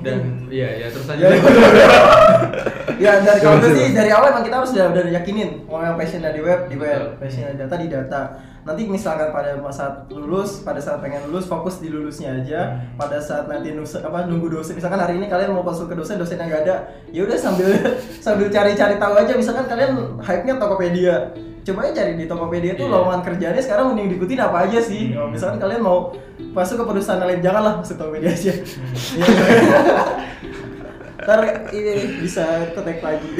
Dan 0.00 0.18
iya 0.54 0.68
ya 0.80 0.86
terus 0.88 1.04
aja. 1.04 1.20
Ya, 1.20 1.36
ya 3.04 3.12
dari 3.20 3.40
kalau 3.44 3.60
sih 3.60 3.92
dari 3.92 4.08
awal 4.08 4.32
emang 4.32 4.44
kita 4.48 4.56
harus 4.64 4.72
udah 4.72 4.86
udah 4.88 5.04
yakinin 5.12 5.68
mau 5.68 5.84
yang 5.84 6.00
passion 6.00 6.24
di 6.24 6.40
web 6.40 6.60
di 6.72 6.76
web, 6.80 7.12
Betul. 7.12 7.20
passion 7.20 7.52
di 7.52 7.58
data 7.60 7.74
di 7.76 7.88
data. 7.92 8.20
Nanti 8.62 8.86
misalkan 8.86 9.34
pada 9.34 9.58
saat 9.74 10.06
lulus, 10.06 10.62
pada 10.62 10.78
saat 10.78 11.02
pengen 11.02 11.26
lulus 11.28 11.50
fokus 11.50 11.82
di 11.82 11.90
lulusnya 11.90 12.40
aja. 12.40 12.78
Pada 12.94 13.18
saat 13.18 13.50
nanti 13.50 13.74
nus, 13.74 13.98
apa 13.98 14.30
nunggu 14.30 14.54
dosen, 14.54 14.78
misalkan 14.78 15.02
hari 15.02 15.18
ini 15.18 15.26
kalian 15.26 15.50
mau 15.50 15.66
konsul 15.66 15.90
ke 15.90 15.98
dosen, 15.98 16.14
dosennya 16.14 16.46
nggak 16.46 16.62
ada, 16.70 16.76
ya 17.10 17.26
udah 17.26 17.34
sambil 17.34 17.68
sambil 18.24 18.46
cari-cari 18.48 19.02
tahu 19.02 19.14
aja. 19.18 19.34
Misalkan 19.34 19.66
kalian 19.66 20.22
hype-nya 20.22 20.62
Tokopedia, 20.62 21.34
coba 21.62 21.78
aja 21.86 22.02
cari 22.02 22.12
di 22.18 22.26
Tokopedia 22.26 22.74
tuh 22.74 22.86
Iya. 22.86 22.94
lowongan 22.98 23.20
kerjaannya 23.22 23.62
sekarang 23.62 23.84
mending 23.94 24.08
diikutin 24.14 24.40
apa 24.42 24.66
aja 24.66 24.78
sih. 24.82 25.14
Kalau 25.14 25.30
misalkan 25.30 25.58
kalian 25.58 25.82
mau 25.82 26.10
masuk 26.52 26.82
ke 26.82 26.84
perusahaan 26.90 27.22
lain 27.22 27.38
janganlah 27.38 27.78
masuk 27.78 27.94
Tokopedia 27.96 28.34
aja. 28.34 28.52
Iya. 28.52 29.26
Ntar 31.22 31.40
ini 31.70 31.94
bisa 32.18 32.44
ketek 32.74 32.98
lagi. 32.98 33.30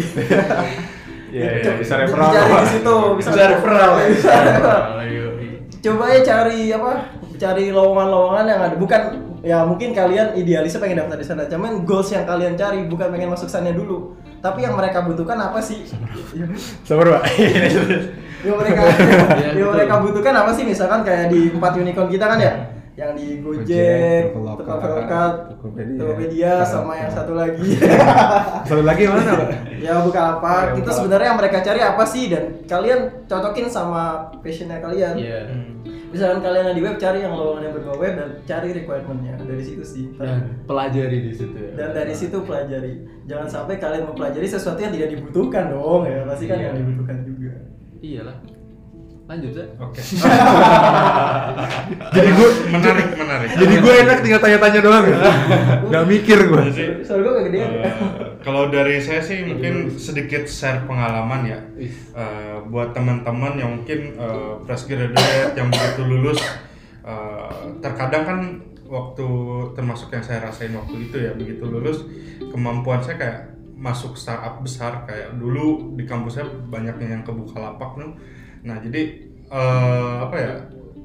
Iya, 1.32 1.48
iya, 1.64 1.72
bisa 1.74 1.98
referral. 1.98 2.30
Cari 2.30 2.52
di 2.52 2.68
situ, 2.78 2.96
bisa, 3.18 3.30
Bisa 3.32 3.44
referral. 3.56 3.90
Bisa 4.06 4.30
referral. 4.38 4.82
Ayo. 5.02 5.24
Coba 5.82 6.04
ya 6.14 6.20
cari 6.22 6.70
apa? 6.70 6.92
Cari 7.34 7.64
lowongan-lowongan 7.74 8.44
yang 8.46 8.60
ada. 8.62 8.76
Bukan 8.78 9.02
ya 9.42 9.66
mungkin 9.66 9.90
kalian 9.90 10.38
idealisnya 10.38 10.78
pengen 10.78 11.02
daftar 11.02 11.18
di 11.18 11.26
sana. 11.26 11.42
Cuman 11.50 11.82
goals 11.82 12.14
yang 12.14 12.22
kalian 12.22 12.54
cari 12.54 12.86
bukan 12.86 13.10
pengen 13.10 13.34
masuk 13.34 13.50
sana 13.50 13.74
dulu. 13.74 14.14
Tapi 14.42 14.58
yang 14.66 14.74
mereka 14.74 15.06
butuhkan 15.06 15.38
apa 15.38 15.62
sih? 15.62 15.86
Sabar, 16.82 17.06
Pak. 17.14 17.22
yang 18.46 18.58
mereka 18.58 18.80
Iya, 19.38 19.48
yang 19.54 19.70
mereka 19.70 19.94
butuhkan 20.02 20.34
apa 20.34 20.50
sih? 20.50 20.66
Misalkan 20.66 21.06
kayak 21.06 21.30
di 21.30 21.54
empat 21.54 21.78
unicorn 21.78 22.10
kita 22.10 22.26
kan 22.26 22.42
ya? 22.42 22.52
Yang 22.92 23.10
di 23.16 23.26
Gojek, 23.40 24.36
Traveloka, 24.36 25.20
Tokopedia. 25.48 25.96
Tokopedia, 25.96 26.52
sama 26.66 26.92
yang 26.98 27.08
satu 27.08 27.32
lagi. 27.38 27.80
Satu 28.68 28.84
lagi 28.84 29.08
yang 29.08 29.16
mana, 29.16 29.32
Pak? 29.32 29.48
ya 29.80 29.94
bukan 30.04 30.24
apa. 30.36 30.52
Itu 30.76 30.84
bukan. 30.84 30.96
sebenarnya 31.00 31.26
yang 31.32 31.38
mereka 31.40 31.58
cari 31.64 31.80
apa 31.80 32.04
sih? 32.04 32.28
Dan 32.28 32.44
kalian 32.68 33.00
cocokin 33.30 33.70
sama 33.72 34.28
passionnya 34.44 34.82
kalian. 34.84 35.14
Iya. 35.16 35.40
Misalkan 36.12 36.40
kalian 36.44 36.76
di 36.76 36.82
web 36.84 36.96
cari 37.00 37.18
yang 37.24 37.32
lowongan 37.32 37.62
yang 37.64 37.74
berbau 37.74 37.96
web 37.96 38.14
dan 38.14 38.28
cari 38.44 38.68
requirementnya 38.76 39.34
dari 39.40 39.64
situ 39.64 39.80
sih. 39.82 40.04
Dan 40.14 40.60
pelajari 40.68 41.18
di 41.24 41.32
situ 41.32 41.56
ya. 41.56 41.70
Dan 41.72 41.88
dari 41.96 42.12
situ 42.12 42.36
pelajari. 42.44 42.92
Jangan 43.24 43.48
sampai 43.48 43.80
kalian 43.80 44.12
mempelajari 44.12 44.44
sesuatu 44.44 44.76
yang 44.76 44.92
tidak 44.92 45.08
dibutuhkan 45.16 45.72
dong 45.72 46.04
ya. 46.04 46.28
Pasti 46.28 46.44
kan 46.44 46.60
Iya. 46.60 46.66
yang 46.68 46.76
dibutuhkan 46.84 47.16
juga. 47.24 47.52
Iyalah. 48.02 48.36
Lanjut, 49.32 49.56
Zak. 49.56 49.64
Oke. 49.80 49.96
Jadi 52.12 52.28
gue 52.36 52.48
menarik, 52.68 53.16
menarik. 53.16 53.48
jadi 53.56 53.74
gue 53.80 53.92
enak 54.04 54.18
tinggal 54.20 54.40
tanya-tanya 54.44 54.80
doang 54.84 55.04
ya. 55.08 55.16
Gak 55.88 56.04
mikir 56.04 56.52
gue. 56.52 56.62
Soalnya 57.00 57.24
gue 57.24 57.32
gak 57.32 57.44
gedean. 57.48 57.70
Eh, 57.80 57.92
kalau 58.44 58.68
dari 58.68 59.00
saya 59.00 59.24
sih 59.24 59.40
mungkin 59.48 59.96
sedikit 59.96 60.44
share 60.44 60.84
pengalaman 60.84 61.48
ya. 61.48 61.64
Eh, 61.80 62.60
buat 62.68 62.92
teman-teman 62.92 63.56
yang 63.56 63.80
mungkin 63.80 64.20
eh, 64.20 64.52
fresh 64.68 64.84
graduate 64.84 65.56
yang 65.56 65.72
begitu 65.72 66.04
lulus 66.04 66.44
eh, 67.00 67.72
terkadang 67.80 68.24
kan 68.28 68.60
waktu 68.84 69.28
termasuk 69.72 70.12
yang 70.12 70.20
saya 70.20 70.44
rasain 70.44 70.76
waktu 70.76 71.08
itu 71.08 71.16
ya 71.16 71.32
begitu 71.32 71.64
lulus 71.64 72.04
kemampuan 72.52 73.00
saya 73.00 73.16
kayak 73.16 73.38
masuk 73.80 74.12
startup 74.12 74.60
besar 74.60 75.08
kayak 75.08 75.40
dulu 75.40 75.96
di 75.96 76.04
kampus 76.04 76.36
saya 76.36 76.52
banyaknya 76.68 77.16
yang 77.16 77.24
kebuka 77.24 77.56
lapak 77.56 77.96
tuh 77.96 78.12
nah 78.62 78.78
jadi 78.78 79.02
eh, 79.50 80.16
apa 80.22 80.36
ya 80.38 80.52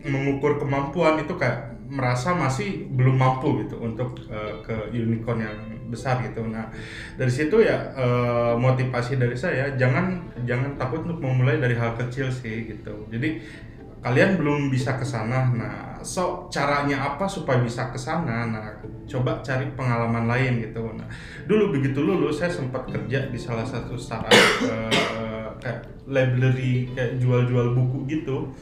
mengukur 0.08 0.62
kemampuan 0.62 1.20
itu 1.20 1.36
kayak 1.36 1.78
merasa 1.88 2.36
masih 2.36 2.88
belum 2.91 3.16
mampu 3.16 3.64
gitu 3.64 3.80
untuk 3.80 4.20
eh, 4.28 4.60
ke 4.64 4.91
unicorn 4.91 5.39
yang 5.39 5.60
besar 5.88 6.20
gitu. 6.20 6.43
Nah 6.43 6.68
dari 7.16 7.32
situ 7.32 7.64
ya 7.64 7.95
eh, 7.95 8.53
motivasi 8.60 9.16
dari 9.16 9.36
saya 9.39 9.72
jangan 9.80 10.20
jangan 10.43 10.76
takut 10.76 11.08
untuk 11.08 11.24
memulai 11.24 11.58
dari 11.60 11.76
hal 11.80 11.95
kecil 11.95 12.28
sih 12.32 12.68
gitu. 12.68 13.08
Jadi 13.08 13.39
kalian 14.08 14.39
belum 14.39 14.72
bisa 14.72 14.95
ke 14.95 15.03
sana. 15.03 15.51
Nah, 15.51 15.99
so 15.99 16.47
caranya 16.47 17.03
apa 17.12 17.28
supaya 17.28 17.60
bisa 17.60 17.91
ke 17.91 17.99
sana? 17.99 18.47
Nah, 18.47 18.80
coba 19.03 19.43
cari 19.43 19.68
pengalaman 19.76 20.32
lain 20.32 20.64
gitu. 20.64 20.88
Nah, 20.95 21.12
dulu 21.43 21.76
begitu 21.76 21.99
lulus 21.99 22.39
saya 22.39 22.47
sempat 22.47 22.88
kerja 22.88 23.28
di 23.28 23.36
salah 23.36 23.68
satu 23.68 23.99
startup 23.99 24.32
eh, 24.64 25.51
kayak 25.60 26.08
library 26.08 26.88
kayak 26.95 27.20
jual-jual 27.20 27.76
buku 27.76 28.08
gitu 28.08 28.55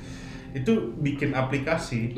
itu 0.56 0.96
bikin 1.04 1.36
aplikasi 1.36 2.16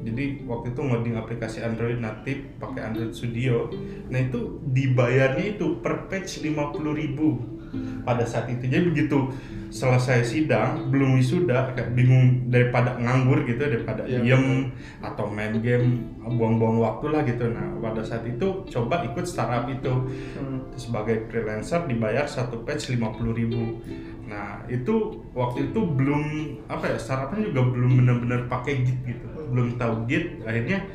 jadi 0.00 0.46
waktu 0.46 0.72
itu 0.72 0.80
ngoding 0.80 1.18
aplikasi 1.18 1.58
Android 1.60 1.98
natif 1.98 2.38
pakai 2.62 2.94
Android 2.94 3.10
Studio 3.10 3.66
nah 4.08 4.22
itu 4.22 4.62
dibayarnya 4.70 5.58
itu 5.58 5.82
per 5.82 6.06
page 6.06 6.38
50.000 6.38 8.06
pada 8.06 8.24
saat 8.24 8.46
itu 8.46 8.70
jadi 8.70 8.86
begitu 8.86 9.34
selesai 9.70 10.26
sidang 10.26 10.90
belum 10.90 11.22
wisuda 11.22 11.72
kayak 11.78 11.94
bingung 11.94 12.50
daripada 12.50 12.98
nganggur 12.98 13.46
gitu 13.46 13.62
daripada 13.62 14.02
Iya, 14.02 14.18
diem 14.18 14.74
atau 14.98 15.30
main 15.30 15.62
game 15.62 16.10
buang-buang 16.26 16.82
waktu 16.82 17.06
lah 17.14 17.22
gitu. 17.22 17.54
Nah 17.54 17.78
pada 17.78 18.02
saat 18.02 18.26
itu 18.26 18.66
coba 18.66 19.06
ikut 19.06 19.24
startup 19.24 19.70
itu. 19.70 19.94
Hmm. 20.36 20.58
sebagai 20.74 21.28
freelancer 21.28 21.84
dibayar 21.86 22.24
satu 22.24 22.64
page 22.64 22.96
50.000 22.96 24.30
nah 24.30 24.62
itu 24.70 25.26
waktu 25.34 25.74
itu 25.74 25.80
belum 25.82 26.22
apa 26.70 26.94
ya 26.94 26.96
startupnya 27.02 27.50
juga 27.50 27.62
belum 27.74 27.90
benar-benar 27.98 28.40
pakai 28.46 28.86
git 28.86 28.98
gitu. 29.02 29.26
Belum 29.50 29.74
tahu 29.74 30.06
git 30.06 30.38
akhirnya 30.46 30.86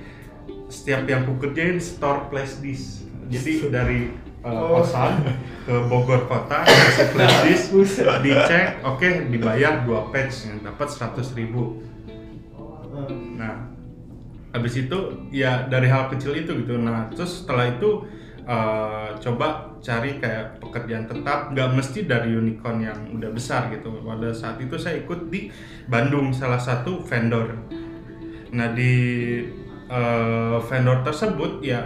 setiap 0.71 1.03
yang 1.05 1.27
ku 1.27 1.35
kerjain 1.37 1.77
store 1.77 2.31
flash 2.31 2.63
disk. 2.63 3.03
Jadi 3.27 3.51
dari 3.67 3.99
uh, 4.45 4.69
kosan 4.69 5.25
ke 5.65 5.75
Bogor 5.89 6.29
kota 6.29 6.61
kasih 6.61 7.09
flash 7.09 7.37
disk 7.49 7.65
dicek 8.21 8.85
oke 8.85 9.33
dibayar 9.33 9.81
dua 9.81 10.13
page 10.13 10.45
yang 10.45 10.61
dapat 10.61 10.87
100.000 10.93 11.33
ribu. 11.33 11.81
Nah, 13.35 13.75
habis 14.55 14.77
itu 14.79 15.27
ya 15.33 15.67
dari 15.67 15.89
hal 15.89 16.07
kecil 16.13 16.37
itu 16.37 16.53
gitu. 16.63 16.77
Nah, 16.79 17.11
terus 17.11 17.43
setelah 17.43 17.75
itu 17.75 18.07
eh, 18.45 19.09
coba 19.19 19.75
cari 19.81 20.21
kayak 20.21 20.61
pekerjaan 20.63 21.09
tetap, 21.09 21.51
nggak 21.51 21.69
mesti 21.75 22.07
dari 22.07 22.31
unicorn 22.37 22.79
yang 22.85 22.99
udah 23.11 23.33
besar 23.33 23.73
gitu. 23.73 23.99
Pada 24.05 24.31
saat 24.31 24.61
itu 24.61 24.77
saya 24.77 25.01
ikut 25.01 25.27
di 25.33 25.49
Bandung 25.89 26.31
salah 26.31 26.61
satu 26.61 27.03
vendor. 27.03 27.57
Nah 28.55 28.71
di 28.71 28.93
eh, 29.89 30.57
vendor 30.61 31.03
tersebut 31.03 31.59
ya 31.59 31.83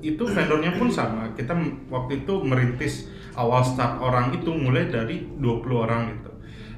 itu 0.00 0.22
vendornya 0.26 0.74
pun 0.78 0.88
sama. 0.90 1.30
Kita 1.34 1.54
waktu 1.90 2.24
itu 2.24 2.34
merintis 2.42 3.10
awal 3.38 3.62
start 3.62 4.02
orang 4.02 4.34
itu 4.34 4.50
mulai 4.50 4.90
dari 4.90 5.26
20 5.38 5.84
orang 5.84 6.02
gitu. 6.14 6.30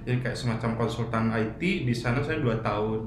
Jadi 0.05 0.17
kayak 0.25 0.37
semacam 0.37 0.71
konsultan 0.81 1.29
IT 1.33 1.61
di 1.61 1.95
sana 1.95 2.25
saya 2.25 2.41
dua 2.41 2.57
tahun. 2.65 3.05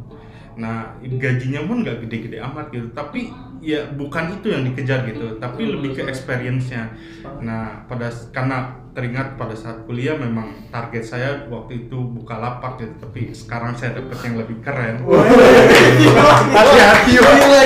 Nah 0.53 0.93
gajinya 1.01 1.65
pun 1.65 1.81
nggak 1.81 2.05
gede-gede 2.05 2.37
amat 2.37 2.69
gitu. 2.69 2.85
Tapi 2.93 3.33
ya 3.65 3.89
bukan 3.97 4.37
itu 4.37 4.53
yang 4.53 4.61
dikejar 4.61 5.01
gitu. 5.09 5.41
Tapi 5.41 5.61
lebih 5.73 5.97
ke 5.97 6.05
experience-nya. 6.05 6.93
Nah 7.41 7.89
pada 7.89 8.13
karena 8.29 8.77
teringat 8.93 9.41
pada 9.41 9.57
saat 9.57 9.89
kuliah 9.89 10.13
memang 10.13 10.69
target 10.69 11.01
saya 11.01 11.29
waktu 11.49 11.89
itu 11.89 11.97
buka 11.97 12.37
lapak 12.37 12.85
gitu. 12.85 12.93
Tapi 13.01 13.33
sekarang 13.33 13.73
saya 13.73 13.97
dapat 13.97 14.17
yang 14.29 14.35
lebih 14.37 14.57
keren. 14.61 15.01
Hati-hati, 16.53 17.11
gila, 17.17 17.31
gila, 17.41 17.61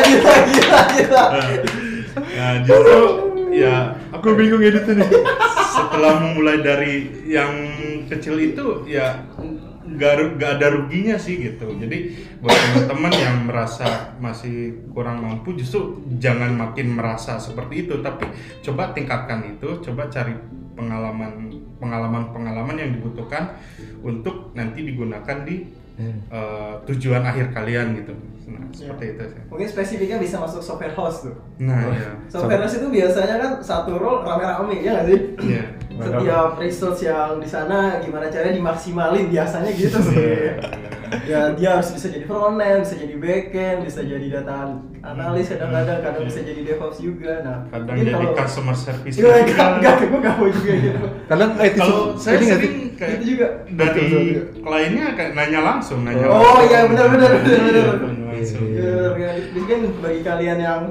gila. 0.96 1.24
Nah, 2.38 2.62
justru 2.62 3.02
ya 3.50 3.98
Aku 4.14 4.38
bingung 4.38 4.62
editnya 4.62 5.02
nih. 5.02 5.10
setelah 5.78 6.22
memulai 6.22 6.62
dari 6.62 7.26
yang 7.26 7.54
kecil 8.06 8.38
itu 8.38 8.86
ya 8.86 9.26
nggak 9.88 10.38
nggak 10.38 10.52
ada 10.62 10.68
ruginya 10.78 11.18
sih 11.18 11.42
gitu. 11.42 11.74
Jadi 11.80 12.14
buat 12.44 12.54
teman-teman 12.54 13.14
yang 13.18 13.36
merasa 13.50 14.14
masih 14.22 14.86
kurang 14.94 15.24
mampu 15.26 15.58
justru 15.58 16.02
jangan 16.22 16.54
makin 16.54 16.94
merasa 16.94 17.42
seperti 17.42 17.88
itu, 17.88 18.04
tapi 18.06 18.30
coba 18.62 18.94
tingkatkan 18.94 19.58
itu, 19.58 19.82
coba 19.90 20.12
cari 20.12 20.38
pengalaman 20.78 21.50
pengalaman 21.82 22.30
pengalaman 22.30 22.76
yang 22.78 22.92
dibutuhkan 22.94 23.58
untuk 24.06 24.54
nanti 24.54 24.86
digunakan 24.86 25.42
di 25.42 25.66
eh, 26.30 26.74
tujuan 26.86 27.26
akhir 27.26 27.56
kalian 27.56 27.98
gitu. 27.98 28.14
Nah, 28.48 28.64
seperti 28.72 29.06
itu 29.12 29.24
sih. 29.28 29.42
Mungkin 29.52 29.68
spesifiknya 29.68 30.18
bisa 30.24 30.40
masuk 30.40 30.64
software 30.64 30.96
house 30.96 31.28
tuh. 31.28 31.36
Nah, 31.60 31.92
ya. 31.92 32.16
Software 32.32 32.64
house 32.64 32.80
itu 32.80 32.88
biasanya 32.88 33.36
kan 33.44 33.52
satu 33.60 34.00
role 34.00 34.24
rame-rame 34.24 34.80
ya 34.80 34.92
nggak 34.96 35.08
sih? 35.12 35.20
Iya. 35.44 35.64
Setiap 36.08 36.50
research 36.62 37.10
yang 37.10 37.42
di 37.44 37.50
sana 37.50 38.00
gimana 38.00 38.32
caranya 38.32 38.56
dimaksimalin 38.56 39.28
biasanya 39.28 39.72
gitu 39.76 40.00
sih. 40.00 40.56
ya 41.28 41.56
dia 41.56 41.70
harus 41.76 41.90
bisa 41.92 42.08
jadi 42.12 42.24
front 42.28 42.60
end, 42.60 42.84
bisa 42.88 42.96
jadi 43.00 43.16
back 43.20 43.46
end, 43.52 43.80
bisa 43.84 44.00
jadi 44.04 44.28
data 44.40 44.80
analis 45.00 45.46
kadang-kadang, 45.48 46.00
kadang 46.00 46.24
bisa 46.24 46.40
jadi 46.42 46.62
DevOps 46.64 46.98
juga. 46.98 47.32
Nah, 47.42 47.58
Kadang 47.68 47.96
jadi 47.96 48.12
kalau- 48.12 48.36
customer 48.36 48.76
service. 48.76 49.16
Enggak, 49.16 49.36
enggak, 49.44 49.68
enggak, 49.76 49.96
gue 50.02 50.20
gak 50.20 50.36
mau 50.36 50.48
juga 50.48 50.74
gitu. 50.76 51.00
Kadang 51.32 51.50
IT 51.58 51.76
Kalau 51.76 52.00
saya 52.16 52.34
ini 52.34 52.46
nggak 52.46 52.60
sih? 52.60 52.68
sering 52.68 52.76
kayak 52.94 53.12
Itu 53.14 53.24
juga. 53.28 53.48
dari 53.70 54.06
kliennya 54.58 55.06
kayak 55.14 55.32
nanya 55.34 55.60
langsung, 55.62 56.00
nanya 56.02 56.26
Oh, 56.26 56.36
langsung. 56.36 56.66
iya, 56.66 56.80
benar, 56.86 57.06
benar, 57.08 57.30
benar, 57.36 57.60
benar. 57.60 57.86
Nanya 58.00 58.26
langsung. 58.28 58.64
Iya. 58.64 58.92
Ya, 59.14 59.32
Mungkin 59.52 59.80
bagi 60.00 60.22
kalian 60.22 60.58
yang 60.58 60.82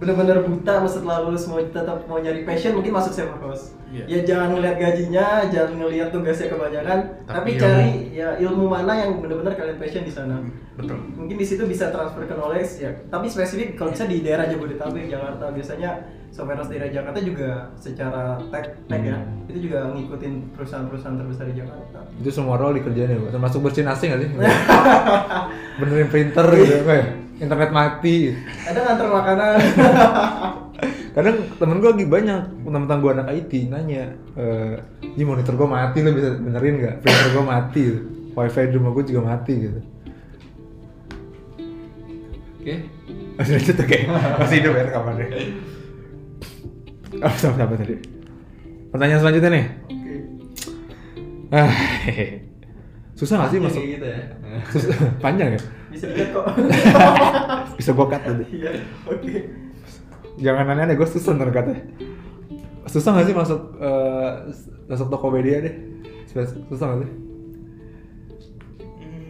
bener-bener 0.00 0.40
buta 0.40 0.80
setelah 0.88 1.20
lulus 1.22 1.44
mau 1.44 1.60
tetap 1.60 2.08
mau 2.08 2.16
nyari 2.16 2.40
passion 2.42 2.72
mungkin 2.72 2.90
masuk 2.90 3.12
server 3.12 3.36
host 3.38 3.76
Iya. 3.90 4.06
ya 4.06 4.18
jangan 4.22 4.54
ngeliat 4.54 4.78
gajinya 4.78 5.26
jangan 5.50 5.74
ngeliat 5.76 6.08
tugasnya 6.08 6.46
kebanyakan 6.46 6.98
Tapi 7.26 7.26
tapi, 7.26 7.50
ilmu. 7.50 7.58
cari 7.58 7.90
ya 8.14 8.28
ilmu 8.38 8.64
mana 8.64 8.92
yang 8.94 9.18
bener-bener 9.18 9.50
kalian 9.52 9.76
passion 9.76 10.06
di 10.06 10.14
sana 10.14 10.38
betul 10.72 10.94
mungkin 11.12 11.34
di 11.34 11.42
situ 11.42 11.66
bisa 11.66 11.90
transfer 11.90 12.22
ke 12.22 12.32
knowledge 12.32 12.78
ya 12.78 12.94
tapi 13.10 13.26
spesifik 13.26 13.74
kalau 13.74 13.90
bisa 13.90 14.06
di 14.06 14.22
daerah 14.22 14.46
Jabodetabek 14.46 15.10
Jakarta 15.10 15.50
biasanya 15.50 15.90
software 16.30 16.54
house 16.56 16.70
daerah 16.70 16.86
Jakarta 16.86 17.18
juga 17.18 17.50
secara 17.74 18.38
tech 18.48 18.78
tech 18.86 19.02
ya 19.02 19.18
Hmm. 19.18 19.50
itu 19.50 19.66
juga 19.66 19.90
ngikutin 19.90 20.32
perusahaan-perusahaan 20.54 21.16
terbesar 21.18 21.44
di 21.50 21.54
Jakarta 21.58 21.98
Itu 22.14 22.30
semua 22.30 22.54
role 22.54 22.78
dikerjain 22.78 23.10
ya? 23.10 23.18
Termasuk 23.28 23.58
bersihin 23.60 23.90
AC 23.90 24.06
nggak 24.06 24.20
sih? 24.22 24.30
Benerin 25.82 26.06
printer 26.06 26.46
gitu, 26.54 26.74
apa 26.80 26.92
ya? 26.94 27.04
Internet 27.40 27.70
mati. 27.72 28.36
ada 28.68 28.78
nganter 28.84 29.08
makanan 29.08 29.56
Kadang 31.10 31.36
temen 31.58 31.82
gue 31.82 31.90
lagi 31.90 32.06
banyak, 32.06 32.42
temen-temen 32.62 33.00
gue 33.02 33.10
anak 33.18 33.28
IT 33.34 33.52
nanya, 33.66 34.14
eh, 34.38 34.78
Ji 35.18 35.26
monitor 35.26 35.58
gue 35.58 35.66
mati 35.66 36.06
lo 36.06 36.14
bisa 36.14 36.38
benerin 36.38 36.78
nggak? 36.78 36.94
Printer 37.02 37.28
gue 37.34 37.44
mati, 37.44 37.82
gitu. 37.82 38.00
wifi 38.38 38.70
di 38.70 38.74
rumah 38.78 38.90
gue 38.94 39.04
juga 39.10 39.20
mati 39.26 39.54
gitu. 39.58 39.80
Oke. 42.62 42.74
Masih 43.34 43.52
lanjut 43.58 43.76
oke, 43.82 43.98
masih 44.38 44.56
hidup 44.62 44.72
ya 44.76 44.82
rekamannya. 44.86 45.26
Oh, 47.26 47.34
sama 47.34 47.58
apa 47.58 47.74
tadi? 47.74 47.96
Pertanyaan 48.94 49.20
selanjutnya 49.20 49.50
nih. 49.50 49.66
Ah, 51.50 51.72
hehe. 52.06 52.46
susah 53.18 53.34
nggak 53.36 53.50
sih 53.50 53.58
masuk? 53.58 53.82
Kayak 53.82 53.92
gitu 53.98 54.06
ya. 54.06 54.20
Susah, 54.70 54.96
panjang 55.18 55.58
ya? 55.58 55.60
Bisa 55.90 56.06
dilihat 56.06 56.30
kok 56.30 56.46
Bisa 57.78 57.90
gue 57.90 58.06
cut 58.06 58.22
tadi. 58.22 58.44
iya 58.52 58.70
oke 59.04 59.34
Jangan 60.38 60.64
aneh-aneh, 60.68 60.94
gue 60.94 61.04
susah 61.04 61.34
ntar 61.34 61.50
katanya 61.50 61.82
Susah 62.86 63.12
gak 63.12 63.26
sih 63.26 63.34
masuk 63.34 63.60
eh, 63.76 64.30
masuk 64.86 65.06
Tokopedia 65.08 65.60
deh? 65.60 65.74
Susah- 66.26 66.54
gak 66.88 67.00
sih? 67.00 67.10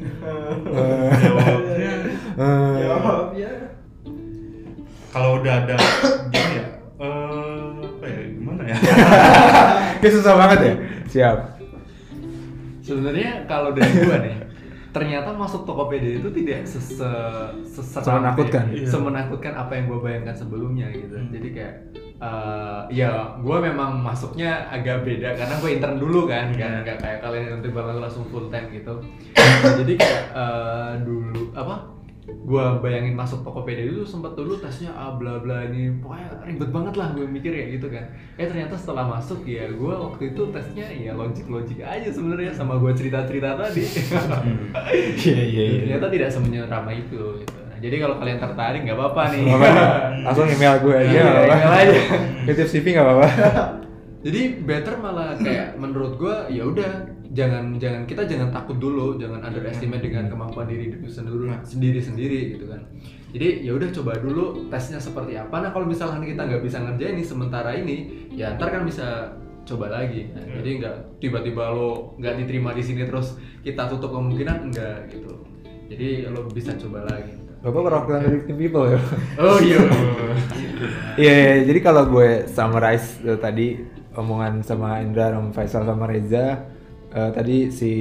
Eh, 0.01 1.13
jawabnya 1.21 1.93
eh, 2.39 2.77
jawab 2.81 3.27
ya 3.35 3.53
kalau 5.11 5.37
udah 5.37 5.55
ada 5.61 5.77
gini 6.31 6.55
ya 6.57 6.67
eh, 6.97 7.65
apa 7.85 8.05
ya 8.07 8.21
gimana 8.31 8.63
ya 8.65 8.77
Kayak 10.01 10.15
susah 10.17 10.33
banget 10.35 10.59
ya? 10.63 10.75
Siap 11.07 11.37
Sebenarnya 12.81 13.45
kalau 13.45 13.71
dari 13.71 13.93
gua 14.01 14.17
nih, 14.19 14.35
ternyata 14.91 15.31
masuk 15.31 15.63
Tokopedia 15.63 16.19
itu 16.19 16.29
tidak 16.31 16.67
sese 16.67 17.07
seseram 17.65 18.05
Semenakutkan. 18.21 18.65
ya, 18.69 18.83
Iya. 18.83 18.89
semenakutkan 18.89 19.55
apa 19.55 19.73
yang 19.75 19.85
gua 19.87 19.99
bayangkan 20.03 20.35
sebelumnya 20.35 20.91
gitu. 20.91 21.15
Hmm. 21.15 21.31
Jadi 21.31 21.49
kayak 21.53 21.75
eh, 22.17 22.81
ya 22.93 23.09
gua 23.39 23.57
memang 23.59 23.97
masuknya 23.97 24.69
agak 24.69 25.03
beda 25.03 25.33
karena 25.33 25.55
gue 25.57 25.71
intern 25.73 25.97
dulu 25.97 26.27
kan, 26.27 26.53
kan 26.53 26.83
nggak 26.83 26.99
kayak 26.99 27.19
kalian 27.21 27.43
yang 27.43 27.55
nanti 27.59 27.71
bakal 27.71 27.97
langsung 27.97 28.25
full 28.29 28.47
time 28.49 28.69
gitu. 28.69 28.95
Jadi 29.81 29.93
kayak 29.95 30.23
eh, 30.35 30.93
dulu 31.01 31.55
apa? 31.55 31.77
Gua 32.47 32.79
bayangin 32.83 33.15
masuk 33.15 33.43
Tokopedia 33.47 33.87
itu 33.87 34.03
sempat 34.03 34.35
dulu 34.35 34.59
tesnya 34.59 34.91
ah 34.95 35.15
bla 35.15 35.39
bla 35.39 35.67
ini 35.71 35.95
pokoknya 36.03 36.27
ribet 36.47 36.71
banget 36.75 36.95
lah 36.99 37.09
gue 37.15 37.27
mikir 37.27 37.53
ya 37.53 37.67
gitu 37.75 37.87
kan. 37.91 38.05
Eh 38.39 38.47
ternyata 38.49 38.75
setelah 38.75 39.05
masuk 39.07 39.47
ya 39.47 39.69
gue 39.71 39.95
waktu 39.95 40.35
itu 40.35 40.43
tesnya 40.51 40.87
ya 40.91 41.13
logik 41.15 41.47
logik 41.47 41.83
aja 41.83 42.09
sebenarnya 42.09 42.53
sama 42.55 42.79
gue 42.79 42.93
cerita 42.95 43.23
cerita 43.27 43.55
tadi. 43.55 43.83
Iya 45.21 45.43
iya 45.45 45.65
iya 45.65 45.81
ternyata 45.87 46.07
tidak 46.11 46.29
semenyeramai 46.33 46.97
itu. 47.07 47.21
Gitu. 47.43 47.59
Nah, 47.61 47.79
jadi 47.79 47.97
kalau 48.01 48.17
kalian 48.19 48.39
tertarik 48.41 48.81
nggak 48.87 48.99
apa-apa 48.99 49.23
nih. 49.37 49.43
Nggak. 49.47 50.05
Langsung 50.27 50.47
email 50.49 50.75
gue 50.83 50.95
aja 50.97 51.19
nggak 51.19 51.35
apa-apa. 51.35 51.55
email 51.55 51.73
aja. 51.77 52.01
Titip 52.51 52.69
CV 52.69 52.87
gak 52.97 53.07
apa-apa 53.07 53.29
Jadi 54.21 54.43
better 54.69 55.01
malah 55.01 55.33
kayak 55.33 55.81
menurut 55.81 56.21
gua 56.21 56.45
ya 56.53 56.69
udah 56.69 57.09
jangan 57.31 57.79
jangan 57.79 58.03
kita 58.07 58.27
jangan 58.27 58.51
takut 58.51 58.77
dulu, 58.79 59.15
jangan 59.19 59.41
underestimate 59.47 60.03
dengan 60.03 60.27
kemampuan 60.27 60.67
diri 60.67 60.91
itu 60.91 61.07
sendiri 61.07 61.55
sendiri 61.63 62.01
sendiri 62.03 62.41
gitu 62.59 62.67
kan. 62.67 62.83
Jadi 63.31 63.63
ya 63.63 63.79
udah 63.79 63.89
coba 63.95 64.13
dulu 64.19 64.67
tesnya 64.67 64.99
seperti 64.99 65.39
apa. 65.39 65.63
Nah 65.63 65.71
kalau 65.71 65.87
misalkan 65.87 66.27
kita 66.27 66.43
nggak 66.43 66.63
bisa 66.67 66.83
ngerjain 66.83 67.15
nih 67.15 67.27
sementara 67.27 67.71
ini, 67.79 68.27
ya 68.35 68.59
ntar 68.59 68.75
kan 68.75 68.83
bisa 68.83 69.39
coba 69.63 69.87
lagi. 69.93 70.35
Nah, 70.35 70.43
Hmm. 70.43 70.55
Jadi 70.59 70.71
nggak 70.83 70.97
tiba-tiba 71.23 71.63
lo 71.71 72.19
nggak 72.19 72.35
diterima 72.43 72.75
di 72.75 72.83
sini 72.83 73.07
terus 73.07 73.39
kita 73.63 73.87
tutup 73.87 74.11
kemungkinan 74.11 74.67
enggak 74.67 75.07
gitu. 75.15 75.47
Jadi 75.87 76.27
lo 76.27 76.51
bisa 76.51 76.75
coba 76.75 77.07
lagi. 77.07 77.39
Bapak 77.61 77.83
perwakilan 77.93 78.21
dari 78.25 78.39
tim 78.49 78.57
people 78.57 78.89
ya? 78.89 79.01
Oh 79.39 79.59
iya. 79.63 79.81
Iya, 81.21 81.35
iya, 81.37 81.57
jadi 81.69 81.81
kalau 81.85 82.09
gue 82.09 82.49
summarize 82.49 83.21
eh, 83.21 83.37
tadi 83.37 83.77
omongan 84.17 84.65
sama 84.65 85.05
Indra, 85.05 85.29
sama 85.29 85.53
Faisal, 85.53 85.85
sama 85.85 86.09
Reza, 86.09 86.65
eh, 87.11 87.31
tadi 87.31 87.57
si 87.71 87.93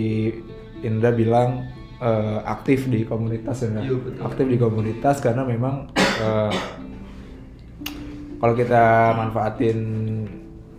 Indra 0.80 1.12
bilang 1.12 1.68
eh, 1.97 2.39
aktif 2.43 2.88
di 2.88 3.03
komunitas 3.03 3.62
ya, 3.62 3.70
Iya, 3.76 3.95
betul. 3.95 4.22
aktif 4.24 4.45
di 4.47 4.57
komunitas 4.57 5.20
karena 5.20 5.43
memang 5.43 5.89
eh, 5.97 6.53
kalau 8.39 8.55
kita 8.55 8.84
manfaatin 9.16 9.80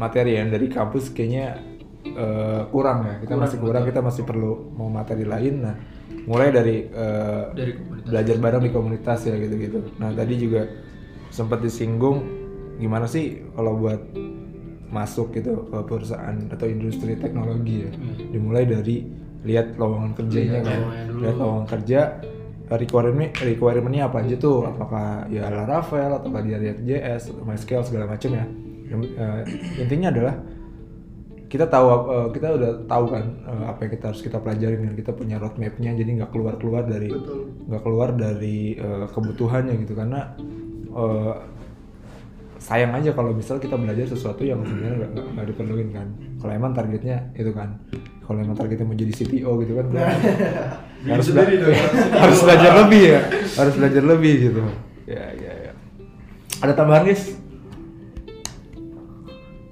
materi 0.01 0.41
yang 0.41 0.49
dari 0.49 0.66
kampus 0.66 1.12
kayaknya 1.12 1.61
eh, 2.07 2.62
kurang 2.72 3.05
ya, 3.05 3.14
kita 3.20 3.37
Kurang, 3.37 3.41
masih 3.45 3.59
kurang, 3.61 3.83
betul. 3.85 3.91
kita 3.93 4.01
masih 4.01 4.22
perlu 4.24 4.53
mau 4.72 4.89
materi 4.89 5.24
lain. 5.28 5.55
Nah, 5.61 5.76
mulai 6.24 6.49
dari 6.49 6.89
eh, 6.89 7.43
Dari 7.53 7.72
komunitas. 7.76 8.09
belajar 8.09 8.37
bareng 8.41 8.62
di 8.64 8.70
komunitas 8.72 9.18
ya 9.28 9.37
gitu-gitu. 9.37 9.81
Nah 10.01 10.09
tadi 10.11 10.35
juga 10.37 10.64
sempat 11.28 11.61
disinggung 11.61 12.24
gimana 12.81 13.05
sih 13.05 13.45
kalau 13.53 13.76
buat 13.76 14.01
masuk 14.91 15.32
gitu 15.34 15.70
ke 15.70 15.78
perusahaan 15.86 16.36
atau 16.51 16.66
industri 16.66 17.14
teknologi 17.16 17.86
ya. 17.86 17.91
Hmm. 17.95 18.30
Dimulai 18.34 18.66
dari 18.66 19.07
lihat 19.41 19.80
lowongan 19.80 20.12
kerjanya 20.12 20.61
Lihat 20.61 20.66
kan, 20.68 20.80
lihat 21.16 21.36
lowongan 21.41 21.66
kerja 21.70 22.01
requirement 22.70 23.32
requirementnya 23.34 24.03
apa 24.07 24.22
aja 24.22 24.36
tuh? 24.36 24.66
Apakah 24.66 25.26
ya 25.32 25.49
Laravel 25.49 26.11
atau 26.14 26.28
dia 26.43 26.74
JS 26.76 27.34
atau 27.34 27.43
MySQL 27.47 27.82
segala 27.86 28.05
macam 28.11 28.30
ya. 28.34 28.45
Yang, 28.91 29.01
eh, 29.14 29.41
intinya 29.86 30.09
adalah 30.11 30.34
kita 31.51 31.66
tahu 31.66 31.86
eh, 31.91 32.28
kita 32.34 32.47
udah 32.55 32.72
tahu 32.86 33.05
kan 33.11 33.24
eh, 33.43 33.64
apa 33.66 33.78
yang 33.86 33.93
kita 33.99 34.05
harus 34.14 34.22
kita 34.22 34.38
pelajarin 34.38 34.80
kan 34.86 34.95
kita 34.95 35.11
punya 35.14 35.36
roadmapnya 35.43 35.91
jadi 35.99 36.11
nggak 36.22 36.30
keluar 36.30 36.55
keluar 36.62 36.82
dari 36.86 37.11
nggak 37.66 37.82
keluar 37.82 38.14
dari 38.14 38.78
eh, 38.78 39.07
kebutuhannya 39.11 39.74
gitu. 39.82 39.95
Karena 39.99 40.20
eh, 40.95 41.34
sayang 42.61 42.92
aja 42.92 43.11
kalau 43.11 43.32
misal 43.32 43.56
kita 43.56 43.74
belajar 43.74 44.04
sesuatu 44.04 44.42
yang 44.42 44.61
sebenarnya 44.61 44.96
nggak- 44.98 45.12
nggak 45.12 45.26
nggak 45.32 45.46
diperluin 45.48 45.88
kan. 45.90 46.06
Kalau 46.36 46.52
emang 46.52 46.70
targetnya 46.70 47.32
itu 47.34 47.50
kan. 47.50 47.80
Kalau 48.20 48.38
emang 48.38 48.54
targetnya 48.54 48.84
mau 48.84 48.94
jadi 48.94 49.11
CTO 49.11 49.58
gitu 49.58 49.72
kan 49.74 49.86
harus 51.11 51.26
bela- 51.26 51.48
harus 52.22 52.38
belajar 52.38 52.72
lebih 52.78 53.02
ya. 53.08 53.20
Harus 53.56 53.74
belajar 53.74 54.02
lebih 54.06 54.34
gitu. 54.44 54.61
Ya 55.04 55.24
ya 55.34 55.52
ya. 55.62 55.72
Ada 56.61 56.72
tambahan 56.74 57.02
guys? 57.02 57.32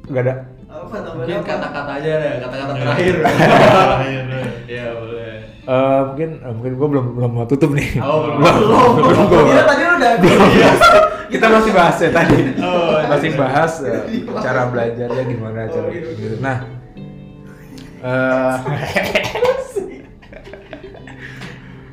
Nggak 0.07 0.22
ada? 0.24 0.34
Apa 0.66 0.97
tambahan 0.97 1.16
Mungkin 1.20 1.41
kata-kata 1.45 1.93
aja 1.95 2.11
deh, 2.16 2.32
kata-kata 2.41 2.72
terakhir. 2.74 3.14
Terakhir. 3.20 4.24
Iya 4.68 4.84
boleh. 4.95 5.32
Eh, 5.64 6.01
mungkin 6.03 6.30
eh, 6.39 6.53
mungkin 6.55 6.72
gue 6.74 6.89
belum 6.89 7.07
belum 7.14 7.30
mau 7.30 7.45
tutup 7.45 7.72
nih. 7.72 8.01
Oh, 8.01 8.20
belum. 8.22 8.36
belum. 8.36 8.91
Belum. 8.99 9.24
Gua- 9.26 9.47
Kira 9.47 9.62
tadi 9.62 9.82
udah 9.86 10.12
kita 11.29 11.47
masih 11.47 11.72
bahas 11.72 11.97
ya 11.99 12.11
tadi. 12.11 12.39
Oh, 12.59 12.99
masih 13.07 13.31
bahas 13.35 13.72
eh, 13.85 14.01
cara 14.45 14.68
belajarnya 14.68 15.22
gimana 15.24 15.59
Oh, 15.64 15.72
cara 15.72 15.89
gitu. 15.93 16.09
gitu. 16.16 16.35
nah 16.41 16.57
eh, 18.01 18.57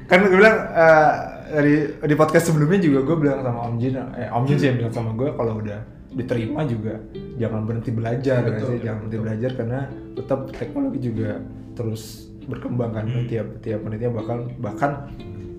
kan 0.09 0.17
gue 0.21 0.31
bilang 0.31 0.55
eh, 0.71 1.13
dari 1.45 1.73
di 1.97 2.15
podcast 2.15 2.49
sebelumnya 2.49 2.79
juga 2.79 2.99
gue 3.03 3.17
bilang 3.17 3.39
sama 3.41 3.59
Om 3.69 3.75
Jin 3.77 3.95
eh 4.13 4.29
Om 4.29 4.43
Jin 4.45 4.57
sih 4.57 4.67
yang 4.69 4.77
bilang 4.79 4.93
sama 4.93 5.11
gue 5.13 5.29
kalau 5.33 5.53
udah 5.59 5.79
diterima 6.15 6.63
juga 6.63 6.95
jangan 7.35 7.67
berhenti 7.67 7.91
belajar 7.91 8.39
kan 8.39 8.55
Betul, 8.55 8.69
sih? 8.71 8.79
jangan 8.81 8.97
berhenti 9.03 9.19
belajar 9.19 9.51
karena 9.51 9.79
tetap 10.15 10.39
teknologi 10.55 10.99
juga 11.03 11.43
terus 11.75 12.31
berkembang 12.45 12.93
kan. 12.93 13.05
Tiap 13.27 13.47
tiap 13.59 13.81
menitnya 13.83 14.13
bahkan 14.13 14.47
bahkan 14.61 14.91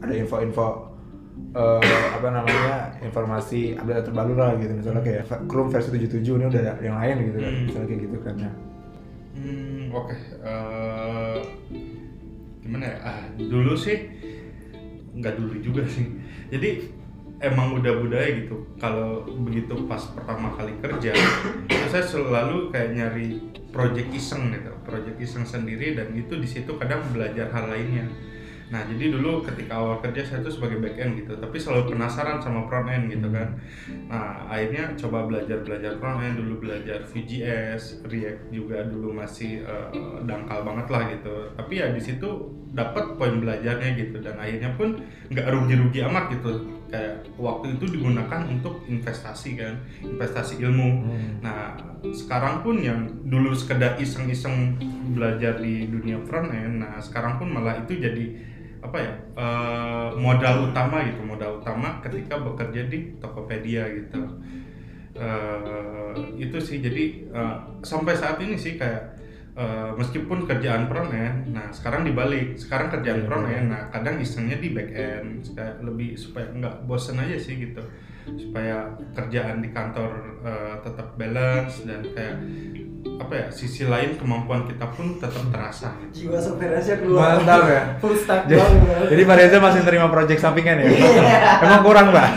ada 0.00 0.14
info-info 0.14 0.95
eh, 1.52 1.80
apa 2.16 2.28
namanya 2.28 2.74
informasi 3.00 3.76
update 3.76 4.08
terbaru 4.08 4.34
lah 4.34 4.56
gitu 4.56 4.72
misalnya 4.72 5.00
kayak 5.00 5.24
Chrome 5.46 5.68
versi 5.68 5.88
77 5.92 6.20
ini 6.24 6.44
udah 6.46 6.60
ada 6.60 6.72
yang 6.80 6.96
lain 6.96 7.16
gitu 7.24 7.38
kan 7.40 7.52
Hmm. 7.52 7.64
misalnya 7.64 7.88
kayak 7.88 8.02
gitu 8.08 8.18
kan 8.20 8.36
ya 8.38 8.52
Hmm, 9.36 9.92
oke. 9.92 10.16
Eh, 10.48 11.38
gimana 12.64 12.84
ya? 12.88 12.96
Ah, 13.04 13.20
dulu 13.36 13.76
sih 13.76 14.08
nggak 15.12 15.36
dulu 15.36 15.60
juga 15.60 15.84
sih. 15.84 16.08
Jadi 16.48 16.88
emang 17.40 17.76
udah 17.76 18.00
budaya 18.00 18.32
gitu. 18.32 18.64
Kalau 18.80 19.28
begitu 19.44 19.84
pas 19.84 20.00
pertama 20.08 20.56
kali 20.56 20.72
kerja, 20.80 21.12
itu 21.68 21.86
saya 21.92 22.00
selalu 22.00 22.72
kayak 22.72 22.96
nyari 22.96 23.28
project 23.68 24.08
iseng 24.08 24.56
gitu, 24.56 24.72
project 24.88 25.20
iseng 25.20 25.44
sendiri 25.44 25.92
dan 25.92 26.16
itu 26.16 26.32
di 26.32 26.48
situ 26.48 26.72
kadang 26.80 27.04
belajar 27.12 27.52
hal 27.52 27.68
lainnya. 27.68 28.08
Nah, 28.66 28.82
jadi 28.82 29.14
dulu 29.14 29.46
ketika 29.46 29.78
awal 29.78 30.02
kerja 30.02 30.26
saya 30.26 30.40
tuh 30.42 30.50
sebagai 30.50 30.82
back 30.82 30.98
end 30.98 31.22
gitu, 31.22 31.38
tapi 31.38 31.54
selalu 31.54 31.94
penasaran 31.94 32.42
sama 32.42 32.66
front 32.66 32.90
end 32.90 33.14
gitu 33.14 33.30
kan. 33.30 33.54
Nah, 34.10 34.50
akhirnya 34.50 34.90
coba 34.98 35.30
belajar-belajar 35.30 36.02
front 36.02 36.18
end 36.18 36.42
dulu 36.42 36.66
belajar 36.66 37.06
Vue.js, 37.06 38.02
React 38.10 38.42
juga 38.50 38.82
dulu 38.90 39.14
masih 39.14 39.62
eh, 39.62 39.88
dangkal 40.26 40.66
banget 40.66 40.86
lah 40.90 41.02
gitu. 41.14 41.34
Tapi 41.54 41.72
ya 41.78 41.94
di 41.94 42.02
situ 42.02 42.26
dapat 42.74 43.14
poin 43.16 43.38
belajarnya 43.38 43.96
gitu 43.96 44.20
dan 44.20 44.36
akhirnya 44.36 44.74
pun 44.74 44.98
nggak 45.30 45.46
rugi-rugi 45.46 46.02
amat 46.02 46.34
gitu. 46.34 46.66
Kayak 46.86 47.26
waktu 47.34 47.78
itu 47.78 47.98
digunakan 47.98 48.46
untuk 48.46 48.82
investasi 48.86 49.58
kan, 49.58 49.74
investasi 50.06 50.62
ilmu. 50.62 51.06
Nah, 51.42 51.74
sekarang 52.14 52.62
pun 52.62 52.78
yang 52.78 53.10
dulu 53.26 53.50
sekedar 53.50 53.98
iseng-iseng 53.98 54.78
belajar 55.10 55.58
di 55.58 55.90
dunia 55.90 56.22
front 56.22 56.54
end, 56.54 56.78
nah 56.82 57.02
sekarang 57.02 57.42
pun 57.42 57.50
malah 57.50 57.82
itu 57.82 57.98
jadi 57.98 58.54
apa 58.86 58.98
ya 59.02 59.12
eh, 59.34 60.08
modal 60.14 60.70
utama 60.70 61.02
gitu 61.02 61.20
modal 61.26 61.58
utama 61.58 61.98
ketika 62.06 62.38
bekerja 62.38 62.86
di 62.86 63.18
Tokopedia 63.18 63.82
gitu. 63.90 64.22
Eh, 65.16 66.12
itu 66.38 66.58
sih 66.60 66.78
jadi 66.78 67.04
eh, 67.32 67.56
sampai 67.82 68.14
saat 68.14 68.38
ini 68.38 68.54
sih 68.54 68.78
kayak 68.78 69.16
eh, 69.56 69.90
meskipun 69.96 70.46
kerjaan 70.46 70.86
front 70.86 71.10
end 71.10 71.50
nah 71.50 71.66
sekarang 71.74 72.06
dibalik. 72.06 72.54
Sekarang 72.54 72.92
kerjaan 72.94 73.26
front 73.26 73.48
end 73.50 73.66
nah 73.74 73.90
kadang 73.90 74.22
isengnya 74.22 74.60
di 74.62 74.70
back 74.76 74.90
end 74.94 75.42
kayak 75.56 75.82
lebih 75.82 76.14
supaya 76.14 76.46
nggak 76.54 76.86
bosen 76.86 77.18
aja 77.18 77.36
sih 77.40 77.58
gitu. 77.58 77.82
Supaya 78.26 78.94
kerjaan 79.16 79.64
di 79.64 79.74
kantor 79.74 80.12
eh, 80.46 80.74
tetap 80.84 81.18
balance 81.18 81.82
dan 81.88 82.04
kayak 82.14 82.36
apa 83.16 83.32
ya 83.32 83.46
sisi 83.48 83.88
lain 83.88 84.20
kemampuan 84.20 84.68
kita 84.68 84.84
pun 84.92 85.16
tetap 85.16 85.40
terasa 85.48 85.88
gitu. 86.04 86.28
jiwa 86.28 86.36
software-nya 86.36 86.94
keluar 87.00 87.40
Mantap 87.40 87.64
ya. 87.64 87.82
full 88.04 88.12
stack 88.12 88.44
Jadi, 88.44 88.60
banget 88.60 89.06
jadi 89.08 89.22
Pak 89.24 89.36
Reza 89.40 89.56
masih 89.58 89.80
terima 89.82 90.06
project 90.12 90.40
sampingan 90.40 90.76
ya? 90.84 90.86
Emang 91.64 91.80
kurang, 91.80 92.12
Pak? 92.12 92.28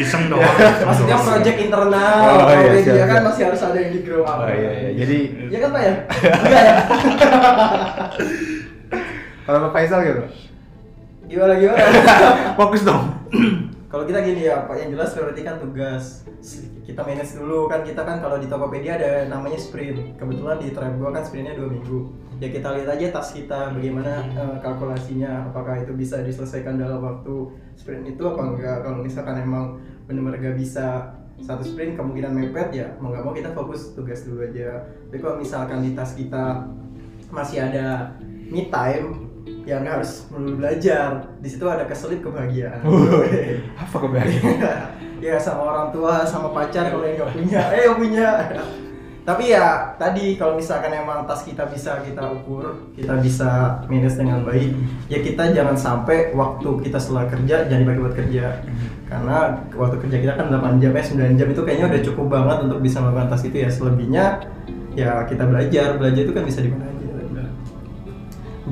iseng 0.00 0.26
doang 0.26 0.42
iseng 0.42 0.86
maksudnya 0.90 1.16
doang. 1.16 1.28
project 1.30 1.58
internal 1.60 2.18
Oh, 2.24 2.50
iya, 2.50 2.70
media 2.74 2.94
siap, 2.96 3.06
kan 3.06 3.20
masih 3.22 3.42
harus 3.46 3.60
ada 3.62 3.78
yang 3.78 3.92
di 3.94 4.00
grow 4.02 4.22
up 4.26 4.42
Oh 4.42 4.50
iya, 4.50 4.70
iya. 4.74 4.90
Jadi 4.98 5.18
Iya 5.46 5.58
kan 5.60 5.68
pak 5.70 5.82
ya 5.84 5.94
enggak 6.42 6.62
ya 6.64 6.74
kalau 9.40 9.58
Pak 9.66 9.72
Faisal 9.74 10.00
gitu, 10.06 10.22
gimana 11.26 11.58
gimana 11.58 11.82
fokus 12.54 12.82
dong. 12.86 13.02
kalau 13.90 14.06
kita 14.06 14.22
gini 14.22 14.46
ya 14.46 14.70
pak. 14.70 14.78
Yang 14.78 14.90
jelas 14.94 15.10
priority 15.18 15.42
kan 15.42 15.58
tugas. 15.58 16.22
Kita 16.86 17.02
manage 17.02 17.34
dulu. 17.34 17.66
Kan 17.66 17.82
kita 17.82 18.06
kan 18.06 18.22
kalau 18.22 18.38
di 18.38 18.46
Tokopedia 18.46 18.94
ada 18.94 19.26
namanya 19.26 19.58
sprint. 19.58 20.14
Kebetulan 20.14 20.62
di 20.62 20.70
tribe 20.70 20.96
gua 21.02 21.10
kan 21.10 21.26
sprintnya 21.26 21.58
dua 21.58 21.66
minggu. 21.66 22.06
Ya 22.38 22.54
kita 22.54 22.70
lihat 22.78 22.96
aja 22.96 23.06
tas 23.10 23.34
kita 23.34 23.74
bagaimana 23.74 24.30
eh, 24.30 24.56
kalkulasinya. 24.62 25.50
Apakah 25.50 25.82
itu 25.82 25.90
bisa 25.98 26.22
diselesaikan 26.22 26.78
dalam 26.78 27.02
waktu 27.02 27.50
sprint 27.74 28.14
itu 28.14 28.22
apa 28.22 28.42
enggak? 28.54 28.76
Kalau 28.86 29.02
misalkan 29.02 29.42
emang 29.42 29.82
benar-benar 30.06 30.38
gak 30.38 30.56
bisa 30.58 30.86
satu 31.42 31.66
sprint 31.66 31.96
kemungkinan 31.96 32.36
mepet 32.36 32.68
ya 32.74 32.86
mau 33.00 33.08
nggak 33.08 33.24
mau 33.24 33.32
kita 33.32 33.50
fokus 33.56 33.90
tugas 33.98 34.22
dulu 34.22 34.46
aja. 34.46 34.86
Tapi 35.10 35.18
kalau 35.18 35.36
misalkan 35.42 35.82
di 35.82 35.98
tas 35.98 36.14
kita 36.14 36.68
masih 37.34 37.58
ada 37.64 38.14
me 38.54 38.70
time 38.70 39.29
ya 39.64 39.80
nggak 39.80 39.94
harus 40.02 40.26
melulu 40.32 40.64
belajar. 40.64 41.08
Di 41.40 41.48
situ 41.48 41.64
ada 41.68 41.84
keselip 41.86 42.20
kebahagiaan. 42.24 42.80
Apa 43.76 43.96
kebahagiaan? 43.96 44.58
ya 45.24 45.36
sama 45.36 45.62
orang 45.68 45.88
tua 45.92 46.24
sama 46.24 46.48
pacar 46.50 46.88
kalau 46.88 47.04
yang 47.04 47.20
nggak 47.20 47.32
punya. 47.36 47.60
Eh 47.72 47.82
yang 47.86 47.96
punya. 47.96 48.28
Tapi 49.20 49.52
ya 49.52 49.94
tadi 50.00 50.34
kalau 50.40 50.56
misalkan 50.56 50.90
emang 50.96 51.28
tas 51.28 51.44
kita 51.44 51.68
bisa 51.68 52.00
kita 52.02 52.24
ukur 52.40 52.88
kita 52.96 53.20
bisa 53.20 53.78
manage 53.86 54.16
dengan 54.16 54.42
baik 54.42 54.72
ya 55.12 55.20
kita 55.20 55.52
jangan 55.52 55.76
sampai 55.76 56.32
waktu 56.32 56.66
kita 56.88 56.96
setelah 56.96 57.28
kerja 57.28 57.68
jangan 57.68 57.80
dipakai 57.84 58.00
buat 58.00 58.16
kerja. 58.16 58.44
Karena 59.06 59.60
waktu 59.76 59.96
kerja 60.06 60.16
kita 60.24 60.32
kan 60.38 60.46
8 60.48 60.82
jam 60.82 60.92
eh 60.96 61.04
9 61.04 61.38
jam 61.38 61.48
itu 61.52 61.62
kayaknya 61.62 61.86
udah 61.92 62.02
cukup 62.10 62.26
banget 62.32 62.58
untuk 62.64 62.78
bisa 62.80 62.98
melakukan 63.04 63.28
tas 63.28 63.44
itu 63.44 63.56
ya. 63.60 63.68
Selebihnya 63.68 64.24
ya 64.96 65.10
kita 65.28 65.44
belajar. 65.44 66.00
Belajar 66.00 66.20
itu 66.24 66.32
kan 66.32 66.44
bisa 66.48 66.64
di 66.64 66.70
mana 66.72 66.88
aja 66.88 66.99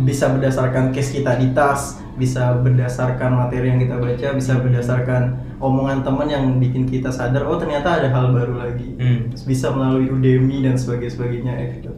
bisa 0.03 0.30
berdasarkan 0.30 0.94
case 0.94 1.18
kita 1.18 1.38
di 1.38 1.51
tas, 1.55 1.99
bisa 2.18 2.59
berdasarkan 2.59 3.38
materi 3.38 3.70
yang 3.70 3.80
kita 3.80 3.96
baca, 3.99 4.28
bisa 4.34 4.59
berdasarkan 4.59 5.38
omongan 5.62 6.03
teman 6.03 6.28
yang 6.30 6.44
bikin 6.59 6.86
kita 6.86 7.11
sadar 7.14 7.46
oh 7.46 7.59
ternyata 7.59 8.03
ada 8.03 8.11
hal 8.11 8.34
baru 8.34 8.59
lagi. 8.59 8.94
Hmm. 8.99 9.30
Bisa 9.46 9.70
melalui 9.70 10.11
Udemy 10.11 10.66
dan 10.66 10.74
sebagainya 10.74 11.12
sebagainya 11.14 11.53
ya 11.55 11.66
gitu. 11.78 11.92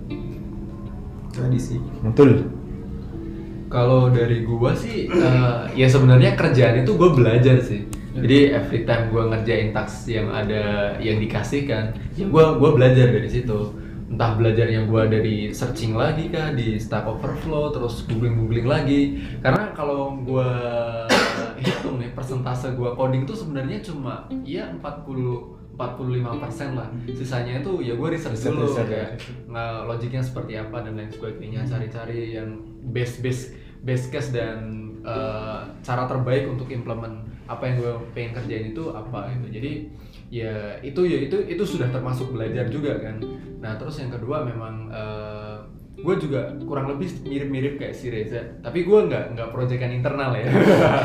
Tadi 1.33 1.59
sih. 1.59 1.81
Betul. 2.05 2.53
Kalau 3.71 4.11
dari 4.11 4.43
gua 4.43 4.75
sih, 4.75 5.07
eh, 5.07 5.59
ya 5.79 5.87
sebenarnya 5.87 6.35
kerjaan 6.35 6.83
itu 6.83 6.99
gua 6.99 7.15
belajar 7.15 7.63
sih. 7.63 7.87
Jadi 8.11 8.51
every 8.51 8.83
time 8.83 9.15
gua 9.15 9.31
ngerjain 9.31 9.71
task 9.71 10.11
yang 10.11 10.27
ada 10.35 10.99
yang 10.99 11.23
dikasihkan, 11.23 11.95
ya 12.19 12.27
gua 12.27 12.59
gua 12.59 12.75
belajar 12.75 13.15
dari 13.15 13.31
situ. 13.31 13.80
Entah 14.11 14.35
belajarnya 14.35 14.91
gua 14.91 15.07
dari 15.07 15.55
searching 15.55 15.95
lagi 15.95 16.29
kah 16.35 16.51
di 16.51 16.75
Stack 16.77 17.07
Overflow, 17.07 17.71
terus 17.71 18.03
googling 18.11 18.35
googling 18.35 18.67
lagi. 18.67 19.23
Karena 19.39 19.71
kalau 19.71 20.19
gua 20.27 20.51
hitung 21.63 22.03
nih 22.03 22.11
persentase 22.11 22.75
gua 22.75 22.99
coding 22.99 23.23
tuh 23.23 23.39
sebenarnya 23.39 23.79
cuma 23.81 24.27
ya 24.43 24.69
40 24.75 25.63
45% 25.79 26.77
lah. 26.77 26.93
Sisanya 27.15 27.63
itu 27.63 27.81
ya 27.81 27.95
gua 27.95 28.11
research 28.11 28.51
dulu 28.51 28.69
ya. 28.75 28.85
kayak 28.85 29.11
nggak 29.49 29.73
logiknya 29.87 30.23
seperti 30.27 30.59
apa 30.59 30.83
dan 30.85 30.99
lain 30.99 31.09
sebagainya 31.09 31.65
cari-cari 31.65 32.37
yang 32.37 32.61
base 32.91 33.23
base 33.25 33.57
base 33.81 34.13
case 34.13 34.29
dan 34.35 34.93
eh, 35.01 35.61
cara 35.81 36.05
terbaik 36.05 36.53
untuk 36.53 36.69
implement 36.69 37.31
apa 37.51 37.67
yang 37.67 37.77
gue 37.83 37.93
pengen 38.15 38.33
kerjain 38.39 38.67
itu 38.71 38.95
apa 38.95 39.27
gitu 39.35 39.59
jadi 39.59 39.73
ya 40.31 40.79
itu 40.81 41.03
ya 41.05 41.19
itu 41.27 41.37
itu 41.45 41.65
sudah 41.67 41.91
termasuk 41.91 42.31
belajar 42.31 42.71
juga 42.71 42.97
kan. 43.03 43.19
Nah 43.59 43.75
terus 43.77 43.99
yang 43.99 44.15
kedua 44.15 44.47
memang 44.47 44.89
gue 46.01 46.17
juga 46.17 46.57
kurang 46.65 46.89
lebih 46.97 47.13
mirip-mirip 47.29 47.77
kayak 47.77 47.93
si 47.93 48.09
Reza 48.09 48.41
tapi 48.65 48.89
gue 48.89 49.01
nggak 49.05 49.37
nggak 49.37 49.49
proyekan 49.53 49.93
internal 49.93 50.33
ya. 50.33 50.49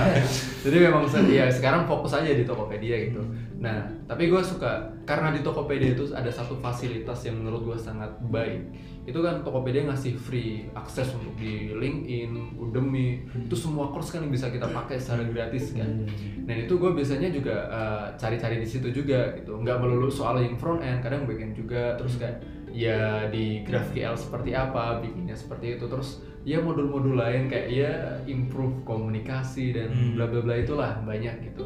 Jadi 0.65 0.77
memang 0.79 1.03
ya 1.27 1.51
sekarang 1.51 1.83
fokus 1.89 2.15
aja 2.15 2.31
di 2.31 2.47
Tokopedia 2.47 3.11
gitu. 3.11 3.19
Nah 3.59 3.89
tapi 4.07 4.31
gue 4.31 4.39
suka 4.39 4.95
karena 5.03 5.35
di 5.35 5.43
Tokopedia 5.43 5.97
itu 5.97 6.07
ada 6.15 6.31
satu 6.31 6.55
fasilitas 6.61 7.25
yang 7.27 7.43
menurut 7.43 7.73
gue 7.73 7.77
sangat 7.81 8.13
baik 8.31 8.61
itu 9.05 9.21
kan 9.21 9.45
Tokopedia 9.45 9.85
ngasih 9.85 10.17
free 10.17 10.65
akses 10.73 11.13
untuk 11.13 11.37
di 11.37 11.69
LinkedIn, 11.71 12.57
Udemy, 12.57 13.21
itu 13.45 13.53
semua 13.53 13.93
course 13.93 14.09
kan 14.09 14.25
yang 14.25 14.33
bisa 14.33 14.49
kita 14.49 14.65
pakai 14.65 14.97
secara 14.97 15.21
gratis 15.29 15.77
kan. 15.77 16.09
Dan 16.45 16.55
itu 16.65 16.73
gue 16.75 16.89
biasanya 16.89 17.29
juga 17.29 17.55
eh, 17.69 18.05
cari-cari 18.17 18.57
di 18.57 18.65
situ 18.65 18.89
juga 18.89 19.37
gitu, 19.37 19.61
nggak 19.61 19.77
melulu 19.77 20.09
soal 20.09 20.41
yang 20.41 20.57
front 20.57 20.81
end, 20.81 21.05
kadang 21.05 21.29
back 21.29 21.37
end 21.37 21.53
juga, 21.53 21.93
terus 22.01 22.17
kayak 22.17 22.41
ya 22.73 23.29
di 23.29 23.61
GraphQL 23.61 24.17
seperti 24.17 24.51
apa, 24.57 24.99
bikinnya 24.99 25.37
seperti 25.37 25.77
itu, 25.77 25.85
terus 25.85 26.25
ya 26.45 26.61
modul-modul 26.61 27.17
lain 27.17 27.49
kayak 27.49 27.67
ya 27.73 27.91
improve 28.25 28.81
komunikasi 28.85 29.73
dan 29.73 29.89
Hmm. 29.93 30.13
bla 30.17 30.25
bla 30.29 30.41
bla 30.45 30.55
itulah 30.57 30.97
banyak 31.01 31.45
gitu. 31.53 31.65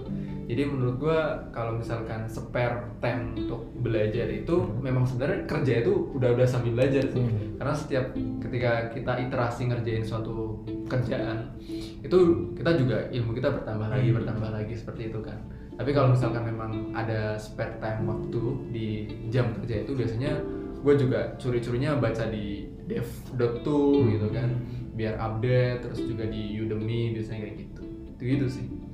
Jadi 0.50 0.66
menurut 0.66 0.98
gua 0.98 1.46
kalau 1.54 1.78
misalkan 1.78 2.26
spare 2.26 2.98
time 2.98 3.38
untuk 3.38 3.70
belajar 3.86 4.26
itu 4.34 4.58
memang 4.82 5.06
sebenarnya 5.06 5.46
kerja 5.46 5.86
itu 5.86 6.10
udah 6.18 6.34
udah 6.34 6.48
sambil 6.50 6.74
belajar 6.74 7.06
sih. 7.06 7.22
Karena 7.62 7.74
setiap 7.78 8.18
ketika 8.18 8.90
kita 8.90 9.14
iterasi 9.30 9.70
ngerjain 9.70 10.02
suatu 10.02 10.66
kerjaan 10.90 11.54
itu 12.02 12.18
kita 12.58 12.72
juga 12.82 12.98
ilmu 13.14 13.38
kita 13.38 13.62
bertambah 13.62 13.94
lagi 13.94 14.10
bertambah 14.10 14.50
lagi 14.50 14.74
seperti 14.74 15.14
itu 15.14 15.22
kan. 15.22 15.38
Tapi 15.78 15.94
kalau 15.94 16.18
misalkan 16.18 16.44
memang 16.50 16.98
ada 16.98 17.38
spare 17.38 17.78
time 17.78 18.10
waktu 18.10 18.42
di 18.74 18.88
jam 19.30 19.54
kerja 19.54 19.86
itu 19.86 19.94
biasanya 19.94 20.34
gue 20.82 20.94
juga 20.98 21.38
curi-curinya 21.38 21.94
baca 22.02 22.26
di 22.26 22.66
dev.tool 22.90 24.10
gitu 24.18 24.28
kan 24.34 24.50
biar 24.98 25.16
update 25.22 25.86
terus 25.86 26.02
juga 26.04 26.26
di 26.26 26.58
Udemy 26.58 27.14
biasanya 27.14 27.40
kayak 27.46 27.56
gitu. 27.70 27.84
Itu 28.18 28.24
gitu 28.26 28.48
sih. 28.50 28.89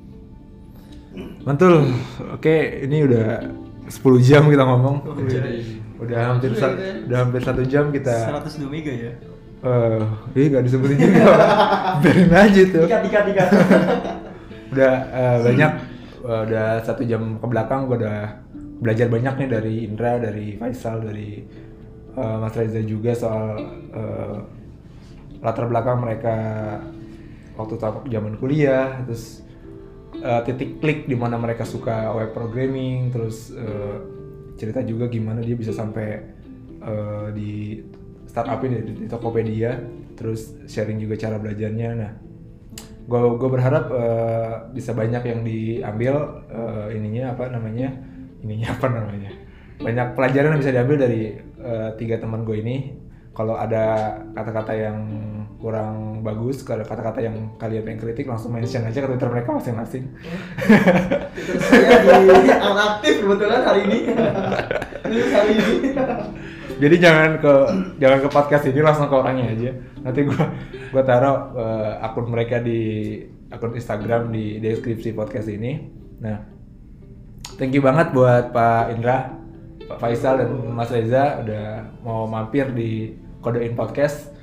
Mantul. 1.43 1.89
Oke, 2.33 2.55
ini 2.83 3.05
udah 3.05 3.41
10 3.85 4.19
jam 4.19 4.43
kita 4.47 4.63
ngomong. 4.63 4.95
Jadi 5.23 5.83
Udah 5.95 6.35
hampir 6.35 6.51
sa- 6.53 6.75
udah 6.75 7.17
hampir 7.23 7.39
satu 7.39 7.63
jam 7.63 7.87
kita 7.87 8.11
102 8.35 8.67
mega 8.67 8.91
ya. 8.91 9.13
eh 9.65 10.03
ih 10.35 10.45
gak 10.51 10.63
disebutin 10.67 10.99
juga. 10.99 11.23
Biarin 12.03 12.29
aja 12.29 12.61
tuh. 12.67 12.83
Dikat 12.85 13.01
dikat 13.01 13.23
dikat. 13.25 13.49
Udah 14.69 14.93
eh, 15.09 15.37
banyak 15.41 15.71
eh, 16.21 16.41
udah 16.51 16.67
satu 16.83 17.01
jam 17.01 17.39
ke 17.39 17.45
belakang 17.47 17.87
gue 17.87 17.97
udah 17.97 18.43
belajar 18.83 19.07
banyak 19.07 19.33
nih 19.39 19.49
dari 19.49 19.75
Indra, 19.87 20.19
dari 20.19 20.59
Faisal, 20.59 20.99
dari 20.99 21.47
eh, 22.11 22.35
Mas 22.43 22.53
Reza 22.53 22.83
juga 22.83 23.15
soal 23.15 23.55
eh, 23.95 24.35
latar 25.39 25.65
belakang 25.65 26.03
mereka 26.03 26.35
waktu 27.55 27.79
zaman 28.11 28.35
kuliah, 28.35 28.99
terus 29.07 29.44
eh, 30.25 30.41
titik 30.49 30.81
klik 30.81 31.05
di 31.05 31.13
mana 31.13 31.37
mereka 31.37 31.61
suka 31.61 32.09
web 32.17 32.33
programming, 32.33 33.13
terus 33.13 33.53
eh, 33.53 33.97
cerita 34.57 34.81
juga 34.81 35.05
gimana 35.05 35.45
dia 35.45 35.53
bisa 35.53 35.69
sampai 35.69 36.07
eh, 36.81 37.27
di 37.37 37.51
startup 38.25 38.59
ini 38.65 38.77
di, 38.81 38.91
di 39.03 39.07
Tokopedia 39.07 39.77
terus 40.17 40.57
sharing 40.65 40.97
juga 40.97 41.19
cara 41.19 41.37
belajarnya. 41.37 41.89
Nah, 41.93 42.11
gue 43.05 43.21
gue 43.37 43.49
berharap 43.53 43.85
eh, 43.93 44.53
bisa 44.73 44.91
banyak 44.97 45.23
yang 45.23 45.41
diambil 45.45 46.13
eh, 46.49 46.97
ininya 46.97 47.37
apa 47.37 47.53
namanya 47.53 47.93
ininya 48.41 48.73
apa 48.73 48.87
namanya 48.89 49.31
banyak 49.75 50.07
pelajaran 50.17 50.55
yang 50.55 50.61
bisa 50.61 50.73
diambil 50.73 50.97
dari 51.05 51.21
eh, 51.41 51.89
tiga 52.01 52.17
teman 52.17 52.41
gue 52.41 52.57
ini 52.57 52.75
kalau 53.35 53.59
ada 53.59 54.15
kata-kata 54.31 54.73
yang 54.73 54.97
kurang 55.55 56.21
bagus 56.21 56.61
kalau 56.61 56.83
kata-kata 56.83 57.23
yang 57.23 57.55
kalian 57.55 57.81
pengen 57.87 57.99
kritik 58.03 58.27
langsung 58.27 58.51
mention 58.51 58.83
aja 58.83 58.99
ke 59.01 59.07
twitter 59.07 59.31
mereka 59.31 59.55
masing-masing 59.55 60.03
saya 61.57 61.95
di 62.03 62.51
aktif 62.51 63.13
kebetulan 63.23 63.61
hari 63.63 63.81
ini. 63.87 63.99
Hari 65.05 65.53
ini. 65.53 65.93
jadi 66.81 66.95
jangan 66.97 67.29
ke 67.39 67.53
jangan 68.01 68.19
ke 68.25 68.29
podcast 68.33 68.65
ini 68.67 68.81
langsung 68.81 69.07
ke 69.07 69.15
orangnya 69.15 69.53
aja 69.53 69.71
nanti 70.01 70.25
gua 70.27 70.49
gua 70.91 71.03
taruh 71.05 71.37
eh, 71.55 71.91
akun 72.03 72.25
mereka 72.27 72.59
di 72.59 73.21
akun 73.53 73.77
Instagram 73.77 74.33
di 74.33 74.59
deskripsi 74.59 75.13
podcast 75.15 75.47
ini 75.47 75.77
nah 76.19 76.41
thank 77.55 77.71
you 77.71 77.85
banget 77.85 78.11
buat 78.11 78.51
Pak 78.51 78.97
Indra 78.97 79.31
Pak 79.85 80.01
Faisal 80.01 80.41
dan 80.41 80.49
Mas 80.73 80.89
Reza 80.89 81.45
udah 81.45 81.65
mau 82.01 82.25
mampir 82.25 82.73
di 82.73 83.13
Kodein 83.39 83.77
Podcast 83.77 84.34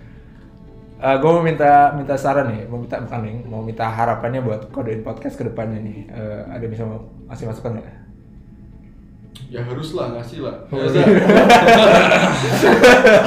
gue 1.02 1.30
mau 1.30 1.42
minta 1.42 1.90
minta 1.92 2.14
saran 2.14 2.46
nih, 2.46 2.62
mau 2.64 2.78
minta 2.78 2.96
bukan 2.96 3.20
nih, 3.20 3.36
mau 3.42 3.58
minta 3.58 3.90
harapannya 3.90 4.38
buat 4.38 4.70
Kodein 4.70 5.02
Podcast 5.02 5.34
ke 5.34 5.42
depannya 5.42 5.82
nih. 5.82 5.98
Eh, 6.06 6.40
ada 6.46 6.62
bisa 6.64 6.86
masih 7.26 7.50
masukan 7.50 7.74
nggak? 7.74 7.88
Ya 9.50 9.60
harus 9.60 9.92
lah 9.92 10.14
ngasih 10.14 10.46
lah. 10.46 10.56
Oh, 10.70 10.78
Ya, 10.78 10.88
iya. 10.88 11.04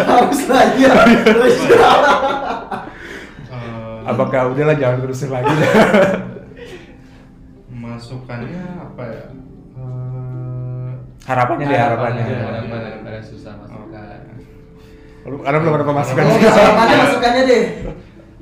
Harus 0.09 0.41
nanya. 0.47 0.89
Terus. 1.21 1.57
Eh, 3.51 3.99
Apakah 4.05 4.49
udahlah 4.49 4.73
jangan 4.73 5.03
terusin 5.03 5.29
lagi? 5.29 5.51
masukannya 7.75 8.59
apa 8.81 9.03
ya 9.05 9.23
Eh, 9.75 10.89
harapannya 11.27 11.65
deh 11.67 11.77
harapannya. 11.77 12.23
Harapannya, 12.23 12.47
harapan 12.47 12.79
daripada 12.81 13.19
susah 13.21 13.53
masukan. 13.59 14.19
Lu- 14.33 14.54
Karena 15.25 15.57
belum 15.57 15.73
ada 15.73 15.85
pemasukan. 15.89 16.21
Oh, 16.21 16.37
harapannya 16.37 16.95
masukannya 17.01 17.43
deh. 17.49 17.63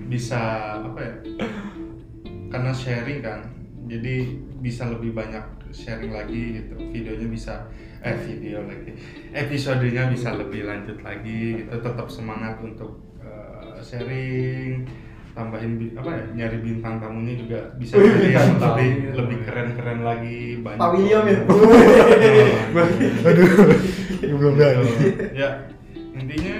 bisa 0.04 0.42
apa 0.84 1.00
ya 1.00 1.16
karena 2.54 2.70
sharing 2.70 3.26
kan 3.26 3.50
jadi 3.90 4.30
bisa 4.62 4.86
lebih 4.94 5.18
banyak 5.18 5.42
sharing 5.74 6.14
lagi 6.14 6.62
gitu 6.62 6.78
videonya 6.94 7.28
bisa 7.34 7.66
eh 8.06 8.14
video 8.22 8.62
lagi 8.62 8.94
episodenya 9.34 10.12
bisa 10.14 10.38
lebih 10.38 10.70
lanjut 10.70 11.02
lagi 11.02 11.66
gitu 11.66 11.74
tetap 11.82 12.06
semangat 12.14 12.62
untuk 12.62 13.02
eh, 13.26 13.82
sharing 13.82 14.86
tambahin 15.34 15.98
apa 15.98 16.14
ya 16.14 16.24
nyari 16.46 16.62
bintang 16.62 17.02
tamunya 17.02 17.34
juga 17.34 17.60
bisa 17.82 17.98
jadi 17.98 18.38
yang 18.38 18.54
bintang 18.54 18.78
lebih 18.78 18.92
tamu. 18.94 19.18
lebih 19.18 19.38
keren 19.50 19.70
keren 19.74 20.00
lagi 20.06 20.38
banyak 20.62 20.78
Pak 20.78 20.90
William 20.94 21.26
ya. 21.26 21.40
Aduh, 23.34 23.50
belum 24.22 24.54
ya 25.34 25.50
intinya 26.14 26.57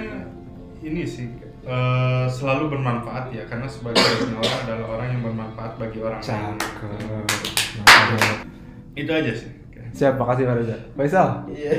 ini 0.84 1.02
sih 1.06 1.26
eh, 1.64 2.26
selalu 2.28 2.76
bermanfaat 2.76 3.32
ya 3.32 3.46
karena 3.48 3.70
sebagai 3.70 4.02
orang 4.34 4.58
adalah 4.66 4.86
orang 4.98 5.08
yang 5.16 5.22
bermanfaat 5.22 5.72
bagi 5.80 5.98
orang 6.02 6.20
lain 6.20 6.58
Cakep. 6.58 8.38
itu 8.94 9.10
aja 9.10 9.32
sih 9.32 9.50
Siap, 9.94 10.18
makasih 10.18 10.42
Pak 10.42 10.56
Reza. 10.58 10.76
Faisal. 10.98 11.28
Iya. 11.54 11.70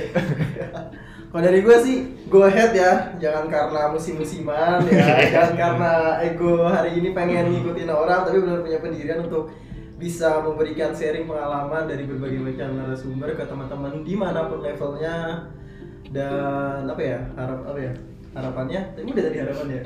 Kalau 1.36 1.44
dari 1.44 1.60
gue 1.68 1.78
sih, 1.84 1.98
go 2.32 2.48
ahead 2.48 2.72
ya. 2.72 3.12
Jangan 3.20 3.52
karena 3.52 3.92
musim-musiman 3.92 4.80
ya. 4.88 5.20
Jangan 5.36 5.54
karena 5.60 5.92
ego 6.24 6.64
hari 6.64 6.96
ini 6.96 7.12
pengen 7.12 7.52
ngikutin 7.52 7.92
orang, 7.92 8.24
tapi 8.24 8.40
benar 8.40 8.64
punya 8.64 8.80
pendirian 8.80 9.20
untuk 9.20 9.52
bisa 10.00 10.40
memberikan 10.40 10.96
sharing 10.96 11.28
pengalaman 11.28 11.92
dari 11.92 12.08
berbagai 12.08 12.40
macam 12.40 12.80
narasumber 12.80 13.36
ke 13.36 13.44
teman-teman 13.48 14.04
di 14.04 14.16
mana 14.16 14.48
pun 14.48 14.64
levelnya 14.64 15.48
dan 16.16 16.88
apa 16.88 17.02
ya 17.04 17.20
harap 17.36 17.60
apa 17.68 17.80
ya 17.80 17.94
harapannya 18.32 18.82
tadi 18.96 19.08
udah 19.12 19.24
tadi 19.28 19.38
harapannya 19.44 19.80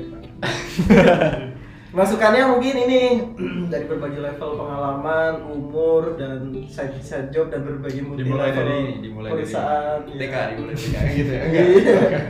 masukannya 1.90 2.42
mungkin 2.46 2.74
ini 2.86 3.00
dari 3.72 3.84
berbagai 3.90 4.22
level 4.22 4.50
pengalaman 4.54 5.42
umur 5.42 6.14
dan 6.14 6.54
side 6.70 7.02
side 7.02 7.34
job 7.34 7.50
dan 7.50 7.66
berbagai 7.66 8.06
multi 8.06 8.22
Dimulai 8.22 8.54
level 8.54 8.62
dari 8.62 8.74
ini, 8.78 8.94
dimulai 9.02 9.30
dari 9.34 9.42
perusahaan 9.42 9.98
TK, 10.06 10.22
ya. 10.30 10.42
dimulai 10.54 10.74
dari 10.74 10.86
TK 10.86 10.96
gitu 11.18 11.32
ya. 11.34 11.42
Iya. 11.50 12.20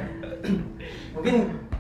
mungkin 1.15 1.35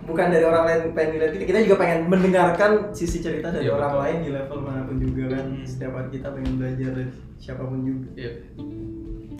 bukan 0.04 0.26
dari 0.28 0.44
orang 0.44 0.64
lain 0.68 0.80
pengen 0.92 1.10
ngeliat 1.16 1.32
kita 1.32 1.44
kita 1.46 1.58
juga 1.64 1.76
pengen 1.80 1.98
mendengarkan 2.04 2.70
sisi 2.92 3.24
cerita 3.24 3.48
dari 3.48 3.64
Iya, 3.64 3.80
orang 3.80 3.92
betul. 3.94 4.02
lain 4.04 4.16
di 4.20 4.30
level 4.36 4.58
mana 4.60 4.80
pun 4.84 4.96
juga 5.00 5.24
kan 5.32 5.44
Hmm. 5.48 5.64
setiap 5.64 5.92
hari 5.96 6.08
kita 6.12 6.28
pengen 6.36 6.52
belajar 6.60 6.90
dari 6.92 7.10
siapa 7.40 7.62
pun 7.64 7.80
juga. 7.80 8.08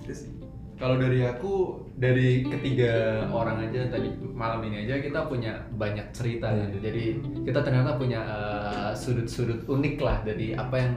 Itu 0.00 0.12
sih. 0.16 0.30
Kalau 0.80 0.96
dari 0.96 1.20
aku, 1.20 1.76
dari 2.00 2.40
ketiga 2.48 3.20
orang 3.28 3.68
aja 3.68 3.92
tadi 3.92 4.08
malam 4.32 4.64
ini 4.64 4.88
aja 4.88 4.96
kita 4.96 5.28
punya 5.28 5.60
banyak 5.76 6.08
cerita 6.16 6.48
gitu. 6.56 6.80
Jadi 6.80 7.04
kita 7.44 7.60
ternyata 7.60 8.00
punya 8.00 8.24
eh, 8.24 8.92
sudut-sudut 8.96 9.68
unik 9.68 10.00
lah 10.00 10.24
dari 10.24 10.56
apa 10.56 10.80
yang 10.80 10.92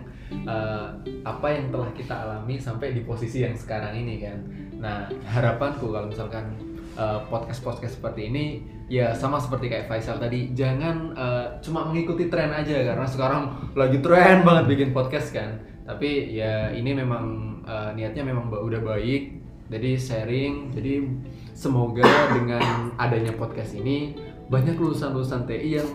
eh, 0.48 0.88
apa 1.28 1.48
yang 1.52 1.68
telah 1.68 1.92
kita 1.92 2.16
alami 2.16 2.56
sampai 2.56 2.96
di 2.96 3.04
posisi 3.04 3.44
yang 3.44 3.60
sekarang 3.60 3.92
ini 4.00 4.24
kan. 4.24 4.40
Nah 4.80 5.12
harapanku 5.28 5.92
kalau 5.92 6.08
misalkan 6.08 6.56
eh, 6.96 7.20
podcast-podcast 7.28 8.00
seperti 8.00 8.32
ini 8.32 8.64
ya 8.88 9.12
sama 9.12 9.36
seperti 9.36 9.68
kayak 9.68 9.92
Faisal 9.92 10.16
tadi 10.16 10.56
jangan 10.56 11.12
eh, 11.12 11.46
cuma 11.60 11.92
mengikuti 11.92 12.32
tren 12.32 12.56
aja 12.56 12.88
karena 12.88 13.04
sekarang 13.04 13.76
lagi 13.76 14.00
tren 14.00 14.48
banget 14.48 14.64
bikin 14.72 14.90
podcast 14.96 15.36
kan. 15.36 15.60
Tapi 15.84 16.40
ya 16.40 16.72
ini 16.72 16.96
memang 16.96 17.60
eh, 17.68 17.92
niatnya 18.00 18.24
memang 18.24 18.48
udah 18.48 18.80
baik 18.80 19.43
jadi 19.72 19.92
sharing 19.96 20.74
jadi 20.76 21.06
semoga 21.54 22.08
dengan 22.34 22.92
adanya 22.98 23.32
podcast 23.36 23.78
ini 23.78 24.18
banyak 24.52 24.76
lulusan-lulusan 24.76 25.48
TI 25.48 25.80
yang 25.80 25.88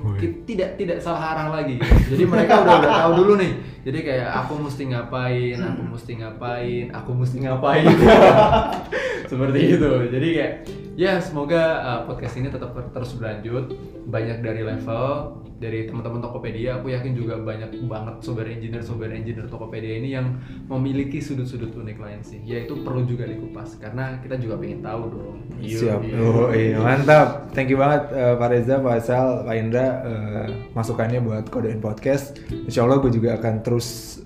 tidak 0.49 0.81
tidak 0.81 0.99
salah 1.05 1.37
arah 1.37 1.49
lagi 1.61 1.77
gitu. 1.79 2.17
jadi 2.17 2.25
mereka 2.25 2.65
udah 2.65 2.75
udah 2.81 2.93
tahu 3.05 3.13
dulu 3.23 3.33
nih. 3.39 3.53
Jadi 3.87 3.99
kayak 4.05 4.29
aku 4.45 4.55
mesti 4.61 4.83
ngapain? 4.91 5.57
Aku 5.63 5.83
mesti 5.85 6.13
ngapain? 6.19 6.87
Aku 6.93 7.11
mesti 7.17 7.37
ngapain 7.41 7.87
seperti 9.29 9.61
itu 9.77 9.91
jadi 10.09 10.29
kayak 10.35 10.53
ya 10.99 11.13
semoga 11.23 11.63
uh, 11.85 12.01
podcast 12.09 12.35
ini 12.41 12.49
tetap 12.51 12.75
ter- 12.75 12.91
terus 12.91 13.15
berlanjut 13.15 13.77
banyak 14.09 14.41
dari 14.41 14.63
level 14.65 15.37
dari 15.59 15.91
teman-teman 15.91 16.23
Tokopedia 16.23 16.79
aku 16.79 16.95
yakin 16.95 17.19
juga 17.19 17.35
banyak 17.39 17.83
banget 17.91 18.23
software 18.23 18.47
engineer 18.51 18.83
software 18.83 19.11
engineer 19.11 19.47
Tokopedia 19.51 19.99
ini 19.99 20.15
yang 20.15 20.39
memiliki 20.71 21.19
sudut-sudut 21.19 21.75
unik 21.75 21.99
lain 21.99 22.21
sih 22.23 22.39
ya 22.47 22.63
itu 22.63 22.79
perlu 22.83 23.03
juga 23.05 23.27
dikupas 23.27 23.75
karena 23.79 24.23
kita 24.23 24.39
juga 24.39 24.55
pengen 24.59 24.81
tahu 24.83 25.03
dong 25.11 25.39
Siap. 25.59 26.07
Iya. 26.07 26.23
Oh, 26.23 26.55
iya, 26.55 26.79
mantap. 26.79 27.51
Thank 27.51 27.75
you 27.75 27.79
banget 27.83 28.15
eh, 28.15 28.35
Pak 28.39 28.49
Reza, 28.55 28.79
Pak 28.79 29.03
Faisal, 29.03 29.43
Pak 29.43 29.57
Indra 29.59 29.87
eh, 30.07 30.47
masukannya 30.71 31.19
buat 31.19 31.51
Kodein 31.51 31.83
Podcast. 31.83 32.39
Insya 32.47 32.87
Allah 32.87 33.03
gue 33.03 33.11
juga 33.11 33.35
akan 33.35 33.67
terus 33.67 34.23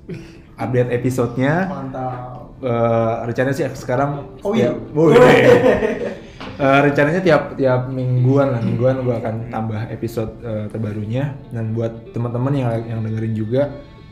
update 0.62 0.90
episodenya. 0.92 1.54
mantap. 1.66 2.54
Eh, 2.62 3.14
rencananya 3.26 3.56
sih 3.56 3.66
sekarang 3.74 4.38
Oh 4.40 4.54
iya. 4.54 4.70
tiap- 4.70 4.94
Wih. 4.94 5.18
Eh, 6.52 6.78
rencananya 6.84 7.24
tiap 7.24 7.56
tiap 7.56 7.88
mingguan 7.88 8.52
lah. 8.52 8.60
Mingguan 8.60 9.00
gue 9.00 9.14
akan 9.14 9.48
tambah 9.48 9.88
episode 9.88 10.30
eh, 10.42 10.66
terbarunya. 10.68 11.32
Dan 11.48 11.72
buat 11.72 12.12
teman-teman 12.12 12.52
yang 12.52 12.68
yang 12.84 13.00
dengerin 13.00 13.34
juga 13.34 13.62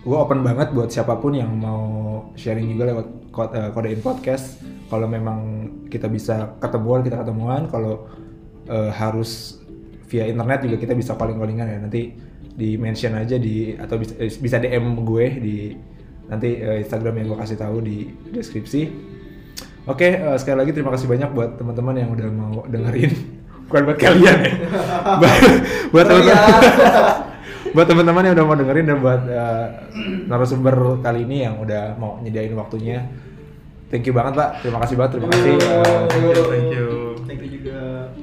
gue 0.01 0.17
open 0.17 0.41
banget 0.41 0.73
buat 0.73 0.89
siapa 0.89 1.21
pun 1.21 1.37
yang 1.37 1.53
mau 1.53 1.85
sharing 2.35 2.73
juga 2.73 2.91
lewat 2.91 3.07
ko- 3.29 3.53
eh, 3.53 3.71
kodein 3.71 4.01
podcast. 4.01 4.57
Kalau 4.89 5.07
memang 5.07 5.39
kita 5.87 6.09
bisa 6.09 6.57
ketemuan 6.59 7.05
kita 7.05 7.21
ketemuan. 7.21 7.69
Kalau 7.69 8.09
eh, 8.67 8.91
harus 8.91 9.61
via 10.09 10.27
internet 10.27 10.65
juga 10.65 10.77
kita 10.81 10.97
bisa 10.97 11.15
calling 11.15 11.37
callingan 11.37 11.69
ya. 11.69 11.79
Nanti 11.79 12.17
di 12.51 12.75
mention 12.75 13.15
aja 13.15 13.37
di 13.37 13.77
atau 13.77 13.95
bisa, 13.95 14.17
bisa 14.17 14.57
DM 14.57 15.05
gue 15.05 15.27
di 15.39 15.57
nanti 16.31 16.63
eh, 16.63 16.79
Instagram 16.87 17.15
yang 17.21 17.27
gue 17.35 17.39
kasih 17.43 17.59
tahu 17.59 17.83
di 17.83 18.07
deskripsi 18.31 19.11
Oke, 19.89 20.07
eh, 20.13 20.37
sekali 20.37 20.57
lagi 20.61 20.71
terima 20.77 20.93
kasih 20.93 21.09
banyak 21.09 21.31
buat 21.33 21.57
teman-teman 21.57 21.95
yang 21.97 22.11
udah 22.13 22.29
mau 22.29 22.55
dengerin. 22.69 23.13
Bukan 23.71 23.83
buat 23.87 23.99
kalian 23.99 24.39
ya. 24.45 24.53
buat 25.21 25.41
buat 25.95 26.07
Oh, 26.11 26.19
iya. 26.21 26.37
teman-teman. 26.37 27.05
buat 27.75 27.87
teman-teman 27.87 28.23
yang 28.27 28.35
udah 28.37 28.47
mau 28.47 28.57
dengerin 28.59 28.87
dan 28.87 28.99
buat 29.01 29.23
eh, 29.25 29.67
narasumber 30.29 31.01
kali 31.01 31.25
ini 31.25 31.49
yang 31.49 31.57
udah 31.59 31.97
mau 31.97 32.21
nyediain 32.21 32.53
waktunya. 32.55 33.09
Thank 33.89 34.07
you 34.07 34.15
banget, 34.15 34.39
Pak. 34.39 34.63
Terima 34.63 34.79
kasih 34.85 34.95
banget, 34.95 35.11
terima 35.19 35.29
kasih. 35.35 35.55
Thank 35.59 36.23
you, 36.23 36.43
thank 36.47 36.69
you. 36.71 36.89
thank 37.27 37.41
you 37.43 37.51
juga 37.51 37.79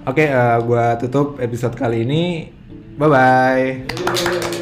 Oke, 0.08 0.24
eh, 0.24 0.58
gua 0.64 0.95
tutup 0.95 1.41
episode 1.41 1.76
kali 1.76 2.05
ini. 2.08 2.53
Bye 2.95 3.10
bye. 3.10 4.57